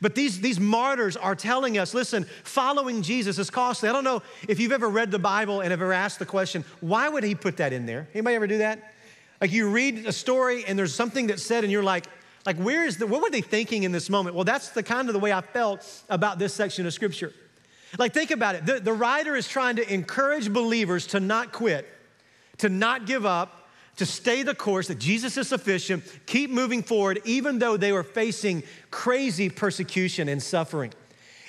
But 0.00 0.14
these, 0.14 0.40
these 0.40 0.60
martyrs 0.60 1.16
are 1.16 1.34
telling 1.34 1.78
us 1.78 1.94
listen, 1.94 2.26
following 2.44 3.02
Jesus 3.02 3.38
is 3.38 3.50
costly. 3.50 3.88
I 3.88 3.92
don't 3.92 4.04
know 4.04 4.22
if 4.48 4.60
you've 4.60 4.72
ever 4.72 4.88
read 4.88 5.10
the 5.10 5.18
Bible 5.18 5.60
and 5.60 5.72
ever 5.72 5.92
asked 5.92 6.18
the 6.18 6.26
question, 6.26 6.64
why 6.80 7.08
would 7.08 7.24
he 7.24 7.34
put 7.34 7.56
that 7.56 7.72
in 7.72 7.86
there? 7.86 8.08
Anybody 8.14 8.36
ever 8.36 8.46
do 8.46 8.58
that? 8.58 8.94
Like 9.40 9.52
you 9.52 9.68
read 9.68 10.06
a 10.06 10.12
story 10.12 10.64
and 10.64 10.78
there's 10.78 10.94
something 10.94 11.26
that's 11.26 11.42
said 11.42 11.64
and 11.64 11.72
you're 11.72 11.82
like, 11.82 12.06
like 12.46 12.56
where 12.56 12.84
is 12.84 12.98
the, 12.98 13.06
what 13.06 13.22
were 13.22 13.30
they 13.30 13.40
thinking 13.40 13.82
in 13.82 13.92
this 13.92 14.08
moment? 14.08 14.36
Well, 14.36 14.44
that's 14.44 14.70
the 14.70 14.82
kind 14.82 15.08
of 15.08 15.12
the 15.12 15.18
way 15.18 15.32
I 15.32 15.40
felt 15.40 15.86
about 16.08 16.38
this 16.38 16.54
section 16.54 16.86
of 16.86 16.92
scripture. 16.92 17.32
Like 17.98 18.14
think 18.14 18.30
about 18.30 18.54
it. 18.54 18.66
The, 18.66 18.80
the 18.80 18.92
writer 18.92 19.34
is 19.34 19.48
trying 19.48 19.76
to 19.76 19.92
encourage 19.92 20.52
believers 20.52 21.08
to 21.08 21.20
not 21.20 21.52
quit, 21.52 21.88
to 22.58 22.68
not 22.68 23.06
give 23.06 23.26
up, 23.26 23.59
to 23.96 24.06
stay 24.06 24.42
the 24.42 24.54
course, 24.54 24.88
that 24.88 24.98
Jesus 24.98 25.36
is 25.36 25.48
sufficient, 25.48 26.04
keep 26.26 26.50
moving 26.50 26.82
forward, 26.82 27.20
even 27.24 27.58
though 27.58 27.76
they 27.76 27.92
were 27.92 28.02
facing 28.02 28.62
crazy 28.90 29.48
persecution 29.48 30.28
and 30.28 30.42
suffering. 30.42 30.92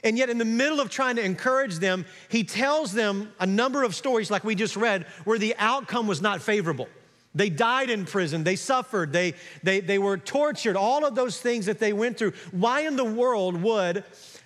And 0.04 0.17
yet, 0.17 0.30
in 0.30 0.38
the 0.38 0.45
middle 0.45 0.80
of 0.80 0.89
trying 0.89 1.15
to 1.17 1.23
encourage 1.23 1.75
them, 1.75 2.06
he 2.27 2.43
tells 2.43 2.91
them 2.91 3.32
a 3.39 3.45
number 3.45 3.84
of 3.84 3.95
stories, 3.95 4.32
like 4.32 4.43
we 4.43 4.56
just 4.56 4.75
read, 4.75 5.06
where 5.25 5.38
the 5.38 5.56
outcome 5.60 6.08
was 6.08 6.21
not 6.21 6.41
favorable. 6.41 6.88
They 7.34 7.49
died 7.49 7.89
in 7.89 8.06
prison, 8.06 8.43
they 8.43 8.58
suffered, 8.58 9.13
they, 9.13 9.36
they, 9.63 9.80
they 9.80 9.99
were 9.99 10.17
tortured, 10.17 10.75
all 10.75 11.06
of 11.06 11.15
those 11.15 11.39
things 11.39 11.67
that 11.67 11.80
they 11.80 11.93
went 11.93 12.17
through. 12.17 12.34
Why 12.51 12.82
in 12.82 12.97
the 12.97 13.06
world 13.06 13.62
would 13.62 14.04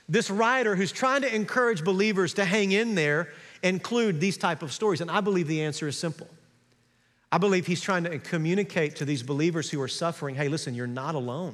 this 0.07 0.29
writer 0.29 0.75
who's 0.75 0.91
trying 0.91 1.21
to 1.21 1.33
encourage 1.33 1.83
believers 1.83 2.35
to 2.35 2.45
hang 2.45 2.73
in 2.73 2.93
there 2.93 3.29
include 3.63 4.19
these 4.19 4.37
type 4.37 4.61
of 4.61 4.71
stories? 4.71 5.01
And 5.01 5.09
I 5.09 5.21
believe 5.21 5.47
the 5.47 5.63
answer 5.63 5.87
is 5.87 5.97
simple. 5.97 6.27
I 7.35 7.37
believe 7.37 7.67
he's 7.67 7.81
trying 7.81 8.05
to 8.05 8.17
communicate 8.17 8.95
to 8.95 9.03
these 9.03 9.21
believers 9.21 9.69
who 9.69 9.81
are 9.81 9.89
suffering 9.89 10.35
hey, 10.35 10.47
listen, 10.47 10.73
you're 10.73 10.87
not 10.87 11.15
alone. 11.15 11.53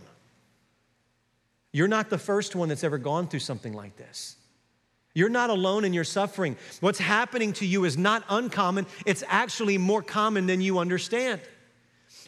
You're 1.74 1.88
not 1.88 2.12
the 2.12 2.20
first 2.20 2.56
one 2.56 2.70
that's 2.70 2.84
ever 2.84 3.00
gone 3.00 3.28
through 3.28 3.40
something 3.40 3.74
like 3.74 3.98
this. 3.98 4.36
You're 5.16 5.28
not 5.28 5.50
alone 5.50 5.84
in 5.84 5.92
your 5.92 6.04
suffering. 6.04 6.56
What's 6.82 7.00
happening 7.00 7.52
to 7.54 7.66
you 7.66 7.86
is 7.86 7.98
not 7.98 8.24
uncommon, 8.30 8.86
it's 9.08 9.24
actually 9.28 9.80
more 9.80 10.04
common 10.04 10.46
than 10.46 10.62
you 10.62 10.78
understand. 10.78 11.42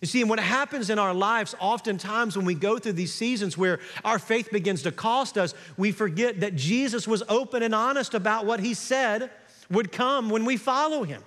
You 0.01 0.07
see, 0.07 0.21
and 0.21 0.31
what 0.31 0.39
happens 0.39 0.89
in 0.89 0.97
our 0.97 1.13
lives, 1.13 1.53
oftentimes 1.59 2.35
when 2.35 2.47
we 2.47 2.55
go 2.55 2.79
through 2.79 2.93
these 2.93 3.13
seasons 3.13 3.55
where 3.55 3.79
our 4.03 4.17
faith 4.17 4.49
begins 4.51 4.81
to 4.81 4.91
cost 4.91 5.37
us, 5.37 5.53
we 5.77 5.91
forget 5.91 6.39
that 6.39 6.55
Jesus 6.55 7.07
was 7.07 7.21
open 7.29 7.61
and 7.61 7.75
honest 7.75 8.15
about 8.15 8.47
what 8.47 8.61
he 8.61 8.73
said 8.73 9.29
would 9.69 9.91
come 9.91 10.31
when 10.31 10.43
we 10.43 10.57
follow 10.57 11.03
him. 11.03 11.21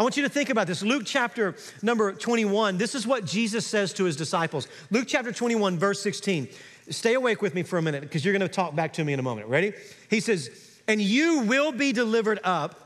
I 0.00 0.02
want 0.02 0.16
you 0.16 0.22
to 0.22 0.30
think 0.30 0.48
about 0.48 0.66
this. 0.66 0.82
Luke 0.82 1.02
chapter 1.04 1.54
number 1.82 2.14
21, 2.14 2.78
this 2.78 2.94
is 2.94 3.06
what 3.06 3.26
Jesus 3.26 3.66
says 3.66 3.92
to 3.92 4.04
his 4.04 4.16
disciples. 4.16 4.66
Luke 4.90 5.04
chapter 5.06 5.30
21, 5.30 5.78
verse 5.78 6.00
16. 6.00 6.48
Stay 6.88 7.12
awake 7.12 7.42
with 7.42 7.54
me 7.54 7.62
for 7.62 7.76
a 7.76 7.82
minute 7.82 8.00
because 8.00 8.24
you're 8.24 8.32
going 8.32 8.40
to 8.40 8.48
talk 8.48 8.74
back 8.74 8.94
to 8.94 9.04
me 9.04 9.12
in 9.12 9.18
a 9.18 9.22
moment. 9.22 9.48
Ready? 9.48 9.74
He 10.08 10.20
says, 10.20 10.50
And 10.88 11.02
you 11.02 11.40
will 11.40 11.70
be 11.70 11.92
delivered 11.92 12.40
up, 12.44 12.80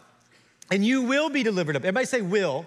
and 0.72 0.84
you 0.84 1.02
will 1.02 1.30
be 1.30 1.44
delivered 1.44 1.76
up. 1.76 1.82
Everybody 1.82 2.06
say, 2.06 2.20
will. 2.20 2.66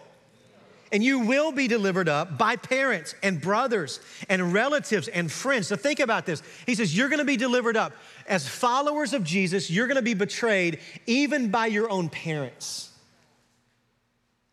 And 0.93 1.03
you 1.03 1.19
will 1.19 1.51
be 1.51 1.67
delivered 1.67 2.07
up 2.07 2.37
by 2.37 2.55
parents 2.55 3.15
and 3.21 3.41
brothers 3.41 3.99
and 4.29 4.53
relatives 4.53 5.09
and 5.09 5.29
friends. 5.29 5.67
So 5.67 5.75
think 5.75 5.99
about 5.99 6.25
this. 6.25 6.41
He 6.65 6.73
says, 6.73 6.95
You're 6.95 7.09
gonna 7.09 7.25
be 7.25 7.35
delivered 7.35 7.75
up. 7.75 7.91
As 8.25 8.47
followers 8.47 9.11
of 9.11 9.25
Jesus, 9.25 9.69
you're 9.69 9.87
gonna 9.87 10.01
be 10.01 10.13
betrayed 10.13 10.79
even 11.05 11.51
by 11.51 11.65
your 11.65 11.89
own 11.89 12.07
parents. 12.07 12.93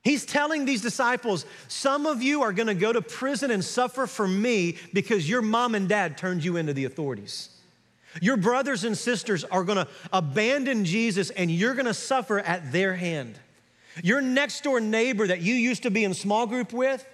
He's 0.04 0.26
telling 0.26 0.66
these 0.66 0.82
disciples, 0.82 1.46
some 1.66 2.04
of 2.04 2.22
you 2.22 2.42
are 2.42 2.52
gonna 2.52 2.74
go 2.74 2.92
to 2.92 3.00
prison 3.00 3.50
and 3.50 3.64
suffer 3.64 4.06
for 4.06 4.28
me 4.28 4.76
because 4.92 5.28
your 5.28 5.40
mom 5.40 5.74
and 5.74 5.88
dad 5.88 6.18
turned 6.18 6.44
you 6.44 6.58
into 6.58 6.74
the 6.74 6.84
authorities. 6.84 7.48
Your 8.20 8.36
brothers 8.36 8.84
and 8.84 8.96
sisters 8.96 9.44
are 9.44 9.64
gonna 9.64 9.88
abandon 10.12 10.84
Jesus 10.84 11.30
and 11.30 11.50
you're 11.50 11.74
gonna 11.74 11.94
suffer 11.94 12.38
at 12.38 12.70
their 12.70 12.94
hand. 12.94 13.38
Your 14.02 14.20
next 14.20 14.62
door 14.62 14.78
neighbor 14.78 15.26
that 15.26 15.40
you 15.40 15.54
used 15.54 15.84
to 15.84 15.90
be 15.90 16.04
in 16.04 16.12
small 16.12 16.46
group 16.46 16.74
with, 16.74 17.04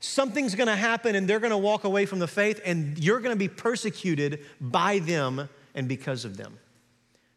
something's 0.00 0.56
gonna 0.56 0.76
happen 0.76 1.14
and 1.14 1.28
they're 1.28 1.40
gonna 1.40 1.56
walk 1.56 1.84
away 1.84 2.06
from 2.06 2.18
the 2.18 2.26
faith 2.26 2.60
and 2.64 2.98
you're 2.98 3.20
gonna 3.20 3.36
be 3.36 3.48
persecuted 3.48 4.40
by 4.60 4.98
them 4.98 5.48
and 5.76 5.86
because 5.86 6.24
of 6.24 6.36
them. 6.36 6.58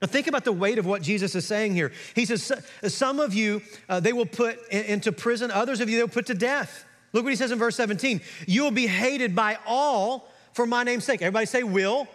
Now, 0.06 0.12
think 0.12 0.28
about 0.28 0.46
the 0.46 0.52
weight 0.52 0.78
of 0.78 0.86
what 0.86 1.02
Jesus 1.02 1.34
is 1.34 1.48
saying 1.48 1.74
here. 1.74 1.91
He 2.13 2.26
says, 2.26 2.52
Some 2.94 3.20
of 3.20 3.34
you 3.34 3.63
uh, 3.89 4.00
they 4.00 4.13
will 4.13 4.28
put 4.28 4.63
into 4.70 5.12
prison, 5.12 5.50
others 5.50 5.82
of 5.82 5.89
you 5.89 5.98
they'll 5.98 6.08
put 6.08 6.28
to 6.28 6.36
death. 6.36 6.86
Look 7.12 7.24
what 7.24 7.32
he 7.32 7.36
says 7.36 7.50
in 7.50 7.58
verse 7.58 7.76
17 7.76 8.22
You 8.46 8.62
will 8.62 8.70
be 8.70 8.86
hated 8.86 9.36
by 9.36 9.58
all 9.65 10.30
for 10.54 10.68
my 10.68 10.84
name's 10.84 11.06
sake. 11.06 11.24
Everybody 11.24 11.48
say 11.48 11.63
will. 11.63 12.08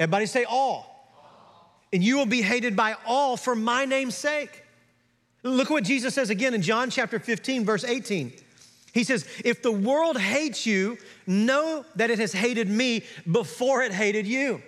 Everybody 0.00 0.24
say 0.24 0.44
all. 0.44 0.88
And 1.92 2.02
you 2.02 2.16
will 2.16 2.24
be 2.24 2.40
hated 2.40 2.76
by 2.76 2.96
all 3.06 3.36
for 3.36 3.54
my 3.54 3.84
name's 3.84 4.14
sake. 4.14 4.64
Look 5.42 5.68
what 5.68 5.84
Jesus 5.84 6.14
says 6.14 6.30
again 6.30 6.54
in 6.54 6.62
John 6.62 6.88
chapter 6.88 7.18
15, 7.18 7.66
verse 7.66 7.84
18. 7.84 8.32
He 8.94 9.04
says, 9.04 9.28
If 9.44 9.60
the 9.60 9.70
world 9.70 10.18
hates 10.18 10.64
you, 10.64 10.96
know 11.26 11.84
that 11.96 12.10
it 12.10 12.18
has 12.20 12.32
hated 12.32 12.70
me 12.70 13.04
before 13.30 13.82
it 13.82 13.92
hated 13.92 14.26
you. 14.26 14.62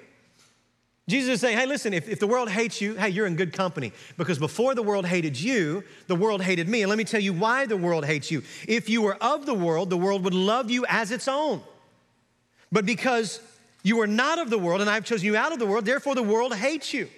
Jesus 1.07 1.35
is 1.35 1.41
saying, 1.43 1.59
hey, 1.59 1.67
listen, 1.67 1.93
if, 1.93 2.09
if 2.09 2.19
the 2.19 2.27
world 2.27 2.49
hates 2.49 2.81
you, 2.81 2.95
hey, 2.95 3.11
you're 3.11 3.27
in 3.27 3.37
good 3.37 3.53
company. 3.53 3.93
Because 4.17 4.39
before 4.39 4.75
the 4.75 4.83
world 4.83 5.05
hated 5.05 5.39
you, 5.39 5.85
the 6.07 6.17
world 6.17 6.41
hated 6.41 6.67
me. 6.67 6.81
And 6.83 6.89
let 6.89 6.97
me 6.97 7.05
tell 7.05 7.21
you 7.21 7.35
why 7.35 7.67
the 7.67 7.77
world 7.77 8.07
hates 8.07 8.31
you. 8.31 8.43
If 8.67 8.89
you 8.89 9.03
were 9.03 9.17
of 9.23 9.45
the 9.45 9.53
world, 9.53 9.91
the 9.91 9.99
world 9.99 10.25
would 10.25 10.33
love 10.33 10.71
you 10.71 10.87
as 10.89 11.11
its 11.11 11.29
own. 11.29 11.61
But 12.73 12.87
because 12.87 13.41
you 13.83 14.01
are 14.01 14.07
not 14.07 14.39
of 14.39 14.49
the 14.49 14.59
world, 14.59 14.81
and 14.81 14.89
I've 14.89 15.05
chosen 15.05 15.27
you 15.27 15.37
out 15.37 15.53
of 15.53 15.59
the 15.59 15.67
world, 15.67 15.85
therefore 15.85 16.15
the 16.15 16.23
world 16.23 16.55
hates 16.55 16.95
you. 16.95 17.09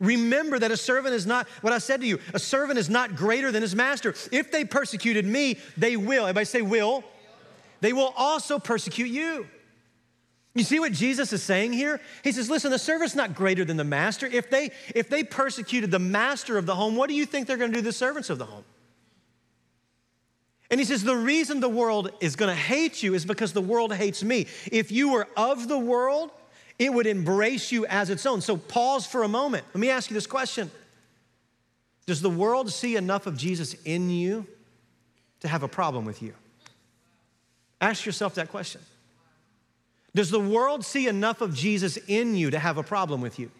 Remember 0.00 0.58
that 0.58 0.70
a 0.70 0.76
servant 0.76 1.14
is 1.14 1.26
not, 1.26 1.48
what 1.62 1.72
I 1.72 1.78
said 1.78 2.02
to 2.02 2.06
you, 2.06 2.18
a 2.34 2.38
servant 2.38 2.78
is 2.78 2.90
not 2.90 3.16
greater 3.16 3.50
than 3.50 3.62
his 3.62 3.74
master. 3.74 4.14
If 4.32 4.52
they 4.52 4.64
persecuted 4.64 5.24
me, 5.24 5.58
they 5.78 5.96
will. 5.96 6.24
Everybody 6.24 6.44
say, 6.44 6.62
will. 6.62 7.04
They 7.80 7.94
will 7.94 8.12
also 8.16 8.58
persecute 8.58 9.08
you. 9.08 9.46
You 10.54 10.64
see 10.64 10.80
what 10.80 10.92
Jesus 10.92 11.32
is 11.32 11.42
saying 11.42 11.74
here? 11.74 12.00
He 12.24 12.32
says, 12.32 12.50
listen, 12.50 12.72
the 12.72 12.78
servant's 12.78 13.14
not 13.14 13.34
greater 13.34 13.64
than 13.64 13.76
the 13.76 13.84
master. 13.84 14.26
If 14.26 14.50
they, 14.50 14.70
if 14.94 15.08
they 15.08 15.22
persecuted 15.22 15.92
the 15.92 16.00
master 16.00 16.58
of 16.58 16.66
the 16.66 16.74
home, 16.74 16.96
what 16.96 17.08
do 17.08 17.14
you 17.14 17.24
think 17.24 17.46
they're 17.46 17.56
going 17.56 17.70
to 17.70 17.76
do 17.76 17.82
to 17.82 17.88
the 17.88 17.92
servants 17.92 18.30
of 18.30 18.38
the 18.38 18.46
home? 18.46 18.64
And 20.70 20.80
he 20.80 20.86
says, 20.86 21.04
the 21.04 21.16
reason 21.16 21.60
the 21.60 21.68
world 21.68 22.10
is 22.20 22.36
going 22.36 22.48
to 22.48 22.60
hate 22.60 23.02
you 23.02 23.14
is 23.14 23.24
because 23.24 23.52
the 23.52 23.60
world 23.60 23.92
hates 23.94 24.22
me. 24.22 24.46
If 24.70 24.90
you 24.90 25.12
were 25.12 25.28
of 25.36 25.68
the 25.68 25.78
world, 25.78 26.30
it 26.78 26.92
would 26.92 27.06
embrace 27.06 27.70
you 27.70 27.86
as 27.86 28.10
its 28.10 28.24
own. 28.26 28.40
So 28.40 28.56
pause 28.56 29.06
for 29.06 29.22
a 29.22 29.28
moment. 29.28 29.64
Let 29.74 29.80
me 29.80 29.90
ask 29.90 30.10
you 30.10 30.14
this 30.14 30.26
question 30.26 30.70
Does 32.06 32.22
the 32.22 32.30
world 32.30 32.72
see 32.72 32.96
enough 32.96 33.26
of 33.26 33.36
Jesus 33.36 33.74
in 33.84 34.10
you 34.10 34.46
to 35.40 35.48
have 35.48 35.62
a 35.62 35.68
problem 35.68 36.04
with 36.04 36.22
you? 36.22 36.34
Ask 37.80 38.06
yourself 38.06 38.34
that 38.36 38.48
question. 38.48 38.80
Does 40.14 40.30
the 40.30 40.40
world 40.40 40.84
see 40.84 41.06
enough 41.06 41.40
of 41.40 41.54
Jesus 41.54 41.96
in 42.08 42.34
you 42.34 42.50
to 42.50 42.58
have 42.58 42.78
a 42.78 42.82
problem 42.82 43.20
with 43.20 43.38
you? 43.38 43.50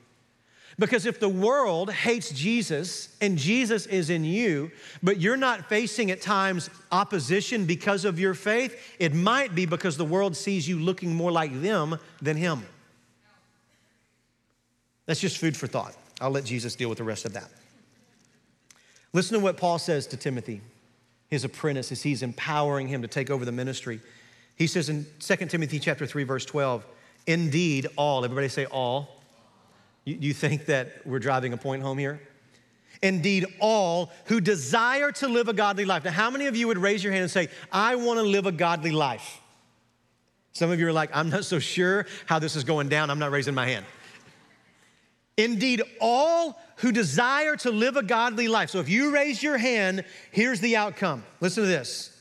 Because 0.78 1.04
if 1.04 1.20
the 1.20 1.28
world 1.28 1.92
hates 1.92 2.30
Jesus 2.30 3.14
and 3.20 3.36
Jesus 3.36 3.86
is 3.86 4.08
in 4.08 4.24
you, 4.24 4.70
but 5.02 5.20
you're 5.20 5.36
not 5.36 5.68
facing 5.68 6.10
at 6.10 6.22
times 6.22 6.70
opposition 6.90 7.66
because 7.66 8.04
of 8.04 8.18
your 8.18 8.34
faith, 8.34 8.94
it 8.98 9.14
might 9.14 9.54
be 9.54 9.66
because 9.66 9.96
the 9.96 10.04
world 10.04 10.36
sees 10.36 10.66
you 10.66 10.78
looking 10.78 11.14
more 11.14 11.30
like 11.30 11.60
them 11.60 11.98
than 12.22 12.36
Him. 12.36 12.62
That's 15.06 15.20
just 15.20 15.38
food 15.38 15.56
for 15.56 15.66
thought. 15.66 15.94
I'll 16.20 16.30
let 16.30 16.44
Jesus 16.44 16.76
deal 16.76 16.88
with 16.88 16.98
the 16.98 17.04
rest 17.04 17.24
of 17.24 17.32
that. 17.32 17.50
Listen 19.12 19.38
to 19.38 19.42
what 19.42 19.56
Paul 19.56 19.78
says 19.78 20.06
to 20.08 20.16
Timothy, 20.16 20.60
his 21.28 21.44
apprentice, 21.44 21.90
as 21.90 22.02
he's 22.02 22.22
empowering 22.22 22.88
him 22.88 23.02
to 23.02 23.08
take 23.08 23.30
over 23.30 23.44
the 23.44 23.52
ministry. 23.52 24.00
He 24.60 24.66
says 24.66 24.90
in 24.90 25.06
2 25.20 25.36
Timothy 25.46 25.78
chapter 25.78 26.04
3, 26.04 26.24
verse 26.24 26.44
12, 26.44 26.84
indeed, 27.26 27.86
all, 27.96 28.26
everybody 28.26 28.50
say 28.50 28.66
all. 28.66 29.22
You, 30.04 30.18
you 30.20 30.34
think 30.34 30.66
that 30.66 31.00
we're 31.06 31.18
driving 31.18 31.54
a 31.54 31.56
point 31.56 31.82
home 31.82 31.96
here? 31.96 32.20
Indeed, 33.02 33.46
all 33.58 34.12
who 34.26 34.38
desire 34.38 35.12
to 35.12 35.28
live 35.28 35.48
a 35.48 35.54
godly 35.54 35.86
life. 35.86 36.04
Now, 36.04 36.10
how 36.10 36.30
many 36.30 36.44
of 36.44 36.56
you 36.56 36.68
would 36.68 36.76
raise 36.76 37.02
your 37.02 37.10
hand 37.10 37.22
and 37.22 37.30
say, 37.30 37.48
I 37.72 37.96
want 37.96 38.18
to 38.18 38.22
live 38.22 38.44
a 38.44 38.52
godly 38.52 38.90
life? 38.90 39.40
Some 40.52 40.70
of 40.70 40.78
you 40.78 40.88
are 40.88 40.92
like, 40.92 41.08
I'm 41.14 41.30
not 41.30 41.46
so 41.46 41.58
sure 41.58 42.04
how 42.26 42.38
this 42.38 42.54
is 42.54 42.62
going 42.62 42.90
down. 42.90 43.08
I'm 43.08 43.18
not 43.18 43.30
raising 43.30 43.54
my 43.54 43.66
hand. 43.66 43.86
Indeed, 45.38 45.80
all 46.02 46.60
who 46.76 46.92
desire 46.92 47.56
to 47.56 47.70
live 47.70 47.96
a 47.96 48.02
godly 48.02 48.46
life. 48.46 48.68
So 48.68 48.80
if 48.80 48.90
you 48.90 49.10
raise 49.10 49.42
your 49.42 49.56
hand, 49.56 50.04
here's 50.32 50.60
the 50.60 50.76
outcome. 50.76 51.24
Listen 51.40 51.62
to 51.62 51.66
this. 51.66 52.14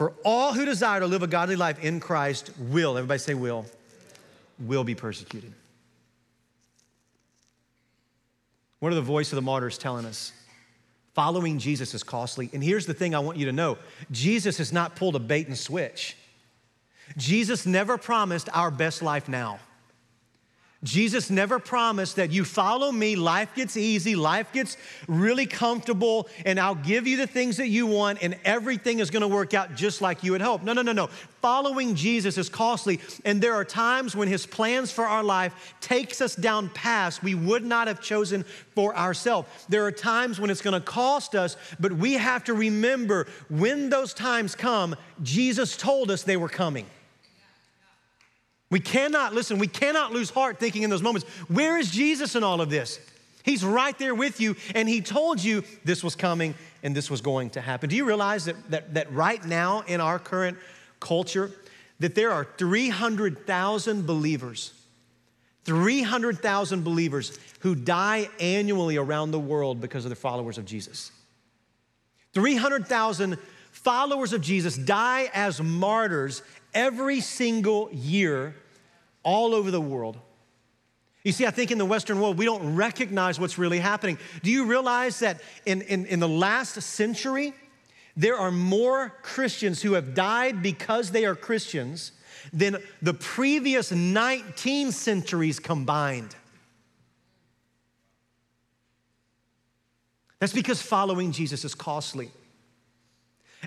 For 0.00 0.14
all 0.24 0.54
who 0.54 0.64
desire 0.64 1.00
to 1.00 1.06
live 1.06 1.22
a 1.22 1.26
godly 1.26 1.56
life 1.56 1.84
in 1.84 2.00
Christ 2.00 2.52
will, 2.58 2.96
everybody 2.96 3.18
say 3.18 3.34
will, 3.34 3.66
will 4.58 4.82
be 4.82 4.94
persecuted. 4.94 5.52
What 8.78 8.92
are 8.92 8.94
the 8.94 9.02
voice 9.02 9.30
of 9.30 9.36
the 9.36 9.42
martyrs 9.42 9.76
telling 9.76 10.06
us? 10.06 10.32
Following 11.12 11.58
Jesus 11.58 11.92
is 11.92 12.02
costly. 12.02 12.48
And 12.54 12.64
here's 12.64 12.86
the 12.86 12.94
thing 12.94 13.14
I 13.14 13.18
want 13.18 13.36
you 13.36 13.44
to 13.44 13.52
know 13.52 13.76
Jesus 14.10 14.56
has 14.56 14.72
not 14.72 14.96
pulled 14.96 15.16
a 15.16 15.18
bait 15.18 15.48
and 15.48 15.58
switch. 15.58 16.16
Jesus 17.18 17.66
never 17.66 17.98
promised 17.98 18.48
our 18.54 18.70
best 18.70 19.02
life 19.02 19.28
now. 19.28 19.60
Jesus 20.82 21.28
never 21.28 21.58
promised 21.58 22.16
that 22.16 22.30
you 22.30 22.42
follow 22.42 22.90
me, 22.90 23.14
life 23.14 23.54
gets 23.54 23.76
easy, 23.76 24.16
life 24.16 24.50
gets 24.50 24.78
really 25.06 25.44
comfortable, 25.44 26.26
and 26.46 26.58
I'll 26.58 26.74
give 26.74 27.06
you 27.06 27.18
the 27.18 27.26
things 27.26 27.58
that 27.58 27.68
you 27.68 27.86
want, 27.86 28.22
and 28.22 28.38
everything 28.46 28.98
is 28.98 29.10
gonna 29.10 29.28
work 29.28 29.52
out 29.52 29.74
just 29.74 30.00
like 30.00 30.24
you 30.24 30.32
had 30.32 30.40
hoped. 30.40 30.64
No, 30.64 30.72
no, 30.72 30.80
no, 30.80 30.92
no. 30.92 31.08
Following 31.42 31.94
Jesus 31.94 32.38
is 32.38 32.48
costly, 32.48 32.98
and 33.26 33.42
there 33.42 33.52
are 33.52 33.64
times 33.64 34.16
when 34.16 34.26
his 34.26 34.46
plans 34.46 34.90
for 34.90 35.04
our 35.04 35.22
life 35.22 35.74
takes 35.82 36.22
us 36.22 36.34
down 36.34 36.70
paths 36.70 37.22
we 37.22 37.34
would 37.34 37.64
not 37.64 37.86
have 37.86 38.00
chosen 38.00 38.42
for 38.74 38.96
ourselves. 38.96 39.48
There 39.68 39.84
are 39.84 39.92
times 39.92 40.40
when 40.40 40.48
it's 40.48 40.62
gonna 40.62 40.80
cost 40.80 41.34
us, 41.34 41.58
but 41.78 41.92
we 41.92 42.14
have 42.14 42.44
to 42.44 42.54
remember 42.54 43.26
when 43.50 43.90
those 43.90 44.14
times 44.14 44.54
come, 44.54 44.96
Jesus 45.22 45.76
told 45.76 46.10
us 46.10 46.22
they 46.22 46.38
were 46.38 46.48
coming. 46.48 46.86
We 48.70 48.80
cannot, 48.80 49.34
listen, 49.34 49.58
we 49.58 49.66
cannot 49.66 50.12
lose 50.12 50.30
heart 50.30 50.58
thinking 50.58 50.82
in 50.82 50.90
those 50.90 51.02
moments, 51.02 51.26
where 51.48 51.76
is 51.78 51.90
Jesus 51.90 52.36
in 52.36 52.44
all 52.44 52.60
of 52.60 52.70
this? 52.70 53.00
He's 53.42 53.64
right 53.64 53.98
there 53.98 54.14
with 54.14 54.40
you, 54.40 54.54
and 54.74 54.88
He 54.88 55.00
told 55.00 55.42
you 55.42 55.64
this 55.84 56.04
was 56.04 56.14
coming 56.14 56.54
and 56.82 56.94
this 56.94 57.10
was 57.10 57.20
going 57.20 57.50
to 57.50 57.60
happen. 57.60 57.90
Do 57.90 57.96
you 57.96 58.04
realize 58.04 58.44
that, 58.44 58.70
that, 58.70 58.94
that 58.94 59.12
right 59.12 59.44
now 59.44 59.82
in 59.86 60.00
our 60.00 60.18
current 60.18 60.56
culture, 61.00 61.50
that 61.98 62.14
there 62.14 62.30
are 62.30 62.46
300,000 62.58 64.06
believers, 64.06 64.72
300,000 65.64 66.84
believers 66.84 67.38
who 67.60 67.74
die 67.74 68.28
annually 68.38 68.96
around 68.96 69.32
the 69.32 69.40
world 69.40 69.80
because 69.80 70.04
of 70.04 70.10
the 70.10 70.16
followers 70.16 70.58
of 70.58 70.64
Jesus? 70.64 71.10
300,000 72.34 73.36
followers 73.72 74.32
of 74.32 74.40
Jesus 74.40 74.76
die 74.76 75.30
as 75.34 75.60
martyrs 75.60 76.42
every 76.74 77.20
single 77.20 77.90
year 77.92 78.54
all 79.22 79.54
over 79.54 79.70
the 79.70 79.80
world. 79.80 80.18
You 81.22 81.32
see, 81.32 81.46
I 81.46 81.50
think 81.50 81.70
in 81.70 81.78
the 81.78 81.84
Western 81.84 82.20
world, 82.20 82.38
we 82.38 82.46
don't 82.46 82.76
recognize 82.76 83.38
what's 83.38 83.58
really 83.58 83.78
happening. 83.78 84.18
Do 84.42 84.50
you 84.50 84.64
realize 84.64 85.18
that 85.18 85.42
in, 85.66 85.82
in, 85.82 86.06
in 86.06 86.18
the 86.18 86.28
last 86.28 86.80
century, 86.80 87.52
there 88.16 88.36
are 88.36 88.50
more 88.50 89.10
Christians 89.22 89.82
who 89.82 89.92
have 89.92 90.14
died 90.14 90.62
because 90.62 91.10
they 91.10 91.26
are 91.26 91.34
Christians 91.34 92.12
than 92.52 92.78
the 93.02 93.12
previous 93.12 93.92
19 93.92 94.92
centuries 94.92 95.58
combined? 95.58 96.34
That's 100.38 100.54
because 100.54 100.80
following 100.80 101.32
Jesus 101.32 101.66
is 101.66 101.74
costly. 101.74 102.30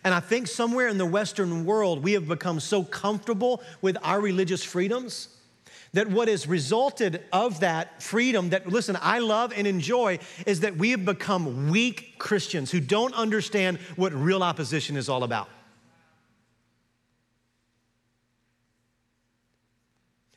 And 0.04 0.14
I 0.14 0.20
think 0.20 0.48
somewhere 0.48 0.88
in 0.88 0.98
the 0.98 1.06
Western 1.06 1.66
world, 1.66 2.04
we 2.04 2.14
have 2.14 2.28
become 2.28 2.60
so 2.60 2.84
comfortable 2.84 3.62
with 3.82 3.98
our 4.04 4.20
religious 4.20 4.64
freedoms 4.64 5.30
that 5.94 6.08
what 6.08 6.28
has 6.28 6.48
resulted 6.48 7.24
of 7.32 7.60
that 7.60 8.02
freedom 8.02 8.50
that, 8.50 8.68
listen, 8.68 8.98
I 9.00 9.20
love 9.20 9.54
and 9.56 9.68
enjoy 9.68 10.20
is 10.46 10.62
that 10.62 10.76
we 10.76 10.91
have 10.91 11.06
become 11.06 11.70
weak 11.70 12.16
Christians 12.18 12.72
who 12.72 12.80
don't 12.80 13.14
understand 13.14 13.78
what 13.96 14.12
real 14.14 14.41
opposition 14.41 14.98
is 14.98 15.08
all 15.08 15.24
about. 15.24 15.50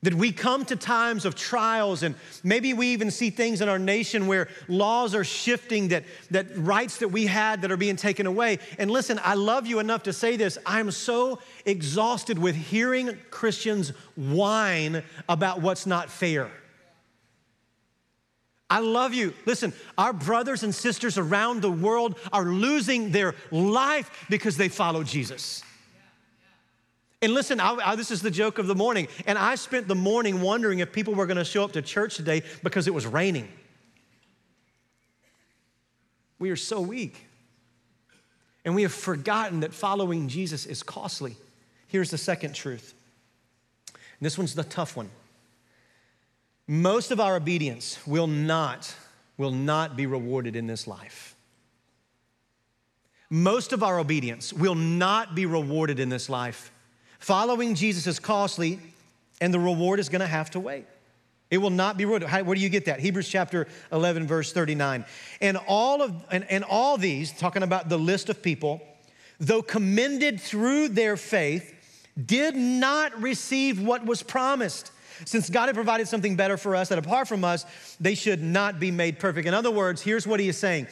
That 0.07 0.15
we 0.15 0.31
come 0.31 0.65
to 0.67 0.77
times 0.77 1.25
of 1.25 1.35
trials, 1.35 2.05
and 2.05 2.15
maybe 2.45 2.73
we 2.75 2.93
even 2.93 3.11
see 3.11 3.29
things 3.31 3.61
in 3.61 3.69
our 3.69 3.81
nation 3.81 4.29
where 4.29 4.47
laws 4.69 5.17
are 5.17 5.25
shifting, 5.25 5.89
that, 5.89 6.05
that 6.31 6.47
rights 6.57 6.99
that 6.99 7.09
we 7.09 7.27
had 7.27 7.63
that 7.63 7.73
are 7.73 7.77
being 7.77 7.97
taken 7.97 8.25
away. 8.25 8.61
And 8.79 8.89
listen, 8.89 9.19
I 9.25 9.35
love 9.35 9.67
you 9.67 9.81
enough 9.81 10.05
to 10.05 10.13
say 10.13 10.37
this. 10.37 10.59
I'm 10.65 10.93
so 10.93 11.41
exhausted 11.65 12.39
with 12.39 12.55
hearing 12.55 13.19
Christians 13.33 13.89
whine 14.15 15.03
about 15.29 15.61
what's 15.61 15.87
not 15.87 16.09
fair. 16.09 16.53
I 18.71 18.79
love 18.79 19.13
you. 19.13 19.35
Listen, 19.45 19.73
our 19.99 20.13
brothers 20.13 20.63
and 20.63 20.73
sisters 20.73 21.19
around 21.19 21.63
the 21.63 21.73
world 21.73 22.17
are 22.33 22.45
losing 22.45 23.11
their 23.11 23.35
life 23.51 24.27
because 24.31 24.57
they 24.57 24.69
follow 24.69 25.03
Jesus. 25.03 25.65
And 27.23 27.33
listen, 27.33 27.61
I, 27.61 27.75
I, 27.75 27.97
this 27.97 28.11
is 28.11 28.21
the 28.21 28.31
joke 28.31 28.59
of 28.59 28.67
the 28.67 28.75
morning. 28.75 29.09
And 29.27 29.39
I 29.39 29.55
spent 29.55 29.89
the 29.89 29.95
morning 29.95 30.41
wondering 30.41 30.81
if 30.81 30.93
people 30.93 31.15
were 31.15 31.27
going 31.27 31.39
to 31.39 31.45
show 31.45 31.65
up 31.65 31.73
to 31.73 31.83
church 31.83 32.17
today 32.17 32.43
because 32.63 32.87
it 32.87 32.95
was 32.95 33.07
raining. 33.07 33.49
We 36.39 36.51
are 36.51 36.57
so 36.57 36.81
weak. 36.81 37.27
And 38.65 38.75
we 38.75 38.83
have 38.83 38.93
forgotten 38.93 39.61
that 39.61 39.73
following 39.73 40.29
Jesus 40.29 40.67
is 40.67 40.83
costly. 40.83 41.37
Here's 41.87 42.11
the 42.11 42.19
second 42.19 42.55
truth. 42.55 42.95
And 43.95 44.27
this 44.27 44.37
one's 44.37 44.55
the 44.55 44.65
tough 44.65 44.97
one. 44.97 45.09
Most 46.67 47.13
of 47.13 47.21
our 47.21 47.37
obedience 47.37 48.05
will 48.07 48.27
not, 48.27 48.93
will 49.39 49.53
not 49.53 49.97
be 49.97 50.05
rewarded 50.07 50.57
in 50.57 50.67
this 50.67 50.87
life. 50.87 51.37
Most 53.31 53.73
of 53.73 53.83
our 53.83 53.99
obedience 53.99 54.53
will 54.53 54.75
not 54.75 55.35
be 55.35 55.47
rewarded 55.47 56.01
in 56.01 56.09
this 56.09 56.29
life. 56.29 56.73
Following 57.27 57.75
Jesus 57.75 58.07
is 58.07 58.21
costly, 58.21 58.79
and 59.41 59.53
the 59.53 59.59
reward 59.59 59.99
is 59.99 60.09
gonna 60.09 60.29
have 60.29 60.49
to 60.53 60.61
wait. 60.61 60.85
It 61.51 61.59
will 61.59 61.71
not 61.71 61.97
be 61.97 62.05
rewarded. 62.05 62.31
Where 62.31 62.55
do 62.55 62.61
you 62.61 62.69
get 62.69 62.85
that? 62.85 63.01
Hebrews 63.01 63.29
chapter 63.29 63.67
11, 63.91 64.29
verse 64.29 64.53
39. 64.53 65.05
And 65.41 65.57
all 65.67 66.03
of 66.03 66.15
and, 66.31 66.49
and 66.49 66.63
all 66.63 66.97
these, 66.97 67.33
talking 67.33 67.65
about 67.65 67.89
the 67.89 67.99
list 67.99 68.29
of 68.29 68.45
people, 68.45 68.81
though 69.41 69.61
commended 69.61 70.41
through 70.41 70.91
their 70.91 71.17
faith, 71.17 71.75
did 72.25 72.55
not 72.55 73.21
receive 73.21 73.83
what 73.83 74.07
was 74.07 74.23
promised. 74.23 74.93
Since 75.25 75.51
God 75.51 75.67
had 75.67 75.75
provided 75.75 76.07
something 76.07 76.37
better 76.37 76.57
for 76.57 76.77
us 76.77 76.91
that 76.91 76.99
apart 76.99 77.27
from 77.27 77.43
us, 77.43 77.67
they 77.99 78.15
should 78.15 78.41
not 78.41 78.79
be 78.79 78.93
made 78.93 79.19
perfect. 79.19 79.49
In 79.49 79.55
other 79.55 79.73
words, 79.73 80.01
here's 80.01 80.29
what 80.29 80.39
he 80.39 80.49
is 80.49 80.59
saying 80.59 80.87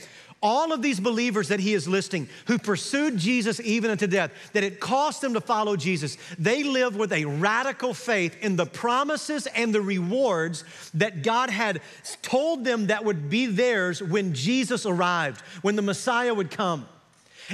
all 0.44 0.74
of 0.74 0.82
these 0.82 1.00
believers 1.00 1.48
that 1.48 1.58
he 1.58 1.72
is 1.72 1.88
listing 1.88 2.28
who 2.46 2.58
pursued 2.58 3.16
Jesus 3.16 3.58
even 3.60 3.90
unto 3.90 4.06
death, 4.06 4.30
that 4.52 4.62
it 4.62 4.78
cost 4.78 5.22
them 5.22 5.32
to 5.32 5.40
follow 5.40 5.74
Jesus, 5.74 6.18
they 6.38 6.62
lived 6.62 6.96
with 6.96 7.12
a 7.12 7.24
radical 7.24 7.94
faith 7.94 8.36
in 8.42 8.54
the 8.54 8.66
promises 8.66 9.46
and 9.48 9.74
the 9.74 9.80
rewards 9.80 10.62
that 10.92 11.22
God 11.22 11.48
had 11.48 11.80
told 12.20 12.64
them 12.64 12.88
that 12.88 13.06
would 13.06 13.30
be 13.30 13.46
theirs 13.46 14.02
when 14.02 14.34
Jesus 14.34 14.84
arrived, 14.84 15.40
when 15.62 15.76
the 15.76 15.82
Messiah 15.82 16.34
would 16.34 16.50
come. 16.50 16.86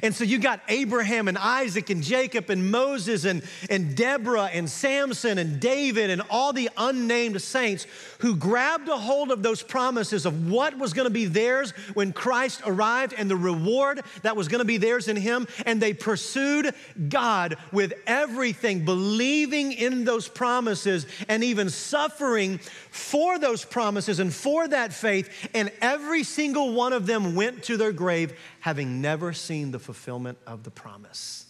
And 0.03 0.15
so 0.15 0.25
you 0.25 0.39
got 0.39 0.61
Abraham 0.69 1.29
and 1.29 1.37
Isaac 1.37 1.91
and 1.91 2.03
Jacob 2.03 2.51
and 2.51 2.71
Moses 2.71 3.25
and, 3.25 3.43
and 3.69 3.97
Deborah 3.97 4.45
and 4.53 4.69
Samson 4.71 5.39
and 5.39 5.61
David 5.61 6.11
and 6.11 6.23
all 6.31 6.53
the 6.53 6.71
unnamed 6.77 7.41
saints 7.43 7.87
who 8.19 8.37
grabbed 8.37 8.89
a 8.89 8.97
hold 8.97 9.31
of 9.31 9.43
those 9.43 9.63
promises 9.63 10.27
of 10.27 10.51
what 10.51 10.79
was 10.79 10.93
going 10.93 11.07
to 11.07 11.13
be 11.13 11.27
theirs 11.27 11.73
when 11.95 12.13
Christ 12.13 12.63
arrived 12.65 13.15
and 13.17 13.31
the 13.31 13.37
reward 13.37 14.03
that 14.23 14.37
was 14.37 14.49
going 14.49 14.61
to 14.61 14.65
be 14.65 14.77
theirs 14.77 15.09
in 15.09 15.17
Him. 15.17 15.47
And 15.67 15.81
they 15.81 15.93
pursued 15.93 16.73
God 17.09 17.57
with 17.73 17.93
everything, 18.07 18.85
believing 18.85 19.73
in 19.73 20.05
those 20.05 20.29
promises 20.29 21.07
and 21.29 21.43
even 21.43 21.69
suffering 21.69 22.59
for 22.91 23.39
those 23.39 23.65
promises 23.65 24.21
and 24.21 24.33
for 24.33 24.69
that 24.69 24.93
faith. 24.93 25.49
And 25.55 25.73
every 25.81 26.23
single 26.23 26.75
one 26.75 26.93
of 26.93 27.07
them 27.07 27.35
went 27.35 27.65
to 27.65 27.77
their 27.77 27.93
grave 27.93 28.35
having 28.61 29.01
never 29.01 29.33
seen 29.33 29.71
the 29.71 29.79
fulfillment 29.79 30.39
of 30.47 30.63
the 30.63 30.71
promise. 30.71 31.47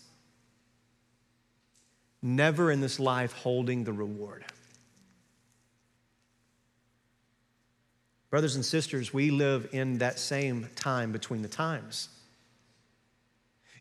Never 2.22 2.70
in 2.70 2.80
this 2.80 3.00
life 3.00 3.32
holding 3.32 3.84
the 3.84 3.92
reward. 3.92 4.44
Brothers 8.30 8.54
and 8.54 8.64
sisters, 8.64 9.12
we 9.12 9.30
live 9.30 9.68
in 9.72 9.98
that 9.98 10.18
same 10.18 10.68
time 10.76 11.10
between 11.10 11.42
the 11.42 11.48
times. 11.48 12.08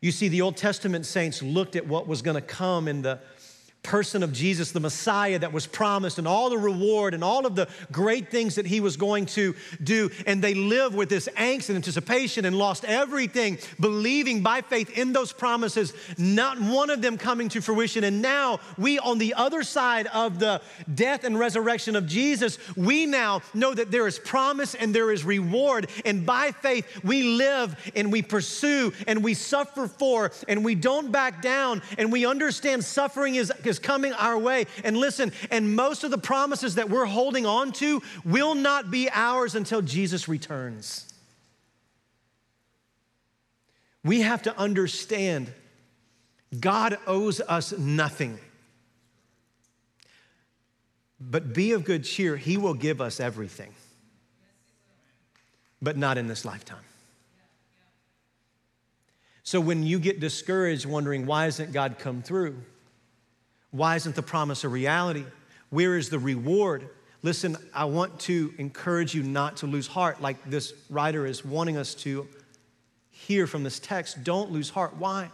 You 0.00 0.10
see, 0.10 0.28
the 0.28 0.40
Old 0.40 0.56
Testament 0.56 1.06
saints 1.06 1.42
looked 1.42 1.76
at 1.76 1.86
what 1.86 2.08
was 2.08 2.22
going 2.22 2.34
to 2.34 2.40
come 2.40 2.88
in 2.88 3.02
the 3.02 3.20
person 3.82 4.22
of 4.22 4.32
Jesus, 4.32 4.72
the 4.72 4.80
Messiah 4.80 5.38
that 5.38 5.52
was 5.52 5.66
promised, 5.66 6.18
and 6.18 6.28
all 6.28 6.50
the 6.50 6.58
reward 6.58 7.14
and 7.14 7.24
all 7.24 7.46
of 7.46 7.54
the 7.54 7.68
great 7.90 8.30
things 8.30 8.56
that 8.56 8.66
he 8.66 8.80
was 8.80 8.96
going 8.96 9.26
to 9.26 9.54
do. 9.82 10.10
And 10.26 10.42
they 10.42 10.54
lived 10.54 10.94
with 10.94 11.08
this 11.08 11.28
angst 11.36 11.68
and 11.68 11.76
anticipation 11.76 12.44
and 12.44 12.56
lost 12.56 12.84
everything, 12.84 13.58
believing 13.78 14.42
by 14.42 14.60
faith 14.60 14.96
in 14.98 15.12
those 15.12 15.32
promises, 15.32 15.94
not 16.18 16.60
one 16.60 16.90
of 16.90 17.00
them 17.00 17.16
coming 17.16 17.48
to 17.50 17.60
fruition. 17.60 18.04
And 18.04 18.20
now, 18.20 18.60
we 18.76 18.98
on 18.98 19.18
the 19.18 19.34
other 19.34 19.62
side 19.62 20.06
of 20.08 20.38
the 20.38 20.60
death 20.94 21.24
and 21.24 21.38
resurrection 21.38 21.96
of 21.96 22.06
Jesus, 22.06 22.58
we 22.76 23.06
now 23.06 23.42
know 23.54 23.72
that 23.72 23.90
there 23.90 24.06
is 24.06 24.18
promise 24.18 24.74
and 24.74 24.94
there 24.94 25.10
is 25.10 25.24
reward. 25.24 25.88
And 26.04 26.26
by 26.26 26.52
faith, 26.52 27.02
we 27.02 27.22
live 27.22 27.76
and 27.96 28.12
we 28.12 28.22
pursue 28.22 28.92
and 29.06 29.24
we 29.24 29.34
suffer 29.34 29.88
for 29.88 30.32
and 30.48 30.64
we 30.64 30.74
don't 30.74 31.10
back 31.10 31.40
down 31.40 31.82
and 31.96 32.12
we 32.12 32.26
understand 32.26 32.84
suffering 32.84 33.36
is 33.36 33.50
is 33.70 33.78
coming 33.78 34.12
our 34.12 34.38
way. 34.38 34.66
And 34.84 34.98
listen, 34.98 35.32
and 35.50 35.74
most 35.74 36.04
of 36.04 36.10
the 36.10 36.18
promises 36.18 36.74
that 36.74 36.90
we're 36.90 37.06
holding 37.06 37.46
on 37.46 37.72
to 37.72 38.02
will 38.26 38.54
not 38.54 38.90
be 38.90 39.08
ours 39.10 39.54
until 39.54 39.80
Jesus 39.80 40.28
returns. 40.28 41.10
We 44.04 44.20
have 44.20 44.42
to 44.42 44.58
understand 44.58 45.50
God 46.58 46.98
owes 47.06 47.40
us 47.40 47.72
nothing. 47.72 48.38
But 51.20 51.52
be 51.52 51.72
of 51.72 51.84
good 51.84 52.04
cheer, 52.04 52.36
He 52.36 52.56
will 52.56 52.74
give 52.74 53.00
us 53.00 53.20
everything, 53.20 53.74
but 55.80 55.96
not 55.96 56.18
in 56.18 56.28
this 56.28 56.44
lifetime. 56.44 56.78
So 59.42 59.60
when 59.60 59.82
you 59.82 59.98
get 59.98 60.20
discouraged, 60.20 60.86
wondering, 60.86 61.26
why 61.26 61.46
isn't 61.46 61.72
God 61.72 61.98
come 61.98 62.22
through? 62.22 62.56
Why 63.70 63.96
isn't 63.96 64.16
the 64.16 64.22
promise 64.22 64.64
a 64.64 64.68
reality? 64.68 65.24
Where 65.70 65.96
is 65.96 66.10
the 66.10 66.18
reward? 66.18 66.88
Listen, 67.22 67.56
I 67.74 67.84
want 67.84 68.18
to 68.20 68.52
encourage 68.58 69.14
you 69.14 69.22
not 69.22 69.58
to 69.58 69.66
lose 69.66 69.86
heart 69.86 70.20
like 70.20 70.48
this 70.48 70.72
writer 70.88 71.26
is 71.26 71.44
wanting 71.44 71.76
us 71.76 71.94
to 71.96 72.26
hear 73.10 73.46
from 73.46 73.62
this 73.62 73.78
text. 73.78 74.24
Don't 74.24 74.50
lose 74.50 74.70
heart. 74.70 74.96
Why? 74.96 75.30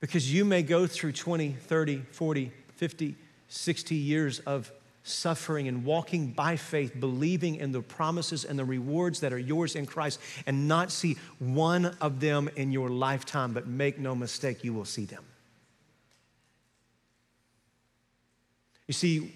Because 0.00 0.32
you 0.32 0.44
may 0.44 0.62
go 0.62 0.86
through 0.86 1.12
20, 1.12 1.52
30, 1.52 2.02
40, 2.12 2.52
50, 2.76 3.16
60 3.48 3.94
years 3.94 4.38
of 4.40 4.70
suffering 5.02 5.68
and 5.68 5.84
walking 5.84 6.32
by 6.32 6.56
faith, 6.56 6.98
believing 6.98 7.56
in 7.56 7.72
the 7.72 7.80
promises 7.80 8.44
and 8.44 8.58
the 8.58 8.64
rewards 8.64 9.20
that 9.20 9.32
are 9.32 9.38
yours 9.38 9.76
in 9.76 9.86
Christ, 9.86 10.20
and 10.46 10.66
not 10.68 10.90
see 10.90 11.16
one 11.38 11.96
of 12.00 12.20
them 12.20 12.48
in 12.56 12.72
your 12.72 12.88
lifetime, 12.88 13.52
but 13.52 13.66
make 13.66 13.98
no 13.98 14.14
mistake, 14.14 14.64
you 14.64 14.72
will 14.72 14.84
see 14.84 15.04
them. 15.04 15.24
You 18.86 18.94
see, 18.94 19.34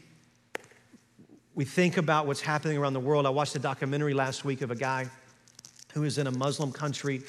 we 1.55 1.65
think 1.65 1.97
about 1.97 2.27
what's 2.27 2.41
happening 2.41 2.79
around 2.79 2.93
the 2.93 3.01
world. 3.01 3.27
I 3.27 3.31
watched 3.31 3.57
a 3.57 3.59
documentary 3.59 4.15
last 4.15 4.45
week 4.45 4.63
of 4.63 4.71
a 4.71 4.77
guy 4.77 5.11
who 5.93 6.05
is 6.05 6.19
in 6.19 6.27
a 6.27 6.31
Muslim 6.31 6.71
country. 6.71 7.23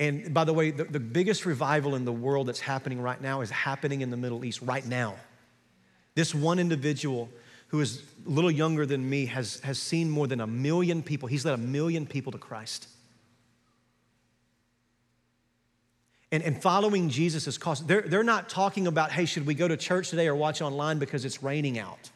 And 0.00 0.34
by 0.34 0.44
the 0.44 0.52
way, 0.52 0.72
the, 0.72 0.84
the 0.84 1.00
biggest 1.00 1.46
revival 1.46 1.94
in 1.94 2.04
the 2.04 2.12
world 2.12 2.48
that's 2.48 2.60
happening 2.60 3.00
right 3.00 3.20
now 3.20 3.40
is 3.42 3.50
happening 3.50 4.00
in 4.00 4.10
the 4.10 4.16
Middle 4.16 4.44
East 4.44 4.60
right 4.62 4.84
now. 4.84 5.14
This 6.14 6.34
one 6.34 6.58
individual 6.58 7.28
who 7.68 7.80
is 7.80 8.02
a 8.26 8.28
little 8.28 8.50
younger 8.50 8.84
than 8.84 9.08
me 9.08 9.26
has, 9.26 9.60
has 9.60 9.78
seen 9.78 10.10
more 10.10 10.26
than 10.26 10.40
a 10.40 10.46
million 10.46 11.02
people. 11.02 11.28
He's 11.28 11.44
led 11.44 11.54
a 11.54 11.58
million 11.58 12.06
people 12.06 12.32
to 12.32 12.38
Christ. 12.38 12.88
And, 16.36 16.44
and 16.44 16.60
following 16.60 17.08
Jesus 17.08 17.46
is 17.46 17.56
cost. 17.56 17.88
They're, 17.88 18.02
they're 18.02 18.22
not 18.22 18.50
talking 18.50 18.86
about, 18.86 19.10
hey, 19.10 19.24
should 19.24 19.46
we 19.46 19.54
go 19.54 19.66
to 19.66 19.74
church 19.74 20.10
today 20.10 20.28
or 20.28 20.34
watch 20.34 20.60
online 20.60 20.98
because 20.98 21.24
it's 21.24 21.42
raining 21.42 21.78
out? 21.78 22.10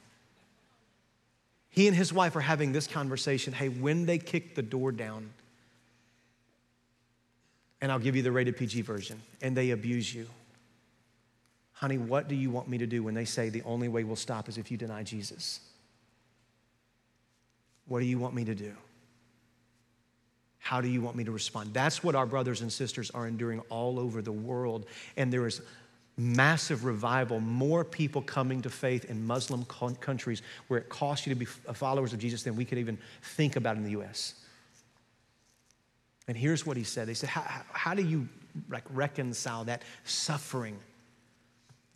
He 1.70 1.88
and 1.88 1.96
his 1.96 2.12
wife 2.12 2.36
are 2.36 2.42
having 2.42 2.72
this 2.72 2.86
conversation. 2.86 3.54
Hey, 3.54 3.70
when 3.70 4.04
they 4.04 4.18
kick 4.18 4.54
the 4.54 4.60
door 4.60 4.92
down, 4.92 5.30
and 7.80 7.90
I'll 7.90 7.98
give 7.98 8.14
you 8.14 8.20
the 8.20 8.30
rated 8.30 8.58
PG 8.58 8.82
version, 8.82 9.22
and 9.40 9.56
they 9.56 9.70
abuse 9.70 10.14
you, 10.14 10.26
honey, 11.72 11.96
what 11.96 12.28
do 12.28 12.34
you 12.34 12.50
want 12.50 12.68
me 12.68 12.76
to 12.76 12.86
do 12.86 13.02
when 13.02 13.14
they 13.14 13.24
say 13.24 13.48
the 13.48 13.62
only 13.62 13.88
way 13.88 14.04
we'll 14.04 14.16
stop 14.16 14.50
is 14.50 14.58
if 14.58 14.70
you 14.70 14.76
deny 14.76 15.02
Jesus? 15.02 15.60
What 17.86 18.00
do 18.00 18.04
you 18.04 18.18
want 18.18 18.34
me 18.34 18.44
to 18.44 18.54
do? 18.54 18.74
How 20.70 20.80
do 20.80 20.86
you 20.86 21.00
want 21.00 21.16
me 21.16 21.24
to 21.24 21.32
respond? 21.32 21.74
That's 21.74 22.04
what 22.04 22.14
our 22.14 22.26
brothers 22.26 22.60
and 22.60 22.72
sisters 22.72 23.10
are 23.10 23.26
enduring 23.26 23.58
all 23.70 23.98
over 23.98 24.22
the 24.22 24.30
world. 24.30 24.86
And 25.16 25.32
there 25.32 25.44
is 25.48 25.62
massive 26.16 26.84
revival, 26.84 27.40
more 27.40 27.84
people 27.84 28.22
coming 28.22 28.62
to 28.62 28.70
faith 28.70 29.04
in 29.06 29.26
Muslim 29.26 29.64
countries 29.64 30.42
where 30.68 30.78
it 30.78 30.88
costs 30.88 31.26
you 31.26 31.34
to 31.34 31.40
be 31.40 31.48
uh, 31.66 31.72
followers 31.72 32.12
of 32.12 32.20
Jesus 32.20 32.44
than 32.44 32.54
we 32.54 32.64
could 32.64 32.78
even 32.78 32.98
think 33.20 33.56
about 33.56 33.78
in 33.78 33.82
the 33.82 34.00
US. 34.00 34.34
And 36.28 36.36
here's 36.36 36.64
what 36.64 36.76
he 36.76 36.84
said 36.84 37.08
He 37.08 37.14
said, 37.14 37.30
How, 37.30 37.42
how 37.72 37.94
do 37.94 38.04
you 38.04 38.28
like, 38.68 38.84
reconcile 38.90 39.64
that 39.64 39.82
suffering? 40.04 40.78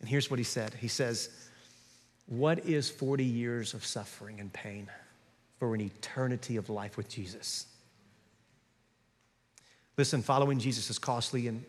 And 0.01 0.09
here's 0.09 0.29
what 0.29 0.37
he 0.37 0.43
said 0.43 0.73
He 0.73 0.89
says, 0.89 1.29
What 2.25 2.65
is 2.65 2.89
40 2.89 3.23
years 3.23 3.73
of 3.73 3.85
suffering 3.85 4.41
and 4.41 4.51
pain 4.51 4.89
for 5.59 5.73
an 5.75 5.79
eternity 5.79 6.57
of 6.57 6.69
life 6.69 6.97
with 6.97 7.07
Jesus? 7.07 7.67
Listen, 9.97 10.21
following 10.21 10.59
Jesus 10.59 10.89
is 10.89 10.99
costly, 10.99 11.47
and 11.47 11.63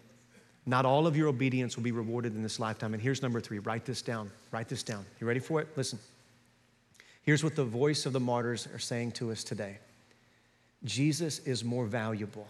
not 0.67 0.85
all 0.85 1.07
of 1.07 1.17
your 1.17 1.29
obedience 1.29 1.77
will 1.77 1.85
be 1.85 1.93
rewarded 1.93 2.35
in 2.35 2.43
this 2.43 2.59
lifetime. 2.59 2.93
And 2.93 3.03
here's 3.03 3.23
number 3.23 3.41
three 3.41 3.61
write 3.61 3.85
this 3.85 4.03
down. 4.03 4.31
Write 4.51 4.69
this 4.69 4.83
down. 4.83 5.05
You 5.21 5.27
ready 5.27 5.41
for 5.41 5.61
it? 5.61 5.69
Listen. 5.77 5.99
Here's 7.23 7.43
what 7.43 7.57
the 7.57 7.65
voice 7.65 8.07
of 8.07 8.13
the 8.13 8.21
martyrs 8.21 8.69
are 8.73 8.79
saying 8.79 9.13
to 9.13 9.33
us 9.33 9.43
today 9.43 9.79
Jesus 10.85 11.41
is 11.41 11.65
more 11.65 11.87
valuable 11.87 12.47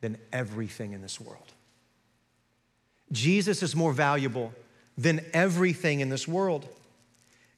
than 0.00 0.18
everything 0.32 0.92
in 0.92 1.02
this 1.02 1.20
world. 1.20 1.52
Jesus 3.12 3.62
is 3.62 3.76
more 3.76 3.92
valuable 3.92 4.52
than 4.98 5.20
everything 5.32 6.00
in 6.00 6.08
this 6.08 6.26
world. 6.26 6.66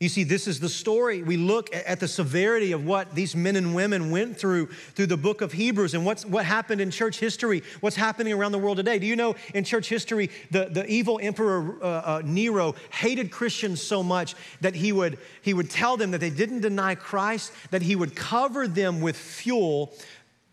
You 0.01 0.09
see, 0.09 0.23
this 0.23 0.47
is 0.47 0.61
the 0.61 0.69
story. 0.69 1.25
We 1.25 1.37
look 1.37 1.75
at 1.75 1.99
the 1.99 2.07
severity 2.07 2.71
of 2.71 2.87
what 2.87 3.17
these 3.17 3.35
men 3.35 3.57
and 3.57 3.75
women 3.75 4.13
went 4.13 4.39
through 4.39 4.67
through 4.95 5.07
the 5.07 5.17
book 5.17 5.41
of 5.41 5.51
Hebrews 5.51 5.93
and 5.93 6.07
what's, 6.07 6.25
what 6.25 6.45
happened 6.45 6.81
in 6.81 6.93
church 6.93 7.19
history, 7.19 7.65
what's 7.81 7.97
happening 7.97 8.33
around 8.33 8.53
the 8.53 8.59
world 8.59 8.77
today. 8.77 9.01
Do 9.01 9.09
you 9.09 9.17
know 9.17 9.35
in 9.55 9.65
church 9.65 9.89
history, 9.89 10.31
the, 10.53 10.67
the 10.67 10.87
evil 10.87 11.19
emperor 11.21 11.83
uh, 11.83 11.87
uh, 11.87 12.23
Nero 12.25 12.77
hated 12.93 13.33
Christians 13.33 13.83
so 13.83 14.05
much 14.05 14.37
that 14.61 14.77
he 14.77 14.93
would, 14.93 15.19
he 15.43 15.53
would 15.53 15.69
tell 15.69 15.97
them 15.97 16.13
that 16.13 16.21
they 16.21 16.31
didn't 16.31 16.61
deny 16.61 16.95
Christ, 16.95 17.53
that 17.73 17.83
he 17.83 17.97
would 17.97 18.15
cover 18.15 18.69
them 18.69 19.01
with 19.01 19.17
fuel, 19.17 19.93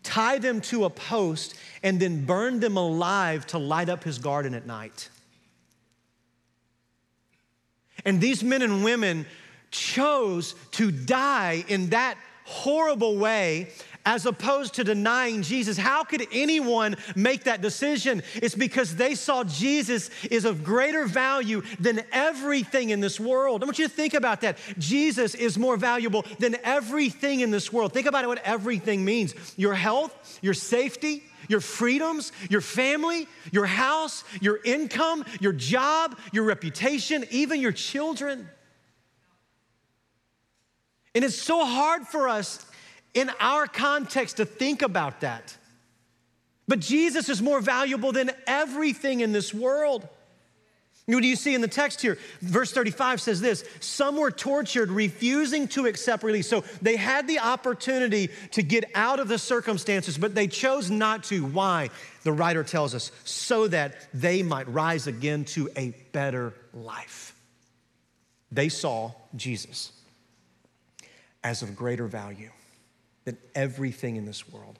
tie 0.02 0.38
them 0.38 0.60
to 0.62 0.86
a 0.86 0.90
post, 0.90 1.54
and 1.84 2.00
then 2.00 2.24
burn 2.24 2.58
them 2.58 2.76
alive 2.76 3.46
to 3.46 3.58
light 3.58 3.88
up 3.90 4.02
his 4.02 4.18
garden 4.18 4.54
at 4.54 4.66
night. 4.66 5.08
And 8.06 8.20
these 8.20 8.42
men 8.42 8.62
and 8.62 8.82
women 8.82 9.26
chose 9.70 10.54
to 10.72 10.90
die 10.90 11.64
in 11.68 11.90
that 11.90 12.16
horrible 12.44 13.18
way 13.18 13.72
as 14.06 14.24
opposed 14.24 14.74
to 14.74 14.84
denying 14.84 15.42
Jesus. 15.42 15.76
How 15.76 16.04
could 16.04 16.26
anyone 16.32 16.96
make 17.16 17.44
that 17.44 17.60
decision? 17.60 18.22
It's 18.36 18.54
because 18.54 18.94
they 18.94 19.16
saw 19.16 19.42
Jesus 19.42 20.08
is 20.30 20.44
of 20.44 20.62
greater 20.62 21.06
value 21.06 21.62
than 21.80 22.04
everything 22.12 22.90
in 22.90 23.00
this 23.00 23.18
world. 23.18 23.62
I 23.62 23.66
want 23.66 23.80
you 23.80 23.88
to 23.88 23.92
think 23.92 24.14
about 24.14 24.40
that. 24.42 24.58
Jesus 24.78 25.34
is 25.34 25.58
more 25.58 25.76
valuable 25.76 26.24
than 26.38 26.56
everything 26.62 27.40
in 27.40 27.50
this 27.50 27.72
world. 27.72 27.92
Think 27.92 28.06
about 28.06 28.26
what 28.26 28.38
everything 28.44 29.04
means 29.04 29.34
your 29.56 29.74
health, 29.74 30.38
your 30.40 30.54
safety, 30.54 31.24
your 31.48 31.60
freedoms, 31.60 32.30
your 32.48 32.60
family, 32.60 33.26
your 33.50 33.66
house, 33.66 34.22
your 34.40 34.60
income, 34.64 35.24
your 35.40 35.52
job, 35.52 36.16
your 36.32 36.44
reputation, 36.44 37.24
even 37.30 37.60
your 37.60 37.72
children. 37.72 38.48
And 41.14 41.24
it's 41.24 41.40
so 41.40 41.64
hard 41.64 42.06
for 42.06 42.28
us 42.28 42.64
in 43.14 43.30
our 43.40 43.66
context 43.66 44.38
to 44.38 44.44
think 44.44 44.82
about 44.82 45.20
that. 45.20 45.56
But 46.68 46.80
Jesus 46.80 47.28
is 47.28 47.40
more 47.40 47.60
valuable 47.60 48.12
than 48.12 48.30
everything 48.46 49.20
in 49.20 49.32
this 49.32 49.54
world. 49.54 50.08
What 51.06 51.22
do 51.22 51.28
you 51.28 51.36
see 51.36 51.54
in 51.54 51.60
the 51.60 51.68
text 51.68 52.00
here? 52.00 52.18
Verse 52.40 52.72
35 52.72 53.20
says 53.20 53.40
this 53.40 53.64
Some 53.78 54.16
were 54.16 54.32
tortured, 54.32 54.90
refusing 54.90 55.68
to 55.68 55.86
accept 55.86 56.24
release. 56.24 56.48
So 56.48 56.64
they 56.82 56.96
had 56.96 57.28
the 57.28 57.38
opportunity 57.38 58.30
to 58.52 58.62
get 58.62 58.90
out 58.94 59.20
of 59.20 59.28
the 59.28 59.38
circumstances, 59.38 60.18
but 60.18 60.34
they 60.34 60.48
chose 60.48 60.90
not 60.90 61.22
to. 61.24 61.44
Why? 61.44 61.90
The 62.24 62.32
writer 62.32 62.64
tells 62.64 62.92
us, 62.92 63.12
so 63.24 63.68
that 63.68 64.08
they 64.12 64.42
might 64.42 64.68
rise 64.68 65.06
again 65.06 65.44
to 65.46 65.70
a 65.76 65.90
better 66.10 66.52
life. 66.74 67.36
They 68.50 68.68
saw 68.68 69.12
Jesus 69.36 69.92
as 71.44 71.62
of 71.62 71.76
greater 71.76 72.08
value 72.08 72.50
than 73.26 73.36
everything 73.54 74.16
in 74.16 74.24
this 74.24 74.48
world. 74.48 74.78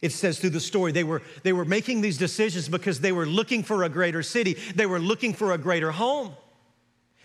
It 0.00 0.12
says 0.12 0.38
through 0.38 0.50
the 0.50 0.60
story, 0.60 0.92
they 0.92 1.04
were, 1.04 1.22
they 1.42 1.52
were 1.52 1.64
making 1.64 2.00
these 2.00 2.16
decisions 2.16 2.68
because 2.68 3.00
they 3.00 3.12
were 3.12 3.26
looking 3.26 3.64
for 3.64 3.82
a 3.82 3.88
greater 3.88 4.22
city, 4.22 4.56
they 4.74 4.86
were 4.86 5.00
looking 5.00 5.34
for 5.34 5.52
a 5.52 5.58
greater 5.58 5.90
home. 5.90 6.34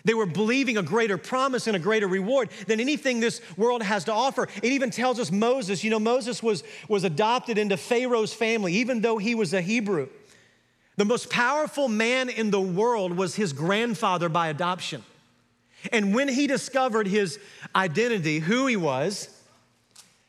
They 0.06 0.14
were 0.14 0.26
believing 0.26 0.76
a 0.78 0.84
greater 0.84 1.18
promise 1.18 1.68
and 1.68 1.78
a 1.78 1.80
greater 1.80 2.08
reward 2.08 2.50
than 2.68 2.82
anything 2.82 3.22
this 3.22 3.40
world 3.56 3.82
has 3.84 4.04
to 4.06 4.12
offer. 4.12 4.50
It 4.62 4.74
even 4.74 4.90
tells 4.90 5.18
us 5.18 5.32
Moses, 5.32 5.82
you 5.82 5.90
know, 5.90 6.00
Moses 6.00 6.44
was, 6.44 6.64
was 6.90 7.06
adopted 7.06 7.58
into 7.58 7.78
Pharaoh's 7.78 8.34
family, 8.34 8.74
even 8.74 9.00
though 9.00 9.18
he 9.18 9.34
was 9.34 9.54
a 9.54 9.62
Hebrew. 9.62 10.10
The 10.98 11.06
most 11.06 11.30
powerful 11.30 11.88
man 11.88 12.28
in 12.28 12.52
the 12.52 12.60
world 12.60 13.16
was 13.16 13.36
his 13.36 13.54
grandfather 13.54 14.28
by 14.28 14.50
adoption. 14.50 15.04
And 15.92 16.14
when 16.14 16.28
he 16.28 16.48
discovered 16.48 17.08
his 17.08 17.40
identity, 17.74 18.40
who 18.40 18.68
he 18.68 18.76
was, 18.76 19.30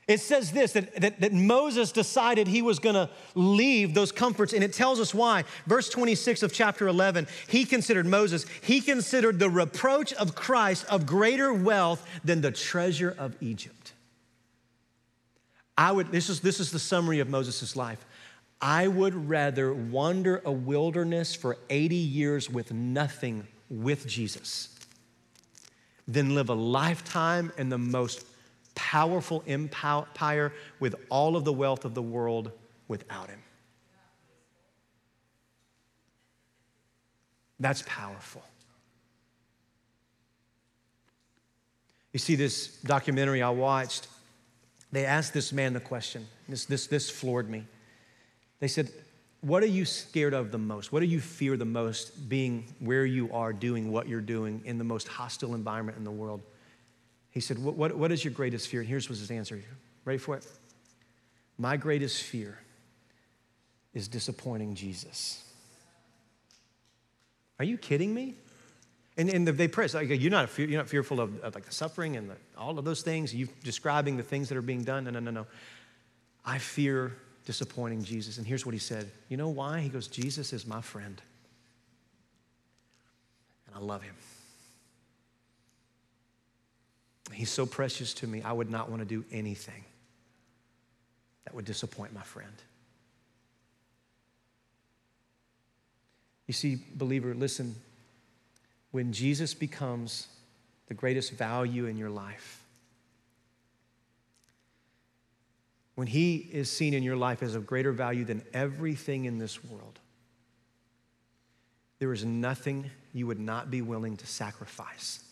It 0.07 0.21
says 0.21 0.53
this 0.53 0.73
that, 0.73 1.01
that, 1.01 1.21
that 1.21 1.33
Moses 1.33 1.91
decided 1.91 2.47
he 2.47 2.63
was 2.63 2.79
gonna 2.79 3.11
leave 3.35 3.95
those 3.95 4.13
comforts, 4.13 4.53
and 4.53 4.63
it 4.63 4.73
tells 4.73 5.01
us 5.01 5.15
why. 5.15 5.45
Verse 5.67 5.89
26 5.89 6.43
of 6.43 6.53
chapter 6.53 6.89
11, 6.89 7.27
he 7.49 7.65
considered 7.65 8.07
Moses, 8.07 8.45
he 8.63 8.81
considered 8.81 9.39
the 9.39 9.49
reproach 9.49 10.13
of 10.15 10.35
Christ 10.35 10.85
of 10.87 11.07
greater 11.07 11.53
wealth 11.55 12.07
than 12.23 12.43
the 12.43 12.51
treasure 12.51 13.15
of 13.19 13.35
Egypt. 13.41 13.93
I 15.77 15.91
would, 15.91 16.13
this 16.13 16.29
is, 16.29 16.41
this 16.41 16.61
is 16.61 16.71
the 16.71 16.79
summary 16.79 17.21
of 17.21 17.29
Moses' 17.29 17.75
life. 17.75 18.05
I 18.61 18.89
would 18.89 19.29
rather 19.29 19.75
wander 19.75 20.41
a 20.45 20.53
wilderness 20.53 21.35
for 21.35 21.57
80 21.71 21.97
years 21.97 22.49
with 22.49 22.73
nothing 22.73 23.47
with 23.69 24.07
Jesus 24.07 24.69
than 26.07 26.35
live 26.35 26.51
a 26.51 26.55
lifetime 26.55 27.53
in 27.57 27.71
the 27.71 27.79
most 27.79 28.27
powerful 28.75 29.43
empire 29.47 30.53
with 30.81 30.95
all 31.09 31.37
of 31.37 31.45
the 31.45 31.53
wealth 31.53 31.85
of 31.85 31.95
the 31.95 32.03
world 32.03 32.53
without 32.89 33.29
him. 33.29 33.41
That's 37.61 37.83
powerful. 37.87 38.43
You 42.13 42.19
see, 42.19 42.37
this 42.37 42.69
documentary 42.83 43.43
I 43.43 43.51
watched, 43.51 44.07
they 44.93 45.05
asked 45.05 45.35
this 45.35 45.53
man 45.53 45.73
the 45.73 45.81
question. 45.81 46.27
This, 46.49 46.65
this, 46.65 46.87
this 46.87 47.11
floored 47.11 47.51
me. 47.51 47.65
They 48.61 48.69
said, 48.69 48.91
What 49.41 49.63
are 49.63 49.67
you 49.67 49.85
scared 49.85 50.33
of 50.33 50.53
the 50.53 50.59
most? 50.59 50.93
What 50.93 51.01
do 51.01 51.07
you 51.07 51.21
fear 51.21 51.57
the 51.57 51.65
most 51.65 52.29
being 52.29 52.73
where 52.79 53.05
you 53.05 53.33
are, 53.33 53.53
doing 53.53 53.91
what 53.91 54.09
you're 54.09 54.21
doing 54.21 54.63
in 54.65 54.79
the 54.79 54.85
most 54.85 55.09
hostile 55.09 55.55
environment 55.55 55.99
in 55.99 56.05
the 56.05 56.11
world? 56.11 56.43
He 57.35 57.41
said, 57.41 57.59
What, 57.59 57.75
what, 57.75 57.97
what 57.97 58.13
is 58.13 58.25
your 58.25 58.33
greatest 58.33 58.69
fear? 58.69 58.81
And 58.81 58.89
here's 58.89 59.09
was 59.09 59.19
his 59.19 59.31
answer. 59.31 59.61
Ready 60.05 60.19
for 60.19 60.37
it? 60.37 60.47
My 61.59 61.77
greatest 61.77 62.23
fear 62.23 62.59
is 63.93 64.09
disappointing 64.09 64.75
Jesus. 64.75 65.43
Are 67.59 67.65
you 67.65 67.77
kidding 67.77 68.15
me? 68.15 68.37
And, 69.17 69.29
and 69.29 69.47
they 69.47 69.69
press, 69.69 69.95
like, 69.95 70.09
you're, 70.09 70.31
not 70.31 70.57
you're 70.59 70.69
not 70.69 70.89
fearful 70.89 71.21
of, 71.21 71.39
of 71.41 71.55
like 71.55 71.65
the 71.65 71.73
suffering 71.73 72.17
and 72.17 72.31
the, 72.31 72.35
all 72.59 72.79
of 72.79 72.85
those 72.85 73.03
things. 73.03 73.33
You 73.35 73.49
describing 73.63 74.17
the 74.17 74.25
things 74.25 74.49
that 74.49 74.59
are 74.59 74.63
being 74.63 74.83
done. 74.83 75.05
No, 75.05 75.11
no, 75.11 75.21
no, 75.21 75.31
no. 75.31 75.47
I 76.45 76.59
fear 76.59 77.13
disappointing 77.47 78.03
Jesus. 78.03 78.39
And 78.39 78.47
here's 78.47 78.67
what 78.67 78.73
he 78.73 78.81
said. 78.81 79.11
You 79.29 79.37
know 79.37 79.49
why? 79.49 79.81
He 79.81 79.89
goes, 79.89 80.09
Jesus 80.09 80.53
is 80.53 80.67
my 80.67 80.81
friend. 80.81 81.21
And 83.67 83.77
I 83.77 83.79
love 83.79 84.03
him. 84.03 84.15
He's 87.33 87.51
so 87.51 87.67
precious 87.67 88.15
to 88.15 88.27
me, 88.27 88.43
I 88.43 88.53
would 88.53 88.71
not 88.71 88.91
want 88.91 89.01
to 89.01 89.07
do 89.07 89.25
anything 89.33 89.85
that 91.45 91.55
would 91.55 91.65
disappoint 91.65 92.13
my 92.13 92.23
friend. 92.23 92.53
You 96.47 96.55
see, 96.55 96.79
believer, 96.95 97.35
listen, 97.35 97.75
when 98.91 99.13
Jesus 99.13 99.55
becomes 99.55 100.29
the 100.89 100.95
greatest 100.95 101.33
value 101.33 101.87
in 101.87 101.97
your 101.97 102.11
life, 102.11 102.61
when 105.95 106.07
he 106.07 106.37
is 106.37 106.71
seen 106.71 106.93
in 106.93 107.03
your 107.03 107.17
life 107.17 107.43
as 107.43 107.55
of 107.55 107.67
greater 107.67 107.93
value 107.93 108.25
than 108.25 108.43
everything 108.53 109.25
in 109.25 109.39
this 109.39 109.65
world, 109.65 109.99
there 111.99 112.13
is 112.13 112.25
nothing 112.25 112.91
you 113.13 113.27
would 113.27 113.39
not 113.39 113.71
be 113.71 113.81
willing 113.81 114.17
to 114.17 114.27
sacrifice 114.27 115.25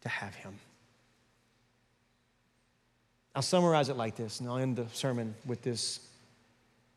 to 0.00 0.08
have 0.08 0.34
him. 0.34 0.54
I'll 3.38 3.42
summarize 3.42 3.88
it 3.88 3.96
like 3.96 4.16
this, 4.16 4.40
and 4.40 4.48
I'll 4.48 4.58
end 4.58 4.74
the 4.74 4.88
sermon 4.92 5.32
with 5.46 5.62
this 5.62 6.00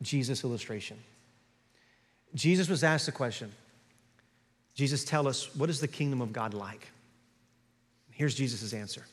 Jesus 0.02 0.44
illustration. 0.44 0.98
Jesus 2.34 2.68
was 2.68 2.84
asked 2.84 3.06
the 3.06 3.12
question 3.12 3.52
Jesus, 4.74 5.04
tell 5.04 5.28
us, 5.28 5.56
what 5.56 5.70
is 5.70 5.80
the 5.80 5.88
kingdom 5.88 6.20
of 6.20 6.34
God 6.34 6.56
like? 6.56 6.88
Here's 8.10 8.34
Jesus' 8.34 8.74
answer 8.74 9.06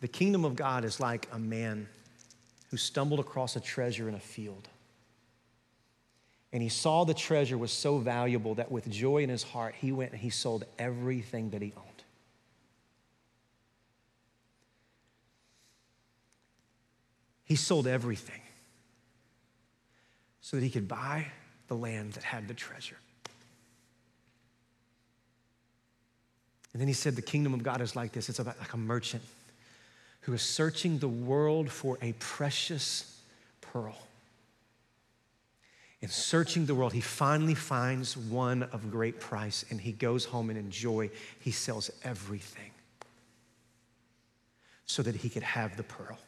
The 0.00 0.08
kingdom 0.08 0.44
of 0.44 0.56
God 0.56 0.84
is 0.84 0.98
like 0.98 1.28
a 1.32 1.38
man 1.38 1.86
who 2.72 2.76
stumbled 2.76 3.20
across 3.20 3.54
a 3.54 3.60
treasure 3.60 4.08
in 4.08 4.16
a 4.16 4.20
field. 4.20 4.66
And 6.52 6.60
he 6.60 6.70
saw 6.70 7.04
the 7.04 7.14
treasure 7.14 7.56
was 7.56 7.70
so 7.70 7.98
valuable 7.98 8.56
that 8.56 8.72
with 8.72 8.90
joy 8.90 9.22
in 9.22 9.28
his 9.28 9.44
heart, 9.44 9.76
he 9.80 9.92
went 9.92 10.10
and 10.10 10.20
he 10.20 10.30
sold 10.30 10.64
everything 10.76 11.50
that 11.50 11.62
he 11.62 11.72
owned. 11.76 11.87
He 17.48 17.56
sold 17.56 17.86
everything 17.86 18.42
so 20.42 20.58
that 20.58 20.62
he 20.62 20.68
could 20.68 20.86
buy 20.86 21.26
the 21.68 21.74
land 21.74 22.12
that 22.12 22.22
had 22.22 22.46
the 22.46 22.52
treasure. 22.52 22.98
And 26.74 26.80
then 26.80 26.88
he 26.88 26.94
said, 26.94 27.16
The 27.16 27.22
kingdom 27.22 27.54
of 27.54 27.62
God 27.62 27.80
is 27.80 27.96
like 27.96 28.12
this 28.12 28.28
it's 28.28 28.38
about 28.38 28.58
like 28.60 28.74
a 28.74 28.76
merchant 28.76 29.22
who 30.20 30.34
is 30.34 30.42
searching 30.42 30.98
the 30.98 31.08
world 31.08 31.70
for 31.70 31.96
a 32.02 32.12
precious 32.18 33.18
pearl. 33.62 33.96
In 36.02 36.10
searching 36.10 36.66
the 36.66 36.74
world, 36.74 36.92
he 36.92 37.00
finally 37.00 37.54
finds 37.54 38.14
one 38.14 38.64
of 38.64 38.90
great 38.90 39.20
price 39.20 39.64
and 39.70 39.80
he 39.80 39.92
goes 39.92 40.26
home 40.26 40.50
and 40.50 40.58
in 40.58 40.70
joy, 40.70 41.10
he 41.40 41.50
sells 41.50 41.90
everything 42.04 42.70
so 44.84 45.02
that 45.02 45.16
he 45.16 45.30
could 45.30 45.42
have 45.42 45.78
the 45.78 45.82
pearl. 45.82 46.18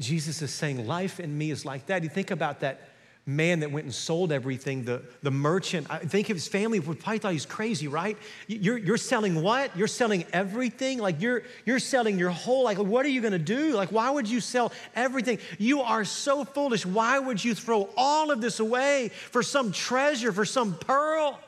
Jesus 0.00 0.42
is 0.42 0.52
saying, 0.52 0.86
Life 0.86 1.20
in 1.20 1.36
me 1.36 1.50
is 1.50 1.64
like 1.64 1.86
that. 1.86 2.02
You 2.02 2.08
think 2.08 2.30
about 2.30 2.60
that 2.60 2.90
man 3.26 3.60
that 3.60 3.70
went 3.70 3.84
and 3.84 3.94
sold 3.94 4.32
everything, 4.32 4.84
the, 4.84 5.02
the 5.22 5.30
merchant. 5.30 5.86
I 5.90 5.98
think 5.98 6.30
of 6.30 6.36
his 6.36 6.48
family 6.48 6.80
would 6.80 6.98
probably 6.98 7.18
thought 7.18 7.32
he's 7.32 7.46
crazy, 7.46 7.86
right? 7.86 8.16
You're, 8.46 8.78
you're 8.78 8.96
selling 8.96 9.42
what? 9.42 9.76
You're 9.76 9.88
selling 9.88 10.24
everything? 10.32 10.98
Like 10.98 11.20
you're, 11.20 11.42
you're 11.64 11.78
selling 11.78 12.18
your 12.18 12.30
whole, 12.30 12.64
like, 12.64 12.78
what 12.78 13.04
are 13.04 13.10
you 13.10 13.20
gonna 13.20 13.38
do? 13.38 13.74
Like, 13.74 13.92
why 13.92 14.10
would 14.10 14.28
you 14.28 14.40
sell 14.40 14.72
everything? 14.96 15.38
You 15.58 15.82
are 15.82 16.04
so 16.04 16.44
foolish. 16.44 16.84
Why 16.84 17.18
would 17.18 17.44
you 17.44 17.54
throw 17.54 17.88
all 17.96 18.30
of 18.30 18.40
this 18.40 18.58
away 18.58 19.10
for 19.30 19.42
some 19.42 19.70
treasure, 19.70 20.32
for 20.32 20.44
some 20.44 20.74
pearl? 20.74 21.38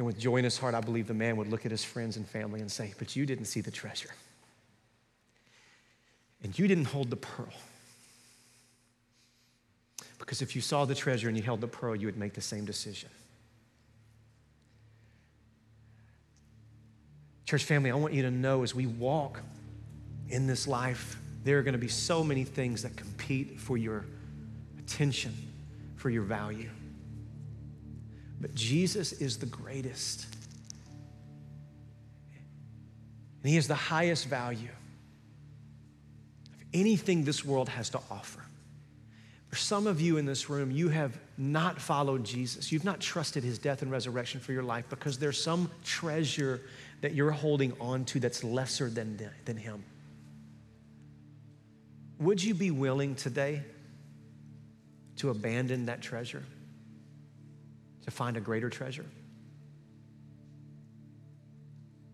And 0.00 0.06
with 0.06 0.18
joy 0.18 0.36
in 0.36 0.44
his 0.44 0.56
heart, 0.56 0.74
I 0.74 0.80
believe 0.80 1.08
the 1.08 1.12
man 1.12 1.36
would 1.36 1.48
look 1.48 1.66
at 1.66 1.70
his 1.70 1.84
friends 1.84 2.16
and 2.16 2.26
family 2.26 2.60
and 2.60 2.72
say, 2.72 2.94
But 2.96 3.16
you 3.16 3.26
didn't 3.26 3.44
see 3.44 3.60
the 3.60 3.70
treasure. 3.70 4.08
And 6.42 6.58
you 6.58 6.66
didn't 6.66 6.86
hold 6.86 7.10
the 7.10 7.16
pearl. 7.16 7.52
Because 10.18 10.40
if 10.40 10.56
you 10.56 10.62
saw 10.62 10.86
the 10.86 10.94
treasure 10.94 11.28
and 11.28 11.36
you 11.36 11.42
held 11.42 11.60
the 11.60 11.68
pearl, 11.68 11.94
you 11.94 12.06
would 12.06 12.16
make 12.16 12.32
the 12.32 12.40
same 12.40 12.64
decision. 12.64 13.10
Church 17.44 17.64
family, 17.64 17.90
I 17.90 17.94
want 17.94 18.14
you 18.14 18.22
to 18.22 18.30
know 18.30 18.62
as 18.62 18.74
we 18.74 18.86
walk 18.86 19.42
in 20.30 20.46
this 20.46 20.66
life, 20.66 21.18
there 21.44 21.58
are 21.58 21.62
going 21.62 21.74
to 21.74 21.78
be 21.78 21.88
so 21.88 22.24
many 22.24 22.44
things 22.44 22.84
that 22.84 22.96
compete 22.96 23.60
for 23.60 23.76
your 23.76 24.06
attention, 24.78 25.34
for 25.96 26.08
your 26.08 26.22
value. 26.22 26.70
But 28.40 28.54
Jesus 28.54 29.12
is 29.12 29.38
the 29.38 29.46
greatest. 29.46 30.26
And 33.42 33.50
He 33.50 33.56
is 33.56 33.68
the 33.68 33.74
highest 33.74 34.26
value 34.26 34.68
of 36.52 36.64
anything 36.72 37.24
this 37.24 37.44
world 37.44 37.68
has 37.68 37.90
to 37.90 37.98
offer. 38.10 38.40
For 39.50 39.56
some 39.56 39.88
of 39.88 40.00
you 40.00 40.16
in 40.16 40.26
this 40.26 40.48
room, 40.48 40.70
you 40.70 40.90
have 40.90 41.18
not 41.36 41.80
followed 41.80 42.22
Jesus. 42.22 42.70
You've 42.70 42.84
not 42.84 43.00
trusted 43.00 43.42
his 43.42 43.58
death 43.58 43.82
and 43.82 43.90
resurrection 43.90 44.40
for 44.40 44.52
your 44.52 44.62
life 44.62 44.84
because 44.88 45.18
there's 45.18 45.42
some 45.42 45.68
treasure 45.84 46.60
that 47.00 47.14
you're 47.14 47.32
holding 47.32 47.72
on 47.80 48.04
to 48.06 48.20
that's 48.20 48.44
lesser 48.44 48.88
than, 48.88 49.28
than 49.46 49.56
him. 49.56 49.82
Would 52.20 52.44
you 52.44 52.54
be 52.54 52.70
willing 52.70 53.16
today 53.16 53.62
to 55.16 55.30
abandon 55.30 55.86
that 55.86 56.00
treasure? 56.00 56.44
To 58.04 58.10
find 58.10 58.36
a 58.36 58.40
greater 58.40 58.70
treasure. 58.70 59.06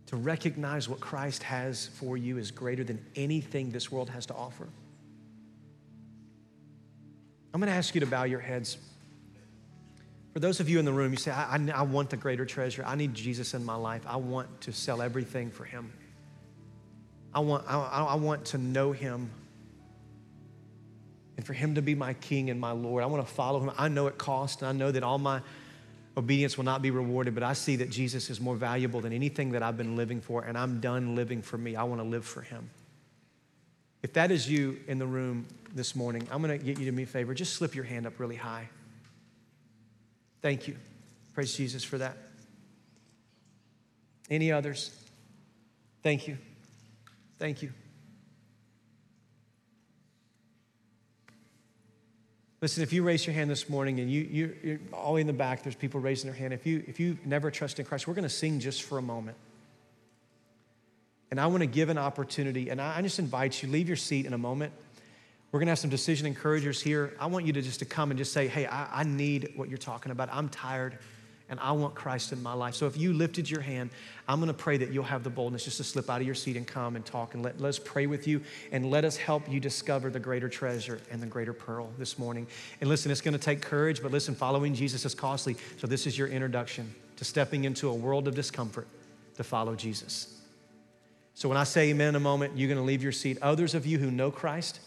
To 0.06 0.16
recognize 0.16 0.88
what 0.88 1.00
Christ 1.00 1.42
has 1.42 1.86
for 1.86 2.16
you 2.16 2.38
is 2.38 2.50
greater 2.50 2.84
than 2.84 3.04
anything 3.16 3.70
this 3.70 3.90
world 3.90 4.10
has 4.10 4.26
to 4.26 4.34
offer. 4.34 4.68
I'm 7.52 7.60
going 7.60 7.70
to 7.70 7.76
ask 7.76 7.94
you 7.94 8.00
to 8.00 8.06
bow 8.06 8.24
your 8.24 8.40
heads. 8.40 8.76
For 10.32 10.40
those 10.40 10.60
of 10.60 10.68
you 10.68 10.78
in 10.78 10.84
the 10.84 10.92
room, 10.92 11.12
you 11.12 11.16
say, 11.16 11.30
I, 11.30 11.56
I, 11.56 11.72
I, 11.74 11.82
want 11.82 12.10
the 12.10 12.16
greater 12.18 12.44
treasure. 12.44 12.84
I 12.86 12.94
need 12.94 13.14
Jesus 13.14 13.54
in 13.54 13.64
my 13.64 13.74
life. 13.74 14.02
I 14.06 14.16
want 14.16 14.60
to 14.62 14.72
sell 14.72 15.00
everything 15.00 15.50
for 15.50 15.64
him. 15.64 15.92
I 17.34 17.40
want, 17.40 17.64
I, 17.66 17.78
I 17.78 18.14
want 18.16 18.44
to 18.46 18.58
know 18.58 18.92
him 18.92 19.30
and 21.36 21.46
for 21.46 21.52
him 21.52 21.74
to 21.74 21.82
be 21.82 21.94
my 21.94 22.14
king 22.14 22.50
and 22.50 22.60
my 22.60 22.72
Lord. 22.72 23.02
I 23.02 23.06
want 23.06 23.26
to 23.26 23.32
follow 23.32 23.60
him. 23.60 23.72
I 23.76 23.88
know 23.88 24.06
it 24.06 24.18
costs, 24.18 24.62
and 24.62 24.68
I 24.68 24.72
know 24.72 24.90
that 24.90 25.02
all 25.02 25.18
my 25.18 25.40
obedience 26.16 26.56
will 26.56 26.64
not 26.64 26.82
be 26.82 26.90
rewarded, 26.90 27.34
but 27.34 27.42
I 27.42 27.52
see 27.52 27.76
that 27.76 27.90
Jesus 27.90 28.30
is 28.30 28.40
more 28.40 28.56
valuable 28.56 29.00
than 29.00 29.12
anything 29.12 29.52
that 29.52 29.62
I've 29.62 29.76
been 29.76 29.96
living 29.96 30.20
for, 30.20 30.42
and 30.42 30.56
I'm 30.56 30.80
done 30.80 31.14
living 31.14 31.42
for 31.42 31.58
me. 31.58 31.76
I 31.76 31.82
want 31.84 32.00
to 32.00 32.06
live 32.06 32.24
for 32.24 32.40
Him. 32.40 32.70
If 34.02 34.12
that 34.14 34.30
is 34.30 34.48
you 34.48 34.78
in 34.86 34.98
the 34.98 35.06
room 35.06 35.46
this 35.74 35.94
morning, 35.94 36.26
I'm 36.30 36.42
going 36.42 36.58
to 36.58 36.64
get 36.64 36.78
you 36.78 36.86
to 36.86 36.92
me 36.92 37.02
a 37.02 37.06
favor. 37.06 37.34
Just 37.34 37.54
slip 37.54 37.74
your 37.74 37.84
hand 37.84 38.06
up 38.06 38.18
really 38.18 38.36
high. 38.36 38.68
Thank 40.42 40.68
you. 40.68 40.76
Praise 41.34 41.54
Jesus 41.54 41.82
for 41.84 41.98
that. 41.98 42.16
Any 44.30 44.52
others? 44.52 44.90
Thank 46.02 46.28
you. 46.28 46.38
Thank 47.38 47.62
you. 47.62 47.72
Listen, 52.66 52.82
if 52.82 52.92
you 52.92 53.04
raise 53.04 53.24
your 53.24 53.32
hand 53.32 53.48
this 53.48 53.68
morning 53.68 54.00
and 54.00 54.10
you, 54.10 54.22
you, 54.22 54.56
you're 54.60 54.78
all 54.92 55.14
in 55.14 55.28
the 55.28 55.32
back, 55.32 55.62
there's 55.62 55.76
people 55.76 56.00
raising 56.00 56.28
their 56.28 56.36
hand. 56.36 56.52
If 56.52 56.66
you, 56.66 56.82
if 56.88 56.98
you 56.98 57.16
never 57.24 57.48
trust 57.48 57.78
in 57.78 57.86
Christ, 57.86 58.08
we're 58.08 58.14
going 58.14 58.24
to 58.24 58.28
sing 58.28 58.58
just 58.58 58.82
for 58.82 58.98
a 58.98 59.02
moment. 59.02 59.36
And 61.30 61.40
I 61.40 61.46
want 61.46 61.60
to 61.60 61.68
give 61.68 61.90
an 61.90 61.96
opportunity, 61.96 62.68
and 62.70 62.80
I, 62.80 62.98
I 62.98 63.02
just 63.02 63.20
invite 63.20 63.62
you, 63.62 63.68
leave 63.68 63.86
your 63.86 63.96
seat 63.96 64.26
in 64.26 64.32
a 64.32 64.38
moment. 64.38 64.72
We're 65.52 65.60
going 65.60 65.68
to 65.68 65.70
have 65.70 65.78
some 65.78 65.90
decision 65.90 66.26
encouragers 66.26 66.82
here. 66.82 67.14
I 67.20 67.26
want 67.26 67.46
you 67.46 67.52
to 67.52 67.62
just 67.62 67.78
to 67.78 67.84
come 67.84 68.10
and 68.10 68.18
just 68.18 68.32
say, 68.32 68.48
hey, 68.48 68.66
I, 68.66 69.02
I 69.02 69.04
need 69.04 69.52
what 69.54 69.68
you're 69.68 69.78
talking 69.78 70.10
about. 70.10 70.28
I'm 70.32 70.48
tired 70.48 70.98
and 71.48 71.60
I 71.60 71.72
want 71.72 71.94
Christ 71.94 72.32
in 72.32 72.42
my 72.42 72.52
life. 72.52 72.74
So 72.74 72.86
if 72.86 72.96
you 72.96 73.12
lifted 73.12 73.48
your 73.48 73.60
hand, 73.60 73.90
I'm 74.26 74.40
going 74.40 74.48
to 74.48 74.54
pray 74.54 74.76
that 74.78 74.92
you'll 74.92 75.04
have 75.04 75.22
the 75.22 75.30
boldness 75.30 75.64
just 75.64 75.76
to 75.76 75.84
slip 75.84 76.10
out 76.10 76.20
of 76.20 76.26
your 76.26 76.34
seat 76.34 76.56
and 76.56 76.66
come 76.66 76.96
and 76.96 77.04
talk 77.04 77.34
and 77.34 77.42
let, 77.42 77.60
let 77.60 77.68
us 77.68 77.78
pray 77.78 78.06
with 78.06 78.26
you 78.26 78.40
and 78.72 78.90
let 78.90 79.04
us 79.04 79.16
help 79.16 79.48
you 79.48 79.60
discover 79.60 80.10
the 80.10 80.18
greater 80.18 80.48
treasure 80.48 81.00
and 81.10 81.22
the 81.22 81.26
greater 81.26 81.52
pearl 81.52 81.90
this 81.98 82.18
morning. 82.18 82.46
And 82.80 82.90
listen, 82.90 83.12
it's 83.12 83.20
going 83.20 83.34
to 83.34 83.38
take 83.38 83.62
courage, 83.62 84.02
but 84.02 84.10
listen, 84.10 84.34
following 84.34 84.74
Jesus 84.74 85.04
is 85.04 85.14
costly. 85.14 85.56
So 85.78 85.86
this 85.86 86.06
is 86.06 86.18
your 86.18 86.28
introduction 86.28 86.92
to 87.16 87.24
stepping 87.24 87.64
into 87.64 87.88
a 87.88 87.94
world 87.94 88.26
of 88.26 88.34
discomfort 88.34 88.88
to 89.36 89.44
follow 89.44 89.76
Jesus. 89.76 90.40
So 91.34 91.48
when 91.48 91.58
I 91.58 91.64
say 91.64 91.90
amen 91.90 92.10
in 92.10 92.14
a 92.16 92.20
moment, 92.20 92.56
you're 92.56 92.68
going 92.68 92.80
to 92.80 92.84
leave 92.84 93.02
your 93.02 93.12
seat. 93.12 93.38
Others 93.42 93.74
of 93.74 93.86
you 93.86 93.98
who 93.98 94.10
know 94.10 94.30
Christ, 94.30 94.80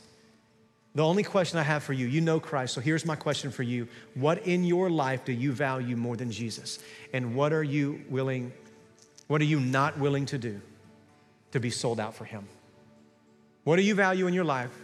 the 0.99 1.05
only 1.05 1.23
question 1.23 1.57
I 1.57 1.63
have 1.63 1.81
for 1.81 1.93
you, 1.93 2.07
you 2.07 2.19
know 2.19 2.41
Christ, 2.41 2.73
so 2.73 2.81
here's 2.81 3.05
my 3.05 3.15
question 3.15 3.51
for 3.51 3.63
you. 3.63 3.87
What 4.15 4.45
in 4.45 4.65
your 4.65 4.89
life 4.89 5.23
do 5.23 5.31
you 5.31 5.53
value 5.53 5.95
more 5.95 6.17
than 6.17 6.29
Jesus? 6.29 6.77
And 7.13 7.35
what 7.35 7.53
are 7.53 7.63
you 7.63 8.03
willing, 8.09 8.51
what 9.27 9.39
are 9.39 9.45
you 9.45 9.61
not 9.61 9.97
willing 9.97 10.25
to 10.25 10.37
do 10.37 10.59
to 11.53 11.59
be 11.61 11.69
sold 11.69 12.01
out 12.01 12.15
for 12.15 12.25
Him? 12.25 12.49
What 13.63 13.77
do 13.77 13.81
you 13.81 13.95
value 13.95 14.27
in 14.27 14.33
your 14.33 14.43
life 14.43 14.77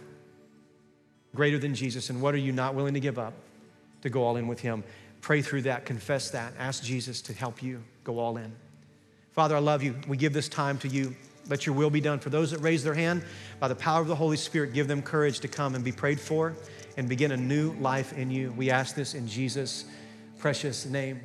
greater 1.34 1.58
than 1.58 1.74
Jesus? 1.74 2.08
And 2.08 2.22
what 2.22 2.32
are 2.32 2.38
you 2.38 2.50
not 2.50 2.74
willing 2.74 2.94
to 2.94 3.00
give 3.00 3.18
up 3.18 3.34
to 4.00 4.08
go 4.08 4.24
all 4.24 4.36
in 4.36 4.48
with 4.48 4.60
Him? 4.60 4.84
Pray 5.20 5.42
through 5.42 5.62
that, 5.62 5.84
confess 5.84 6.30
that, 6.30 6.54
ask 6.58 6.82
Jesus 6.82 7.20
to 7.20 7.34
help 7.34 7.62
you 7.62 7.82
go 8.04 8.18
all 8.18 8.38
in. 8.38 8.54
Father, 9.32 9.54
I 9.54 9.58
love 9.58 9.82
you. 9.82 9.94
We 10.08 10.16
give 10.16 10.32
this 10.32 10.48
time 10.48 10.78
to 10.78 10.88
you. 10.88 11.14
Let 11.48 11.66
your 11.66 11.74
will 11.74 11.90
be 11.90 12.00
done. 12.00 12.18
For 12.18 12.30
those 12.30 12.50
that 12.50 12.60
raise 12.60 12.82
their 12.82 12.94
hand, 12.94 13.22
by 13.60 13.68
the 13.68 13.74
power 13.74 14.00
of 14.00 14.08
the 14.08 14.16
Holy 14.16 14.36
Spirit, 14.36 14.72
give 14.72 14.88
them 14.88 15.02
courage 15.02 15.40
to 15.40 15.48
come 15.48 15.74
and 15.74 15.84
be 15.84 15.92
prayed 15.92 16.20
for 16.20 16.54
and 16.96 17.08
begin 17.08 17.32
a 17.32 17.36
new 17.36 17.72
life 17.74 18.12
in 18.12 18.30
you. 18.30 18.52
We 18.52 18.70
ask 18.70 18.94
this 18.94 19.14
in 19.14 19.28
Jesus' 19.28 19.84
precious 20.38 20.86
name. 20.86 21.20